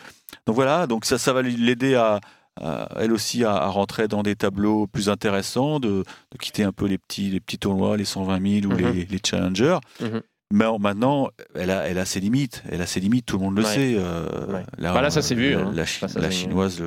Donc 0.47 0.55
voilà, 0.55 0.87
donc 0.87 1.05
ça, 1.05 1.17
ça 1.17 1.33
va 1.33 1.41
l'aider 1.41 1.95
à, 1.95 2.19
à- 2.59 2.87
elle 2.97 3.11
aussi 3.11 3.43
à, 3.43 3.51
à 3.53 3.67
rentrer 3.67 4.07
dans 4.07 4.23
des 4.23 4.35
tableaux 4.35 4.87
plus 4.87 5.09
intéressants, 5.09 5.79
de, 5.79 6.03
de 6.31 6.37
quitter 6.39 6.63
un 6.63 6.71
peu 6.71 6.85
les 6.85 6.97
petits, 6.97 7.29
les 7.29 7.39
petits 7.41 7.57
tournois, 7.59 7.97
les 7.97 8.05
120 8.05 8.61
000 8.61 8.71
ou 8.73 8.75
Mhm. 8.75 8.93
les, 8.93 9.05
les 9.05 9.19
challengers. 9.25 9.77
Mhm. 10.01 10.21
Mais 10.55 10.65
en- 10.65 10.77
maintenant, 10.77 11.29
elle 11.55 11.71
a, 11.71 11.87
elle 11.89 11.97
a 11.97 12.05
ses 12.05 12.19
limites. 12.19 12.61
Elle 12.71 12.81
a 12.83 12.85
ses 12.85 12.99
limites, 12.99 13.25
tout 13.25 13.37
le 13.37 13.43
monde 13.43 13.57
le 13.57 13.63
Ouais. 13.63 13.73
sait. 13.73 13.95
euh, 13.97 14.45
Ouais. 14.47 14.63
là, 14.77 14.93
Bah 14.93 15.01
là, 15.01 15.09
ça 15.09 15.23
s'est 15.23 15.33
vu, 15.33 15.53
La, 15.53 15.59
hein. 15.61 15.71
la 15.73 15.85
Chi- 15.85 15.99
Ça, 15.99 16.07
ça 16.07 16.19
la 16.19 16.29
s'est- 16.29 16.37
chinoise 16.37 16.81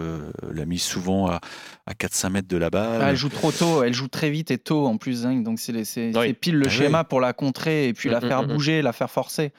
l'a 0.53 0.65
mise 0.67 0.83
souvent 0.85 1.27
à, 1.27 1.41
à 1.87 1.95
4-5 1.95 2.31
mètres 2.31 2.47
de 2.49 2.57
la 2.57 2.71
balle. 2.71 3.01
Ah, 3.03 3.11
elle 3.11 3.17
joue 3.17 3.29
trop 3.29 3.51
tôt, 3.51 3.83
elle 3.83 3.93
joue 3.93 4.07
très 4.07 4.31
vite 4.31 4.53
et 4.53 4.59
tôt 4.59 4.87
en 4.87 4.97
plus. 4.99 5.27
hein, 5.27 5.35
donc 5.43 5.59
c'est 5.59 5.73
Oui. 6.17 6.33
pile 6.35 6.57
le 6.59 6.67
Ah 6.67 6.71
schéma 6.71 7.05
pour 7.05 7.21
la 7.21 7.33
contrer 7.33 7.89
et 7.89 7.93
puis 7.93 8.09
la 8.09 8.19
Mm, 8.21 8.29
faire 8.29 8.43
mm, 8.43 8.47
mm. 8.47 8.53
bouger, 8.55 8.83
la 8.83 8.93
faire 8.93 9.11
forcer. 9.11 9.53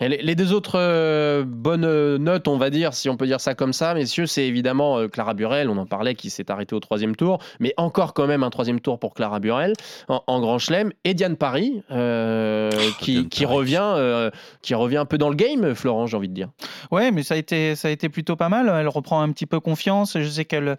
Les, 0.00 0.18
les 0.22 0.34
deux 0.34 0.52
autres 0.52 0.78
euh, 0.78 1.44
bonnes 1.46 2.16
notes, 2.16 2.48
on 2.48 2.58
va 2.58 2.70
dire, 2.70 2.92
si 2.92 3.08
on 3.08 3.16
peut 3.16 3.26
dire 3.26 3.40
ça 3.40 3.54
comme 3.54 3.72
ça, 3.72 3.94
messieurs, 3.94 4.26
c'est 4.26 4.46
évidemment 4.46 4.98
euh, 4.98 5.08
Clara 5.08 5.34
Burel, 5.34 5.70
on 5.70 5.78
en 5.78 5.86
parlait, 5.86 6.14
qui 6.14 6.28
s'est 6.30 6.50
arrêtée 6.50 6.74
au 6.74 6.80
troisième 6.80 7.16
tour, 7.16 7.38
mais 7.60 7.72
encore 7.76 8.12
quand 8.12 8.26
même 8.26 8.42
un 8.42 8.50
troisième 8.50 8.80
tour 8.80 8.98
pour 8.98 9.14
Clara 9.14 9.40
Burel 9.40 9.72
en, 10.08 10.22
en 10.26 10.40
Grand 10.40 10.58
Chelem, 10.58 10.92
et 11.04 11.14
Diane 11.14 11.36
Paris, 11.36 11.82
euh, 11.90 12.70
qui, 13.00 13.12
Diane 13.12 13.28
qui 13.28 13.44
Paris. 13.44 13.56
revient, 13.56 13.92
euh, 13.96 14.30
qui 14.62 14.74
revient 14.74 14.98
un 14.98 15.06
peu 15.06 15.18
dans 15.18 15.30
le 15.30 15.34
game, 15.36 15.74
Florent, 15.74 16.06
j'ai 16.06 16.16
envie 16.16 16.28
de 16.28 16.34
dire. 16.34 16.50
Ouais, 16.90 17.10
mais 17.10 17.22
ça 17.22 17.34
a 17.34 17.38
été, 17.38 17.74
ça 17.74 17.88
a 17.88 17.90
été 17.90 18.08
plutôt 18.08 18.36
pas 18.36 18.48
mal. 18.48 18.68
Elle 18.68 18.88
reprend 18.88 19.22
un 19.22 19.32
petit 19.32 19.46
peu 19.46 19.60
confiance. 19.60 20.18
Je 20.18 20.28
sais 20.28 20.44
qu'elle 20.44 20.76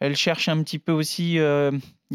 elle 0.00 0.16
cherche 0.16 0.48
un 0.48 0.62
petit 0.62 0.78
peu 0.78 0.92
aussi. 0.92 1.38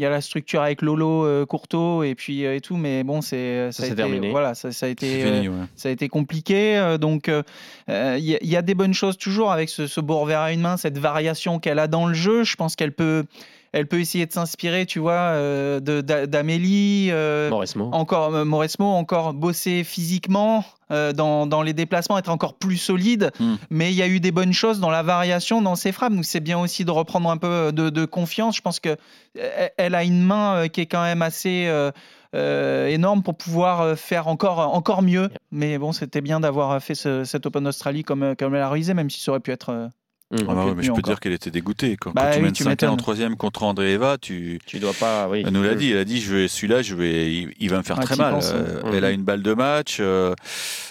Il 0.00 0.04
y 0.04 0.06
a 0.06 0.10
la 0.10 0.20
structure 0.22 0.62
avec 0.62 0.80
Lolo 0.82 1.26
euh, 1.26 1.44
Courteau 1.44 2.02
et 2.02 2.14
puis 2.14 2.46
euh, 2.46 2.54
et 2.56 2.60
tout, 2.62 2.76
mais 2.76 3.04
bon, 3.04 3.20
c'est 3.20 3.70
Ça 3.72 3.82
a 3.82 3.86
s'est 3.86 3.92
été- 3.92 3.96
terminé. 3.96 4.30
Voilà, 4.30 4.54
ça, 4.54 4.72
ça 4.72 4.86
a 4.86 4.88
été. 4.88 5.22
fini, 5.22 5.48
euh, 5.48 5.50
ouais. 5.50 5.66
ça 5.76 5.88
a 5.90 5.92
été 5.92 6.08
compliqué. 6.08 6.76
euh, 6.78 6.96
donc, 6.98 7.28
euh, 7.28 7.42
euh, 7.90 8.16
il 8.18 8.24
y, 8.24 8.34
a- 8.34 8.38
il 8.42 8.48
y 8.48 8.56
a 8.56 8.62
des 8.62 8.74
bonnes 8.74 8.94
choses 8.94 9.18
toujours 9.18 9.52
avec 9.52 9.68
ce, 9.68 9.86
ce 9.86 10.00
beau 10.00 10.18
revers 10.20 10.40
à 10.40 10.52
une 10.52 10.60
main, 10.62 10.76
cette 10.76 10.96
variation 10.98 11.58
qu'elle 11.58 11.78
a 11.78 11.86
dans 11.86 12.06
le 12.06 12.14
jeu. 12.14 12.44
Je 12.44 12.56
pense 12.56 12.76
qu'elle 12.76 12.92
peut, 12.92 13.24
elle 13.72 13.86
peut 13.86 14.00
essayer 14.00 14.26
de 14.26 14.32
s'inspirer, 14.32 14.84
tu 14.86 14.98
vois, 14.98 15.12
euh, 15.12 15.80
d'Amélie. 15.80 17.08
euh, 17.10 17.50
Mauresmo. 17.50 17.88
encore 17.92 18.34
euh, 18.34 18.44
Mauresmo, 18.44 18.86
encore 18.86 19.32
bosser 19.34 19.84
physiquement 19.84 20.64
euh, 20.90 21.12
dans, 21.12 21.46
dans 21.46 21.62
les 21.62 21.72
déplacements, 21.72 22.18
être 22.18 22.30
encore 22.30 22.54
plus 22.54 22.76
solide. 22.76 23.30
Hmm. 23.38 23.54
Mais 23.70 23.92
il 23.92 23.96
y 23.96 24.02
a 24.02 24.08
eu 24.08 24.20
des 24.20 24.32
bonnes 24.32 24.52
choses 24.52 24.80
dans 24.80 24.90
la 24.90 25.02
variation, 25.02 25.62
dans 25.62 25.76
ses 25.76 25.92
frappes. 25.92 26.12
Donc 26.14 26.24
c'est 26.24 26.40
bien 26.40 26.58
aussi 26.58 26.84
de 26.84 26.90
reprendre 26.90 27.30
un 27.30 27.36
peu 27.36 27.72
de, 27.72 27.90
de 27.90 28.04
confiance. 28.04 28.56
Je 28.56 28.62
pense 28.62 28.80
que 28.80 28.96
euh, 29.38 29.68
elle 29.76 29.94
a 29.94 30.02
une 30.04 30.22
main 30.22 30.54
euh, 30.56 30.66
qui 30.68 30.80
est 30.80 30.86
quand 30.86 31.02
même 31.02 31.22
assez 31.22 31.66
euh, 31.68 31.90
euh, 32.34 32.86
énorme 32.88 33.22
pour 33.22 33.36
pouvoir 33.36 33.80
euh, 33.82 33.94
faire 33.96 34.26
encore, 34.28 34.58
encore 34.58 35.02
mieux. 35.02 35.30
Mais 35.52 35.78
bon, 35.78 35.92
c'était 35.92 36.20
bien 36.20 36.40
d'avoir 36.40 36.82
fait 36.82 36.94
ce- 36.94 37.24
cet 37.24 37.46
Open 37.46 37.64
d'Australie 37.64 38.02
comme, 38.02 38.22
euh, 38.22 38.34
comme 38.34 38.54
elle 38.54 38.62
a 38.62 38.68
réalisé, 38.68 38.94
même 38.94 39.10
si 39.10 39.20
ça 39.20 39.30
aurait 39.32 39.40
pu 39.40 39.52
être. 39.52 39.90
Euh, 40.32 40.36
Mmh. 40.42 40.46
Ah 40.48 40.54
bah 40.54 40.64
ouais, 40.66 40.74
mais 40.76 40.82
je 40.82 40.88
peux 40.88 40.92
encore. 40.92 41.02
dire 41.04 41.20
qu'elle 41.20 41.32
était 41.32 41.50
dégoûtée. 41.50 41.96
Quand, 41.96 42.12
Bah 42.12 42.26
quand 42.26 42.30
tu 42.32 42.36
oui, 42.38 42.42
mènes 42.44 42.52
tu 42.52 42.62
5 42.62 42.82
en 42.84 42.96
troisième 42.96 43.36
contre 43.36 43.64
André 43.64 43.92
Eva, 43.94 44.16
tu... 44.16 44.60
Tu 44.64 44.78
dois 44.78 44.92
pas, 44.92 45.28
oui. 45.28 45.42
Elle 45.44 45.52
nous 45.52 45.62
l'a 45.62 45.74
dit, 45.74 45.90
elle 45.90 45.98
a 45.98 46.04
dit, 46.04 46.20
je 46.20 46.34
vais, 46.36 46.46
celui-là, 46.48 46.82
je 46.82 46.94
vais, 46.94 47.32
il, 47.34 47.52
il 47.58 47.68
va 47.68 47.78
me 47.78 47.82
faire 47.82 47.96
Ah, 47.98 48.02
très 48.04 48.14
mal. 48.16 48.34
penses, 48.34 48.52
Euh. 48.54 48.92
Elle 48.94 49.04
a 49.04 49.10
une 49.10 49.22
balle 49.24 49.42
de 49.42 49.54
match. 49.54 49.96
euh, 50.00 50.34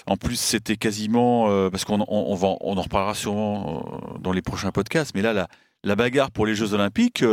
en 0.06 0.16
plus, 0.18 0.36
c'était 0.38 0.76
quasiment, 0.76 1.46
euh, 1.50 1.70
parce 1.70 1.84
qu'on 1.86 2.00
on, 2.00 2.06
on 2.08 2.34
va, 2.34 2.48
on 2.60 2.76
en 2.76 2.82
reparlera 2.82 3.14
sûrement 3.14 3.82
euh, 4.14 4.18
dans 4.20 4.32
les 4.32 4.42
prochains 4.42 4.72
podcasts, 4.72 5.14
mais 5.14 5.22
là, 5.22 5.32
la, 5.32 5.48
la 5.84 5.96
bagarre 5.96 6.30
pour 6.30 6.44
les 6.44 6.54
Jeux 6.54 6.74
Olympiques. 6.74 7.24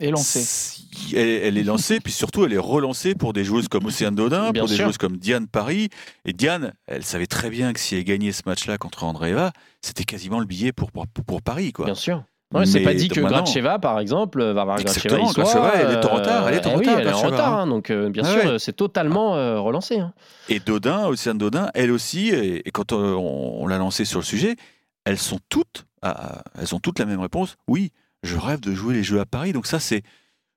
Euh, 0.00 0.06
Et 0.06 0.10
lancé. 0.10 0.40
si- 0.40 1.14
Elle, 1.16 1.28
elle 1.28 1.58
est 1.58 1.62
lancée, 1.64 2.00
puis 2.00 2.12
surtout 2.12 2.44
elle 2.44 2.52
est 2.52 2.58
relancée 2.58 3.14
pour 3.14 3.32
des 3.32 3.44
joueuses 3.44 3.68
comme 3.68 3.86
Océane 3.86 4.14
Dodin, 4.14 4.50
Bien 4.50 4.62
pour 4.62 4.68
des 4.68 4.76
joueuses 4.76 4.98
comme 4.98 5.16
Diane 5.16 5.46
Paris. 5.48 5.88
Et 6.24 6.32
Diane, 6.32 6.72
elle 6.86 7.04
savait 7.04 7.26
très 7.26 7.50
bien 7.50 7.72
que 7.72 7.80
si 7.80 7.94
elle 7.96 8.04
gagnait 8.04 8.32
ce 8.32 8.42
match-là 8.46 8.78
contre 8.78 9.04
Andreeva, 9.04 9.52
c'était 9.82 10.04
quasiment 10.04 10.40
le 10.40 10.46
billet 10.46 10.72
pour, 10.72 10.92
pour, 10.92 11.06
pour 11.06 11.42
Paris. 11.42 11.72
Quoi. 11.72 11.86
Bien 11.86 11.94
sûr. 11.94 12.22
Ouais, 12.54 12.64
c'est 12.64 12.80
pas 12.80 12.94
dit 12.94 13.08
que 13.08 13.20
Gracheva, 13.20 13.78
par 13.78 14.00
exemple, 14.00 14.42
va 14.42 14.64
voir 14.64 14.78
Gracheva. 14.82 15.18
Soit, 15.30 15.42
Gracheva, 15.44 15.72
elle 15.74 15.90
est 15.98 16.04
en 16.06 16.14
retard, 16.14 16.48
elle 16.48 16.54
est 16.54 16.66
en 16.66 16.70
eh 16.70 16.76
oui, 16.76 16.78
retard, 16.86 16.98
elle 17.00 17.06
est 17.08 17.12
en 17.12 17.20
retard, 17.20 17.52
hein. 17.54 17.62
hein, 17.62 17.66
donc 17.66 17.90
euh, 17.90 18.08
bien 18.08 18.22
Ah 18.24 18.32
sûr, 18.32 18.38
ouais. 18.40 18.46
euh, 18.52 18.58
c'est 18.58 18.72
totalement 18.72 19.36
euh, 19.36 19.60
relancé. 19.60 19.98
hein. 19.98 20.14
Et 20.48 20.58
Dodin, 20.58 21.06
Océane 21.08 21.36
Dodin, 21.36 21.70
elle 21.74 21.90
aussi, 21.90 22.30
et, 22.30 22.66
et 22.66 22.70
quand 22.70 22.92
euh, 22.92 23.12
on, 23.12 23.62
on 23.62 23.66
l'a 23.66 23.76
lancé 23.76 24.06
sur 24.06 24.18
le 24.18 24.24
sujet, 24.24 24.56
elles 25.04 25.18
sont 25.18 25.40
toutes, 25.50 25.84
ah, 26.00 26.42
elles 26.58 26.74
ont 26.74 26.78
toutes 26.80 26.98
la 27.00 27.04
même 27.04 27.20
réponse. 27.20 27.56
Oui, 27.66 27.92
je 28.22 28.36
rêve 28.36 28.60
de 28.60 28.74
jouer 28.74 28.94
les 28.94 29.02
Jeux 29.04 29.20
à 29.20 29.26
Paris. 29.26 29.52
Donc 29.52 29.66
ça, 29.66 29.78
c'est, 29.80 30.02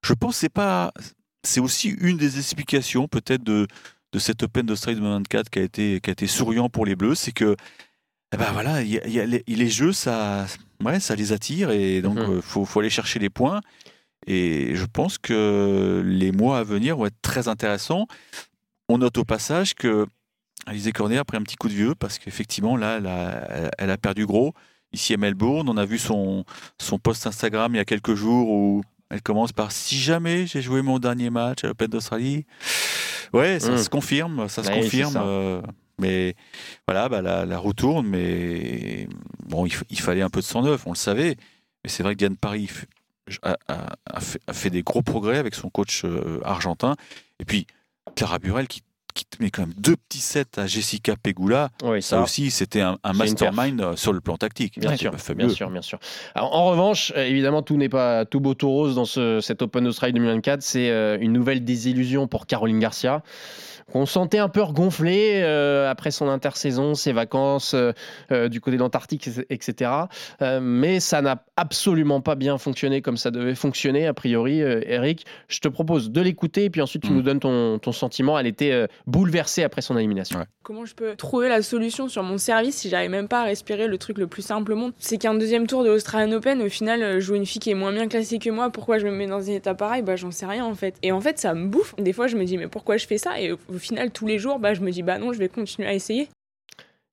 je 0.05 0.13
pense, 0.13 0.33
que 0.35 0.39
c'est 0.41 0.49
pas, 0.49 0.91
c'est 1.43 1.59
aussi 1.59 1.89
une 1.89 2.17
des 2.17 2.37
explications 2.37 3.07
peut-être 3.07 3.43
de 3.43 3.67
de 4.13 4.19
cet 4.19 4.43
Open 4.43 4.65
d'Australie 4.65 4.97
2024 4.97 5.49
qui 5.49 5.59
a 5.59 5.61
été 5.61 6.01
qui 6.01 6.09
a 6.09 6.13
été 6.13 6.27
souriant 6.27 6.67
pour 6.69 6.85
les 6.85 6.95
Bleus, 6.97 7.15
c'est 7.15 7.31
que 7.31 7.55
eh 8.33 8.37
ben 8.37 8.51
voilà, 8.51 8.81
il 8.81 8.89
y 8.89 8.97
a- 8.97 9.07
il 9.07 9.13
y 9.13 9.19
a 9.21 9.25
les, 9.25 9.43
les 9.47 9.69
Jeux, 9.69 9.93
ça, 9.93 10.47
ouais, 10.83 10.99
ça 10.99 11.15
les 11.15 11.31
attire 11.33 11.69
et 11.71 12.01
donc 12.01 12.17
Mhm. 12.17 12.29
euh, 12.37 12.41
faut 12.41 12.65
faut 12.65 12.79
aller 12.81 12.89
chercher 12.89 13.19
les 13.19 13.29
points. 13.29 13.61
Et 14.27 14.75
je 14.75 14.85
pense 14.85 15.17
que 15.17 16.01
les 16.05 16.31
mois 16.31 16.59
à 16.59 16.63
venir 16.63 16.97
vont 16.97 17.05
être 17.07 17.21
très 17.21 17.47
intéressants. 17.47 18.05
On 18.89 18.97
note 18.99 19.17
au 19.17 19.23
passage 19.25 19.73
que 19.75 20.05
Alizé 20.67 20.91
Cornet 20.91 21.17
a 21.17 21.23
pris 21.25 21.37
un 21.37 21.41
petit 21.43 21.55
coup 21.55 21.69
de 21.69 21.73
vieux 21.73 21.95
parce 21.95 22.19
qu'effectivement, 22.19 22.75
là, 22.77 22.97
elle 22.97 23.07
a, 23.07 23.71
elle 23.77 23.89
a 23.89 23.97
perdu 23.97 24.25
gros. 24.25 24.53
Ici 24.93 25.13
à 25.13 25.17
Melbourne, 25.17 25.69
on 25.69 25.77
a 25.77 25.85
vu 25.85 25.97
son, 25.97 26.43
son 26.77 26.99
post 26.99 27.25
Instagram 27.27 27.73
il 27.73 27.77
y 27.77 27.81
a 27.81 27.85
quelques 27.85 28.13
jours 28.15 28.49
où 28.49 28.83
elle 29.09 29.21
commence 29.21 29.51
par 29.53 29.71
Si 29.71 29.97
jamais 29.97 30.47
j'ai 30.47 30.61
joué 30.61 30.81
mon 30.81 30.99
dernier 30.99 31.29
match 31.29 31.63
à 31.63 31.67
l'Open 31.67 31.87
d'Australie. 31.87 32.45
Ouais, 33.33 33.59
ça 33.59 33.71
Mm. 33.71 33.77
se 33.77 33.89
confirme, 33.89 34.49
ça 34.49 34.63
se 34.63 34.69
Ouais, 34.69 34.81
confirme. 34.81 35.13
ça. 35.13 35.23
euh, 35.23 35.61
mais 35.99 36.35
voilà, 36.87 37.07
bah, 37.09 37.21
la, 37.21 37.45
la 37.45 37.57
roue 37.57 37.73
tourne, 37.73 38.05
mais 38.07 39.07
bon, 39.47 39.65
il, 39.65 39.99
fallait 39.99 40.21
un 40.21 40.29
peu 40.29 40.39
de 40.41 40.45
sang 40.45 40.61
neuf, 40.63 40.85
on 40.85 40.91
le 40.91 40.95
savait. 40.97 41.37
Mais 41.83 41.89
c'est 41.89 42.03
vrai 42.03 42.13
que 42.13 42.17
Diane 42.19 42.35
Paris 42.37 42.69
f- 43.29 43.37
a, 43.43 43.55
a- 43.69 43.95
a 44.05 44.19
fait, 44.19 44.41
a 44.47 44.53
fait 44.53 44.69
des 44.69 44.83
gros 44.83 45.01
progrès 45.01 45.37
avec 45.37 45.55
son 45.55 45.69
coach 45.69 46.03
euh, 46.03 46.39
argentin. 46.43 46.95
Et 47.39 47.45
puis, 47.45 47.65
Clara 48.15 48.39
Burel 48.39 48.67
qui, 48.67 48.81
qui 49.13 49.25
met 49.39 49.49
quand 49.49 49.63
même 49.63 49.73
deux 49.77 49.95
petits 49.95 50.19
sets 50.19 50.57
à 50.57 50.67
Jessica 50.67 51.15
Pegula. 51.15 51.69
Oui, 51.83 52.01
Ça 52.01 52.17
ça, 52.17 52.23
aussi, 52.23 52.51
c'était 52.51 52.81
un, 52.81 52.97
mastermind 53.13 53.81
euh, 53.81 53.95
sur 53.95 54.13
le 54.13 54.21
plan 54.21 54.37
tactique. 54.37 54.79
Bien 54.79 54.95
sûr, 54.95 55.11
bien 55.35 55.49
sûr, 55.49 55.69
bien 55.69 55.81
sûr. 55.81 55.99
Alors, 56.35 56.55
en 56.55 56.65
revanche, 56.65 57.11
euh, 57.15 57.25
évidemment, 57.25 57.61
tout 57.61 57.77
n'est 57.77 57.89
pas 57.89 58.25
tout 58.25 58.39
beau 58.39 58.53
tout 58.53 58.69
rose 58.69 58.95
dans 58.95 59.05
ce, 59.05 59.39
cet 59.41 59.61
Open 59.61 59.87
Australia 59.87 60.13
2024. 60.13 60.61
C'est 60.61 60.89
euh, 60.89 61.17
une 61.19 61.33
nouvelle 61.33 61.63
désillusion 61.63 62.27
pour 62.27 62.45
Caroline 62.45 62.79
Garcia. 62.79 63.23
Qu'on 63.91 64.05
sentait 64.05 64.37
un 64.39 64.49
peu 64.49 64.61
regonflé 64.61 65.41
euh, 65.43 65.89
après 65.89 66.11
son 66.11 66.27
intersaison, 66.27 66.95
ses 66.95 67.11
vacances 67.13 67.73
euh, 67.73 67.91
euh, 68.31 68.49
du 68.49 68.61
côté 68.61 68.77
de 68.77 68.81
l'Antarctique, 68.81 69.29
etc. 69.49 69.91
Euh, 70.41 70.59
mais 70.61 70.99
ça 70.99 71.21
n'a 71.21 71.43
absolument 71.57 72.21
pas 72.21 72.35
bien 72.35 72.57
fonctionné 72.57 73.01
comme 73.01 73.17
ça 73.17 73.31
devait 73.31 73.55
fonctionner, 73.55 74.07
a 74.07 74.13
priori. 74.13 74.61
Euh, 74.61 74.81
Eric, 74.85 75.25
je 75.47 75.59
te 75.59 75.67
propose 75.67 76.11
de 76.11 76.21
l'écouter 76.21 76.65
et 76.65 76.69
puis 76.69 76.81
ensuite 76.81 77.03
tu 77.03 77.11
Mm. 77.11 77.15
nous 77.15 77.21
donnes 77.21 77.39
ton, 77.39 77.79
ton 77.79 77.91
sentiment. 77.91 78.37
Elle 78.39 78.47
était 78.47 78.71
euh, 78.71 78.87
bouleversée 79.07 79.63
après 79.63 79.81
son 79.81 79.97
élimination. 79.97 80.45
Comment 80.63 80.85
je 80.85 80.95
peux 80.95 81.15
trouver 81.15 81.49
la 81.49 81.61
solution 81.61 82.07
sur 82.07 82.23
mon 82.23 82.37
service 82.37 82.77
si 82.77 82.89
j'arrive 82.89 83.09
même 83.11 83.27
pas 83.27 83.41
à 83.41 83.43
respirer 83.45 83.87
le 83.87 83.97
truc 83.97 84.17
le 84.17 84.27
plus 84.27 84.41
simple 84.41 84.71
au 84.71 84.75
monde? 84.75 84.93
C'est 84.99 85.17
qu'un 85.17 85.33
deuxième 85.33 85.67
tour 85.67 85.83
de 85.83 85.89
l'Australian 85.89 86.31
Open, 86.33 86.61
au 86.61 86.69
final, 86.69 87.19
jouer 87.19 87.37
une 87.37 87.45
fille 87.45 87.59
qui 87.59 87.71
est 87.71 87.75
moins 87.75 87.91
bien 87.91 88.07
classée 88.07 88.39
que 88.39 88.49
moi, 88.49 88.69
pourquoi 88.69 88.97
je 88.99 89.05
me 89.05 89.11
mets 89.11 89.27
dans 89.27 89.49
un 89.49 89.53
état 89.53 89.73
pareil 89.73 90.01
Bah 90.03 90.15
j'en 90.15 90.31
sais 90.31 90.45
rien 90.45 90.63
en 90.65 90.75
fait. 90.75 90.95
Et 91.01 91.11
en 91.11 91.19
fait, 91.19 91.37
ça 91.39 91.53
me 91.53 91.67
bouffe. 91.67 91.95
Des 91.97 92.13
fois, 92.13 92.27
je 92.27 92.37
me 92.37 92.45
dis, 92.45 92.57
mais 92.57 92.67
pourquoi 92.67 92.97
je 92.97 93.05
fais 93.07 93.17
ça? 93.17 93.41
Et 93.41 93.51
final, 93.81 94.11
tous 94.11 94.27
les 94.27 94.39
jours, 94.39 94.59
bah 94.59 94.73
je 94.73 94.81
me 94.81 94.91
dis, 94.91 95.03
bah 95.03 95.17
non, 95.17 95.33
je 95.33 95.39
vais 95.39 95.49
continuer 95.49 95.87
à 95.87 95.93
essayer. 95.93 96.29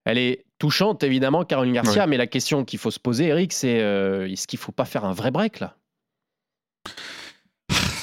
Elle 0.05 0.19
est 0.19 0.45
touchante, 0.59 1.03
évidemment, 1.03 1.45
Caroline 1.45 1.75
Garcia, 1.75 2.03
Ouais. 2.05 2.09
mais 2.09 2.17
la 2.17 2.27
question 2.27 2.65
qu'il 2.65 2.79
faut 2.79 2.91
se 2.91 2.99
poser, 3.01 3.27
Eric, 3.27 3.53
c'est 3.53 3.81
euh, 3.81 4.27
est-ce 4.29 4.47
qu'il 4.47 4.59
faut 4.59 4.73
pas 4.73 4.85
faire 4.87 5.05
un 5.05 5.13
vrai 5.13 5.31
break 5.31 5.61
là? 5.61 5.75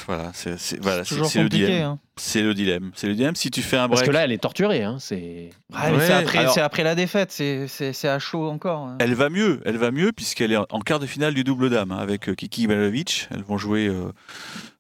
Voilà, 0.08 0.30
c'est 0.36 0.60
c'est- 0.60 0.80
voilà, 0.80 0.98
C'est 1.04 1.10
c'est- 1.10 1.16
toujours 1.16 1.28
c'est 1.32 1.40
le 1.40 1.46
compliqué, 1.46 1.66
dilemme. 1.66 1.84
hein. 1.84 2.00
C'est 2.16 2.44
le 2.44 2.54
dilemme. 2.54 2.92
C'est 2.94 3.08
le 3.08 3.16
dilemme. 3.16 3.36
Si 3.36 3.50
tu 3.50 3.64
fais 3.64 3.78
un 3.78 3.88
Parce 3.90 4.02
break, 4.02 4.12
que 4.12 4.14
là, 4.14 4.24
elle 4.24 4.32
est 4.32 4.38
torturée. 4.38 4.84
Hein, 4.84 4.98
c'est... 5.00 5.16
Ouais, 5.16 5.50
mais 5.74 5.92
Ouais, 5.98 6.06
c'est 6.06 6.14
après, 6.14 6.38
alors- 6.38 6.54
c'est 6.54 6.62
après 6.62 6.84
la 6.84 6.94
défaite, 6.94 7.32
c'est- 7.32 7.68
c'est 7.68 7.92
c'est 7.92 8.08
à 8.08 8.20
chaud 8.20 8.48
encore. 8.48 8.82
hein. 8.82 8.98
Elle 9.00 9.16
va 9.16 9.30
mieux, 9.32 9.62
elle 9.66 9.78
va 9.78 9.90
mieux 9.90 10.12
puisqu'elle 10.12 10.52
est 10.52 10.58
en- 10.58 10.80
quart 10.82 11.00
de 11.00 11.08
finale 11.08 11.34
du 11.34 11.44
double 11.44 11.72
dame 11.72 11.92
hein, 11.92 11.98
avec 11.98 12.30
euh, 12.30 12.36
Kiki 12.36 12.68
Malovic. 12.68 13.28
Elles 13.32 13.42
vont 13.42 13.58
jouer 13.58 13.88
euh, 13.88 14.12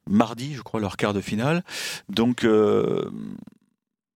mardi, 0.07 0.53
je 0.53 0.61
crois, 0.61 0.79
leur 0.79 0.95
quart 0.95 1.13
de 1.15 1.21
finale. 1.21 1.63
Donc, 2.07 2.43
euh, 2.43 3.09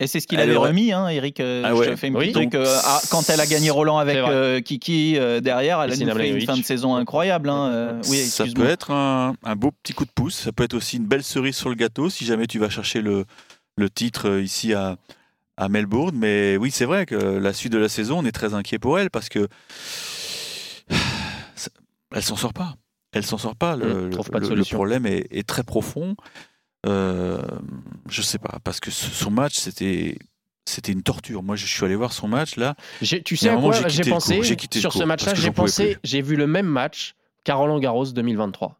Et 0.02 0.08
c'est 0.08 0.22
ce 0.22 0.28
qu'il 0.28 0.40
avait 0.40 0.56
aurait- 0.56 0.70
remis, 0.70 0.94
hein, 0.94 1.10
Eric. 1.10 1.42
euh, 1.42 1.62
Ah 1.66 1.70
je 1.70 1.74
ouais. 1.76 1.88
te 1.92 1.96
fais 1.98 2.08
une 2.08 2.16
Oui. 2.16 2.32
truc. 2.32 2.56
euh, 2.56 2.66
ah, 2.86 3.02
quand 3.12 3.30
elle 3.30 3.42
a 3.42 3.46
gagné 3.46 3.70
Roland 3.70 3.98
avec 3.98 4.16
euh, 4.16 4.62
Kiki 4.62 5.18
euh, 5.18 5.42
derrière, 5.42 5.82
elle 5.82 5.92
a 5.92 5.96
nous 5.98 6.16
fait 6.16 6.30
une 6.30 6.42
fin 6.42 6.56
de 6.56 6.64
saison 6.64 6.96
incroyable. 6.96 7.50
hein, 7.50 7.70
euh, 7.70 8.02
oui, 8.10 8.18
ça 8.20 8.46
peut 8.46 8.66
être 8.66 8.92
un, 8.92 9.34
un 9.44 9.56
beau 9.58 9.72
petit 9.84 9.94
coup 9.94 10.06
de 10.06 10.12
pouce. 10.16 10.36
Ça 10.36 10.52
peut 10.54 10.64
être 10.64 10.74
aussi 10.74 10.98
une 10.98 11.06
belle 11.06 11.24
cerise 11.24 11.56
sur 11.58 11.68
le 11.68 11.76
gâteau 11.76 12.10
si 12.10 12.24
jamais 12.26 12.48
tu 12.48 12.60
vas 12.60 12.70
chercher 12.70 13.02
le, 13.02 13.26
le 13.78 13.90
titre 13.90 14.40
ici 14.40 14.74
à, 14.74 14.96
à 15.58 15.68
Melbourne. 15.68 16.16
Mais 16.18 16.56
oui, 16.56 16.72
c'est 16.72 16.86
vrai 16.86 17.06
que 17.06 17.16
la 17.16 17.52
suite 17.52 17.74
de 17.74 17.78
la 17.78 17.90
saison, 17.90 18.20
on 18.20 18.26
est 18.26 18.32
très 18.32 18.54
inquiet 18.54 18.80
pour 18.80 19.00
elle 19.00 19.10
parce 19.10 19.28
que 19.28 19.50
elle 22.16 22.24
s'en 22.24 22.36
sort 22.38 22.54
pas. 22.54 22.76
Elle 23.12 23.26
s'en 23.26 23.38
sort 23.38 23.56
pas. 23.56 23.76
Le, 23.76 24.10
Mmh, 24.10 24.18
pas 24.32 24.40
problème 24.72 25.06
est, 25.06 25.28
est 25.32 25.48
très 25.48 25.64
profond. 25.64 26.16
Euh, 26.86 27.42
je 28.10 28.22
sais 28.22 28.38
pas 28.40 28.60
parce 28.64 28.80
que 28.80 28.90
son 28.92 29.32
match 29.32 29.56
c'était 29.56 30.18
c'était 30.66 30.92
une 30.92 31.02
torture. 31.02 31.42
Moi, 31.42 31.56
je 31.56 31.66
suis 31.66 31.84
allé 31.84 31.96
voir 31.96 32.14
son 32.14 32.28
match 32.28 32.56
là. 32.56 32.76
Tu 33.26 33.36
sais 33.36 33.50
à 33.50 33.56
quoi 33.58 33.74
j'ai 33.90 34.04
pensé 34.04 34.40
sur 34.80 34.94
ce 34.94 35.04
match-là? 35.04 35.34
J'ai 35.34 35.52
pensé, 35.52 35.98
j'ai 36.04 36.22
vu 36.22 36.36
le 36.36 36.46
même 36.48 36.68
match 36.68 37.16
Roland 37.48 37.80
Garros 37.80 38.06
2023, 38.06 38.80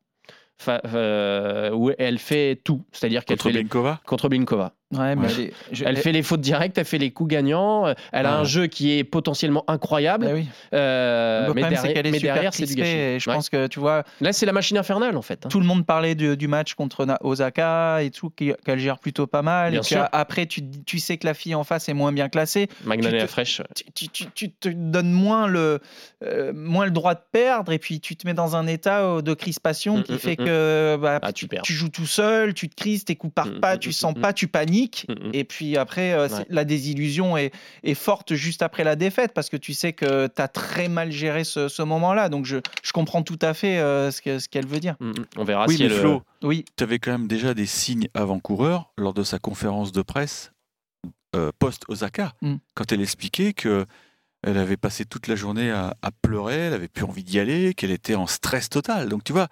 Fa- 0.60 0.82
euh, 0.86 1.72
où 1.72 1.90
elle 1.98 2.20
fait 2.20 2.62
tout, 2.64 2.84
c'est-à-dire 2.92 3.26
qu'elle 3.26 3.38
Contre 3.38 3.50
fait 3.50 3.54
les- 3.54 3.60
Blinkova? 3.64 4.00
contre 4.06 4.30
Blinkova. 4.30 4.74
Ouais, 4.92 5.16
mais 5.16 5.28
Ouais. 5.28 5.34
elle 5.38 5.40
est- 5.42 5.54
je- 5.72 5.86
Elle 5.86 5.98
fait 5.98 6.12
les 6.12 6.24
fautes 6.24 6.42
directes, 6.42 6.78
elle 6.80 6.86
fait 6.86 6.98
les 6.98 7.12
coups 7.12 7.30
gagnants, 7.30 7.86
euh, 7.88 7.94
elle 8.12 8.26
a 8.26 8.36
un 8.40 8.44
jeu 8.44 8.66
qui 8.66 8.98
est 8.98 9.04
potentiellement 9.04 9.64
incroyable, 9.68 10.26
Bah 10.26 10.32
oui. 10.34 10.48
euh, 10.74 11.52
mais, 11.54 11.62
derrière, 11.62 11.86
est 12.06 12.12
mais 12.12 12.20
derrière, 12.20 12.54
c'est 12.54 12.66
du 12.66 12.74
gâchis. 12.76 12.90
et 12.92 13.20
je 13.20 13.30
Ouais. 13.30 13.36
pense 13.36 13.50
que 13.50 13.68
tu 13.68 13.80
vois, 13.80 14.04
Là, 14.20 14.34
c'est 14.34 14.48
la 14.48 14.52
machine 14.52 14.78
infernale 14.78 15.16
en 15.16 15.22
fait. 15.22 15.46
hein. 15.46 15.50
tout 15.50 15.60
le 15.60 15.68
monde 15.68 15.86
parlait 15.86 16.16
du, 16.16 16.36
du 16.36 16.48
match 16.48 16.74
contre 16.74 17.06
Osaka 17.22 18.02
et 18.02 18.10
tout, 18.10 18.32
qu'elle 18.32 18.80
gère 18.80 18.98
plutôt 19.00 19.28
pas 19.28 19.44
mal. 19.44 19.72
Bien 19.72 19.80
et 19.82 19.84
puis 19.84 19.90
sûr. 19.96 20.08
après, 20.12 20.48
tu, 20.48 20.62
tu 20.86 20.98
sais 20.98 21.18
que 21.18 21.28
la 21.28 21.36
fille 21.36 21.54
en 21.56 21.64
face 21.64 21.88
est 21.88 21.94
moins 21.94 22.12
bien 22.12 22.28
classée. 22.30 22.68
Te- 22.68 23.28
Fresh. 23.28 23.62
Tu, 23.94 24.08
tu- 24.08 24.08
tu- 24.10 24.26
tu 24.34 24.52
te 24.52 24.70
donnes 24.70 25.12
moins 25.12 25.46
le, 25.48 25.80
euh, 26.24 26.52
moins 26.54 26.86
le 26.86 26.92
droit 26.92 27.14
de 27.14 27.22
perdre 27.32 27.72
et 27.72 27.80
puis 27.80 28.00
tu 28.00 28.16
te 28.16 28.26
mets 28.28 28.34
dans 28.34 28.56
un 28.56 28.66
état 28.66 29.02
euh, 29.02 29.22
de 29.22 29.34
crispation 29.36 29.98
Mm, 29.98 30.04
qui 30.04 30.14
mm, 30.14 30.18
fait 30.18 30.40
mm, 30.40 30.46
que 30.46 30.98
bah, 31.00 31.20
Ah, 31.22 31.32
tu 31.32 31.74
joues 31.74 31.90
tout 31.90 32.06
seul, 32.08 32.54
tu 32.56 32.70
te 32.70 32.76
crises, 32.76 33.06
tes 33.06 33.16
coups 33.16 33.34
partent 33.36 33.60
pas, 33.60 33.78
tu 33.78 33.92
sens 33.92 34.14
pas, 34.20 34.34
tu 34.34 34.48
paniques. 34.48 34.79
Mm, 35.08 35.14
mm. 35.14 35.32
Et 35.34 35.44
puis 35.44 35.78
après, 35.78 36.14
euh, 36.14 36.28
Ouais. 36.28 36.46
la 36.50 36.66
désillusion 36.66 37.38
est, 37.38 37.52
est 37.84 37.94
forte 37.94 38.34
juste 38.36 38.62
après 38.62 38.84
la 38.84 38.96
défaite 38.96 39.34
parce 39.34 39.50
que 39.50 39.58
tu 39.58 39.74
sais 39.74 39.94
que 39.94 40.28
tu 40.28 40.42
as 40.42 40.48
très 40.48 40.88
mal 40.88 41.12
géré 41.12 41.44
ce, 41.44 41.68
ce 41.68 41.82
moment-là. 41.82 42.30
Donc 42.30 42.46
je, 42.46 42.58
je 42.84 42.92
comprends 42.92 43.24
tout 43.24 43.40
à 43.42 43.54
fait 43.54 43.80
euh, 43.80 44.12
ce 44.12 44.22
que- 44.22 44.40
ce 44.40 44.48
qu'elle 44.50 44.68
veut 44.68 44.80
dire. 44.80 44.96
Mm. 45.00 45.12
On 45.38 45.44
verra 45.44 45.66
Oui, 45.68 45.76
si 45.78 45.84
mais 45.84 45.90
elle, 45.90 46.00
Flo, 46.00 46.22
Oui, 46.44 46.66
tu 46.78 46.84
avais 46.84 47.00
quand 47.00 47.12
même 47.12 47.28
déjà 47.28 47.54
des 47.54 47.66
signes 47.66 48.08
avant-coureurs 48.14 48.92
lors 48.98 49.14
de 49.14 49.24
sa 49.24 49.40
conférence 49.40 49.92
de 49.92 50.02
presse 50.02 50.52
euh, 51.36 51.52
post-Osaka, 51.60 52.34
Mm. 52.42 52.56
quand 52.74 52.92
elle 52.92 53.02
expliquait 53.02 53.54
que 53.54 53.86
elle 54.42 54.58
avait 54.58 54.78
passé 54.78 55.04
toute 55.04 55.28
la 55.28 55.36
journée 55.36 55.70
à, 55.70 55.96
à 56.02 56.12
pleurer, 56.12 56.56
elle 56.56 56.74
avait 56.74 56.88
plus 56.88 57.04
envie 57.04 57.24
d'y 57.26 57.40
aller, 57.40 57.74
qu'elle 57.74 57.92
était 57.92 58.16
en 58.16 58.26
stress 58.26 58.70
total. 58.70 59.10
Donc 59.10 59.24
tu 59.26 59.34
vois, 59.34 59.50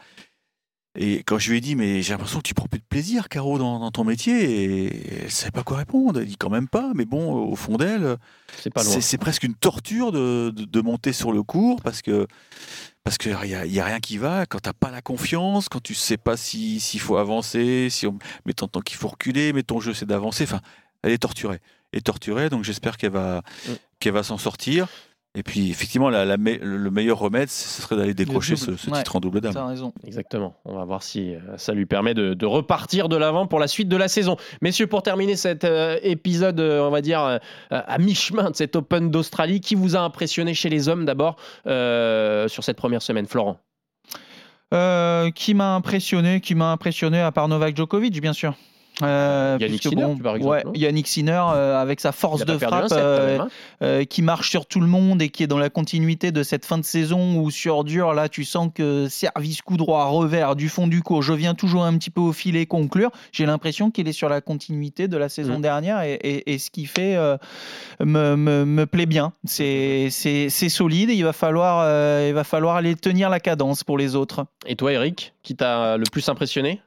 et 0.97 1.23
quand 1.23 1.37
je 1.39 1.51
lui 1.51 1.57
ai 1.59 1.61
dit, 1.61 1.75
mais 1.75 2.01
j'ai 2.01 2.13
l'impression 2.13 2.39
que 2.39 2.43
tu 2.47 2.53
prends 2.53 2.67
plus 2.67 2.79
de 2.79 2.85
plaisir, 2.89 3.29
Caro, 3.29 3.57
dans, 3.57 3.79
dans 3.79 3.91
ton 3.91 4.03
métier, 4.03 4.63
et 4.63 5.23
elle 5.23 5.31
savait 5.31 5.51
pas 5.51 5.63
quoi 5.63 5.77
répondre. 5.77 6.19
Elle 6.19 6.25
dit 6.27 6.37
quand 6.37 6.49
même 6.49 6.67
pas, 6.67 6.91
mais 6.95 7.05
bon, 7.05 7.33
au 7.33 7.55
fond 7.55 7.77
d'elle, 7.77 8.17
c'est 9.01 9.17
presque 9.17 9.43
une 9.43 9.53
torture 9.55 10.11
de, 10.11 10.51
de- 10.55 10.65
de 10.65 10.81
monter 10.81 11.13
sur 11.13 11.31
le 11.31 11.43
cours 11.43 11.81
parce 11.81 12.01
que 12.01 12.25
parce 13.03 13.17
qu'il 13.17 13.31
n'y 13.45 13.55
a, 13.55 13.65
y 13.65 13.79
a 13.79 13.85
rien 13.85 13.99
qui 14.01 14.17
va 14.17 14.45
quand 14.45 14.59
tu 14.59 14.67
n'as 14.67 14.73
pas 14.73 14.91
la 14.91 15.01
confiance, 15.01 15.69
quand 15.69 15.81
tu 15.81 15.93
sais 15.93 16.17
pas 16.17 16.35
si- 16.35 16.79
s'il 16.81 16.99
faut 16.99 17.17
avancer, 17.17 17.87
si 17.89 18.05
on, 18.07 18.17
mais 18.45 18.53
t'entends 18.53 18.81
qu'il 18.81 18.97
faut 18.97 19.07
reculer, 19.07 19.53
mais 19.53 19.63
ton 19.63 19.79
jeu 19.79 19.93
c'est 19.93 20.05
d'avancer. 20.05 20.43
Enfin, 20.43 20.59
elle 21.03 21.11
est 21.11 21.17
torturée. 21.19 21.59
Elle 21.93 21.99
est 21.99 22.01
torturée, 22.01 22.49
donc 22.49 22.63
j'espère 22.65 22.97
qu'elle 22.97 23.11
va, 23.11 23.43
Mm. 23.67 23.71
qu'elle 23.99 24.13
va 24.13 24.23
s'en 24.23 24.37
sortir. 24.37 24.87
Et 25.39 25.43
puis, 25.43 25.69
effectivement, 25.69 26.09
la, 26.09 26.25
la 26.25 26.37
me- 26.37 26.57
le 26.57 26.89
meilleur 26.89 27.19
remède, 27.19 27.47
ce 27.47 27.81
serait 27.83 27.95
d'aller 27.95 28.15
décrocher 28.15 28.55
ce, 28.55 28.65
double, 28.65 28.77
ce 28.79 28.89
ouais. 28.89 28.97
titre 28.97 29.15
en 29.17 29.19
double 29.19 29.39
dame. 29.39 29.51
tu 29.51 29.57
as 29.59 29.67
raison. 29.67 29.93
Exactement. 30.03 30.55
On 30.65 30.73
va 30.75 30.83
voir 30.83 31.03
si 31.03 31.35
euh, 31.35 31.39
ça 31.57 31.73
lui 31.73 31.85
permet 31.85 32.15
de, 32.15 32.33
de 32.33 32.45
repartir 32.47 33.07
de 33.07 33.15
l'avant 33.17 33.45
pour 33.45 33.59
la 33.59 33.67
suite 33.67 33.87
de 33.87 33.97
la 33.97 34.07
saison. 34.07 34.35
Messieurs, 34.63 34.87
pour 34.87 35.03
terminer 35.03 35.35
cet 35.35 35.63
euh, 35.63 35.99
épisode, 36.01 36.59
euh, 36.59 36.81
on 36.81 36.89
va 36.89 37.01
dire, 37.01 37.21
euh, 37.21 37.37
à 37.69 37.99
mi-chemin 37.99 38.49
de 38.49 38.55
cet 38.55 38.75
Open 38.75 39.11
d'Australie, 39.11 39.61
qui 39.61 39.75
vous 39.75 39.95
a 39.95 39.99
impressionné 39.99 40.55
chez 40.55 40.69
les 40.69 40.89
hommes 40.89 41.05
d'abord 41.05 41.35
euh, 41.67 42.47
sur 42.47 42.63
cette 42.63 42.77
première 42.77 43.03
semaine, 43.03 43.27
Florent? 43.27 43.59
Euh, 44.73 45.29
qui 45.29 45.53
m'a 45.53 45.75
impressionné, 45.75 46.41
qui 46.41 46.55
m'a 46.55 46.71
impressionné 46.71 47.21
à 47.21 47.31
part 47.31 47.47
Novak 47.47 47.77
Djokovic, 47.77 48.19
bien 48.19 48.33
sûr. 48.33 48.55
Euh, 49.03 49.57
Yannick 49.59 49.81
puisque 49.81 49.93
Sinner, 49.95 50.15
par 50.23 50.35
exemple, 50.37 50.51
ouais, 50.51 50.63
Yannick 50.73 51.07
Sinner 51.07 51.41
euh, 51.53 51.79
avec 51.79 51.99
sa 51.99 52.11
force 52.11 52.43
de 52.45 52.57
frappe 52.57 52.87
set, 52.89 52.97
euh, 52.97 53.27
même, 53.37 53.41
hein. 53.41 53.49
euh, 53.83 54.03
qui 54.05 54.23
marche 54.23 54.49
sur 54.49 54.65
tout 54.65 54.79
le 54.79 54.87
monde 54.87 55.21
et 55.21 55.29
qui 55.29 55.43
est 55.43 55.47
dans 55.47 55.59
la 55.59 55.69
continuité 55.69 56.31
de 56.31 56.41
cette 56.41 56.65
fin 56.65 56.79
de 56.79 56.83
saison 56.83 57.35
où 57.39 57.51
sur 57.51 57.83
dur 57.83 58.13
là 58.13 58.27
tu 58.27 58.43
sens 58.43 58.71
que 58.73 59.07
service 59.07 59.61
coup 59.61 59.77
droit 59.77 60.05
revers 60.05 60.55
du 60.55 60.67
fond 60.67 60.87
du 60.87 61.03
cours 61.03 61.21
je 61.21 61.33
viens 61.33 61.53
toujours 61.53 61.83
un 61.85 61.95
petit 61.97 62.09
peu 62.09 62.21
au 62.21 62.33
filet 62.33 62.65
conclure 62.65 63.11
j'ai 63.31 63.45
l'impression 63.45 63.91
qu'il 63.91 64.07
est 64.07 64.13
sur 64.13 64.29
la 64.29 64.41
continuité 64.41 65.07
de 65.07 65.17
la 65.17 65.29
saison 65.29 65.59
Mm. 65.59 65.61
dernière 65.61 66.01
et, 66.01 66.13
et- 66.13 66.53
et 66.53 66.57
ce 66.57 66.71
qui 66.71 66.87
fait 66.87 67.15
euh, 67.15 67.37
me, 67.99 68.35
me- 68.35 68.65
me 68.65 68.85
plaît 68.87 69.05
bien 69.05 69.31
c'est 69.45 70.07
c'est- 70.09 70.49
c'est 70.49 70.69
solide 70.69 71.11
et 71.11 71.13
il 71.13 71.23
va 71.23 71.33
falloir 71.33 71.81
euh, 71.83 72.25
il 72.29 72.33
va 72.33 72.43
falloir 72.43 72.75
aller 72.77 72.95
tenir 72.95 73.29
la 73.29 73.39
cadence 73.39 73.83
pour 73.83 73.97
les 73.99 74.15
autres 74.15 74.45
Et 74.65 74.75
toi, 74.75 74.91
Eric, 74.91 75.33
qui 75.43 75.55
t'a 75.55 75.97
le 75.97 76.03
plus 76.11 76.27
impressionné? 76.29 76.81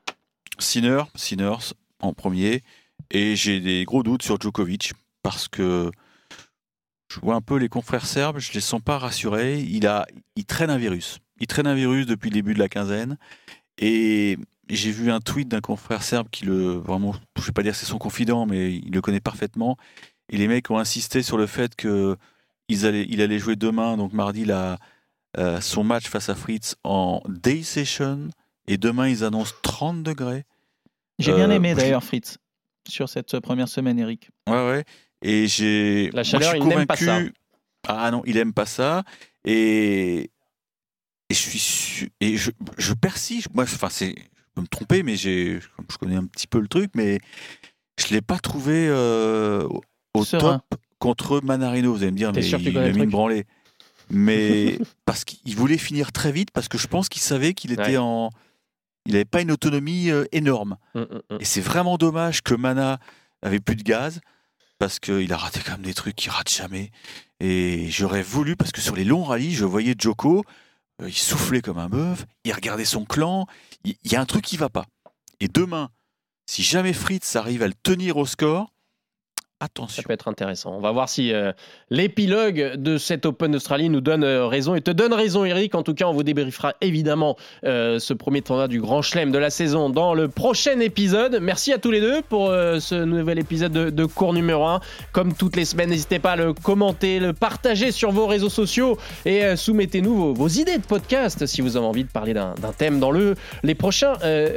Sinner, 0.58 1.02
Sinners 1.14 1.72
en 2.00 2.12
premier. 2.12 2.62
Et 3.10 3.36
j'ai 3.36 3.60
des 3.60 3.84
gros 3.84 4.02
doutes 4.02 4.22
sur 4.22 4.40
Djokovic 4.40 4.92
parce 5.22 5.48
que 5.48 5.90
je 7.08 7.20
vois 7.20 7.34
un 7.34 7.40
peu 7.40 7.56
les 7.56 7.68
confrères 7.68 8.06
serbes, 8.06 8.38
je 8.38 8.52
les 8.52 8.60
sens 8.60 8.80
pas 8.80 8.98
rassurés. 8.98 9.60
Il, 9.60 9.86
a, 9.86 10.06
il 10.36 10.44
traîne 10.44 10.70
un 10.70 10.78
virus. 10.78 11.18
Il 11.40 11.46
traîne 11.46 11.66
un 11.66 11.74
virus 11.74 12.06
depuis 12.06 12.30
le 12.30 12.34
début 12.34 12.54
de 12.54 12.58
la 12.58 12.68
quinzaine. 12.68 13.16
Et 13.78 14.38
j'ai 14.68 14.92
vu 14.92 15.10
un 15.10 15.20
tweet 15.20 15.48
d'un 15.48 15.60
confrère 15.60 16.02
serbe 16.02 16.28
qui 16.30 16.44
le. 16.44 16.74
Vraiment, 16.74 17.14
je 17.36 17.46
vais 17.46 17.52
pas 17.52 17.62
dire 17.62 17.74
c'est 17.74 17.86
son 17.86 17.98
confident, 17.98 18.46
mais 18.46 18.74
il 18.74 18.92
le 18.92 19.00
connaît 19.00 19.20
parfaitement. 19.20 19.76
Et 20.28 20.36
les 20.36 20.46
mecs 20.46 20.70
ont 20.70 20.78
insisté 20.78 21.22
sur 21.22 21.36
le 21.36 21.46
fait 21.46 21.74
que 21.74 22.16
allaient, 22.84 23.06
il 23.08 23.20
allait 23.20 23.38
jouer 23.38 23.56
demain, 23.56 23.96
donc 23.96 24.12
mardi, 24.12 24.44
la, 24.44 24.78
euh, 25.38 25.60
son 25.60 25.84
match 25.84 26.08
face 26.08 26.28
à 26.28 26.34
Fritz 26.34 26.76
en 26.84 27.22
day 27.28 27.62
session. 27.62 28.28
Et 28.66 28.76
demain, 28.78 29.08
ils 29.08 29.24
annoncent 29.24 29.54
30 29.62 30.02
degrés. 30.02 30.44
J'ai 31.20 31.32
bien 31.34 31.50
Euh, 31.50 31.54
aimé 31.54 31.74
d'ailleurs 31.74 32.02
Fritz 32.04 32.38
sur 32.88 33.08
cette 33.08 33.38
première 33.40 33.68
semaine 33.68 33.98
Eric 33.98 34.30
Ouais, 34.48 34.54
ouais. 34.68 34.84
Et 35.22 35.46
j'ai. 35.46 36.06
La 36.06 36.12
moi, 36.12 36.22
je 36.22 36.30
chaleur, 36.30 36.50
suis 36.50 36.58
il 36.60 36.66
n'aime 36.66 36.86
pas 36.86 36.96
convaincu- 36.96 37.32
Ah 37.86 38.10
non, 38.10 38.22
il 38.26 38.36
aime 38.38 38.52
pas 38.52 38.66
ça. 38.66 39.04
Et. 39.44 40.30
Et 41.28 41.34
je 41.34 41.48
suis 41.58 42.08
Et 42.20 42.36
je, 42.36 42.50
je 42.78 42.92
persiste. 42.94 43.48
Moi, 43.54 43.64
enfin, 43.64 43.88
c'est. 43.90 44.14
Je 44.16 44.42
peux 44.54 44.62
me 44.62 44.66
tromper, 44.66 45.02
mais 45.02 45.16
j'ai. 45.16 45.60
Je 45.60 45.96
connais 45.98 46.16
un 46.16 46.24
petit 46.26 46.46
peu 46.46 46.58
le 46.58 46.68
truc, 46.68 46.90
mais 46.94 47.18
je 47.98 48.12
l'ai 48.14 48.22
pas 48.22 48.38
trouvé 48.38 48.86
euh, 48.88 49.68
au- 50.14 50.24
Serein. 50.24 50.62
top 50.70 50.80
contre 50.98 51.40
Manarino. 51.42 51.92
Vous 51.92 52.02
allez 52.02 52.12
me 52.12 52.16
dire, 52.16 52.32
mais 52.34 52.42
sûr 52.42 52.58
il 52.60 52.76
a 52.76 52.90
mis 52.90 53.06
branlée. 53.06 53.44
Mais 54.10 54.78
parce 55.04 55.24
qu'il 55.24 55.54
voulait 55.54 55.78
finir 55.78 56.10
très 56.12 56.32
vite, 56.32 56.50
parce 56.50 56.68
que 56.68 56.78
je 56.78 56.86
pense 56.88 57.08
qu'il 57.08 57.22
savait 57.22 57.54
qu'il 57.54 57.72
était 57.72 57.82
Ouais. 57.82 57.96
en. 57.98 58.30
Il 59.10 59.14
n'avait 59.14 59.24
pas 59.24 59.40
une 59.40 59.50
autonomie 59.50 60.08
euh, 60.08 60.24
énorme. 60.30 60.76
Hum, 60.94 61.04
hum, 61.10 61.22
hum. 61.30 61.38
Et 61.40 61.44
c'est 61.44 61.60
vraiment 61.60 61.98
dommage 61.98 62.42
que 62.42 62.54
Mana 62.54 63.00
avait 63.42 63.58
plus 63.58 63.74
de 63.74 63.82
gaz 63.82 64.20
parce 64.78 65.00
qu'il 65.00 65.32
a 65.32 65.36
raté 65.36 65.60
quand 65.66 65.72
même 65.72 65.82
des 65.82 65.94
trucs 65.94 66.14
qu'il 66.14 66.30
rate 66.30 66.48
jamais. 66.48 66.92
Et 67.40 67.90
j'aurais 67.90 68.22
voulu, 68.22 68.54
parce 68.54 68.70
que 68.70 68.80
sur 68.80 68.94
les 68.94 69.02
longs 69.02 69.24
rallyes, 69.24 69.52
je 69.52 69.64
voyais 69.64 69.96
Joko, 69.98 70.44
euh, 71.02 71.08
il 71.08 71.14
soufflait 71.14 71.60
comme 71.60 71.78
un 71.78 71.88
bœuf, 71.88 72.24
il 72.44 72.52
regardait 72.52 72.84
son 72.84 73.04
clan, 73.04 73.46
il 73.84 73.96
il 74.04 74.12
y, 74.12 74.14
a 74.14 74.20
un 74.20 74.26
truc 74.26 74.44
qui 74.44 74.56
va 74.56 74.68
pas. 74.68 74.86
Et 75.40 75.48
demain, 75.48 75.90
si 76.46 76.62
jamais 76.62 76.92
Fritz 76.92 77.34
arrive 77.34 77.64
à 77.64 77.66
le 77.66 77.74
tenir 77.74 78.16
au 78.16 78.26
score, 78.26 78.72
Ça 79.60 79.66
attention. 79.66 80.02
peut 80.06 80.14
être 80.14 80.28
intéressant. 80.28 80.74
On 80.74 80.80
va 80.80 80.90
voir 80.90 81.10
si 81.10 81.34
euh, 81.34 81.52
l'épilogue 81.90 82.76
de 82.76 82.96
cet 82.96 83.26
Open 83.26 83.52
d'Australie 83.52 83.90
nous 83.90 84.00
donne 84.00 84.24
euh, 84.24 84.46
raison 84.46 84.74
et 84.74 84.80
te 84.80 84.90
donne 84.90 85.12
raison, 85.12 85.44
Eric. 85.44 85.74
En 85.74 85.82
tout 85.82 85.92
cas, 85.92 86.06
on 86.06 86.14
vous 86.14 86.22
débriefera 86.22 86.74
évidemment 86.80 87.36
euh, 87.64 87.98
ce 87.98 88.14
premier 88.14 88.40
tournoi 88.40 88.68
du 88.68 88.80
Grand 88.80 89.02
Chelem 89.02 89.30
de 89.30 89.36
la 89.36 89.50
saison 89.50 89.90
dans 89.90 90.14
le 90.14 90.28
prochain 90.28 90.80
épisode. 90.80 91.40
Merci 91.42 91.74
à 91.74 91.78
tous 91.78 91.90
les 91.90 92.00
deux 92.00 92.22
pour 92.22 92.48
ce 92.48 93.04
nouvel 93.04 93.38
épisode 93.38 93.72
de, 93.72 94.04
cours 94.06 94.32
numéro 94.32 94.64
1. 94.64 94.80
Comme 95.12 95.34
toutes 95.34 95.56
les 95.56 95.66
semaines, 95.66 95.90
n'hésitez 95.90 96.18
pas 96.18 96.32
à 96.32 96.36
le 96.36 96.54
commenter, 96.54 97.20
le 97.20 97.34
partager 97.34 97.92
sur 97.92 98.12
vos 98.12 98.26
réseaux 98.26 98.48
sociaux 98.48 98.96
et 99.26 99.56
soumettez-nous 99.56 100.34
vos, 100.34 100.48
idées 100.48 100.78
de 100.78 100.82
podcast 100.82 101.46
si 101.46 101.60
vous 101.60 101.76
avez 101.76 101.86
envie 101.86 102.04
de 102.04 102.10
parler 102.10 102.32
d'un 102.32 102.54
thème 102.76 102.98
dans 102.98 103.10
le, 103.10 103.34
les, 103.62 103.76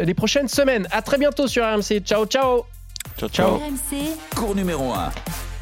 les 0.05 0.13
prochaines 0.13 0.47
semaines. 0.47 0.87
À 0.91 1.01
très 1.01 1.17
bientôt 1.17 1.47
sur 1.47 1.65
RMC. 1.65 2.01
Ciao, 2.05 2.25
ciao 2.25 2.63
Ciao, 3.17 3.29
ciao. 3.29 3.59
Cours 4.35 4.55
numéro 4.55 4.83
1. 4.91 5.52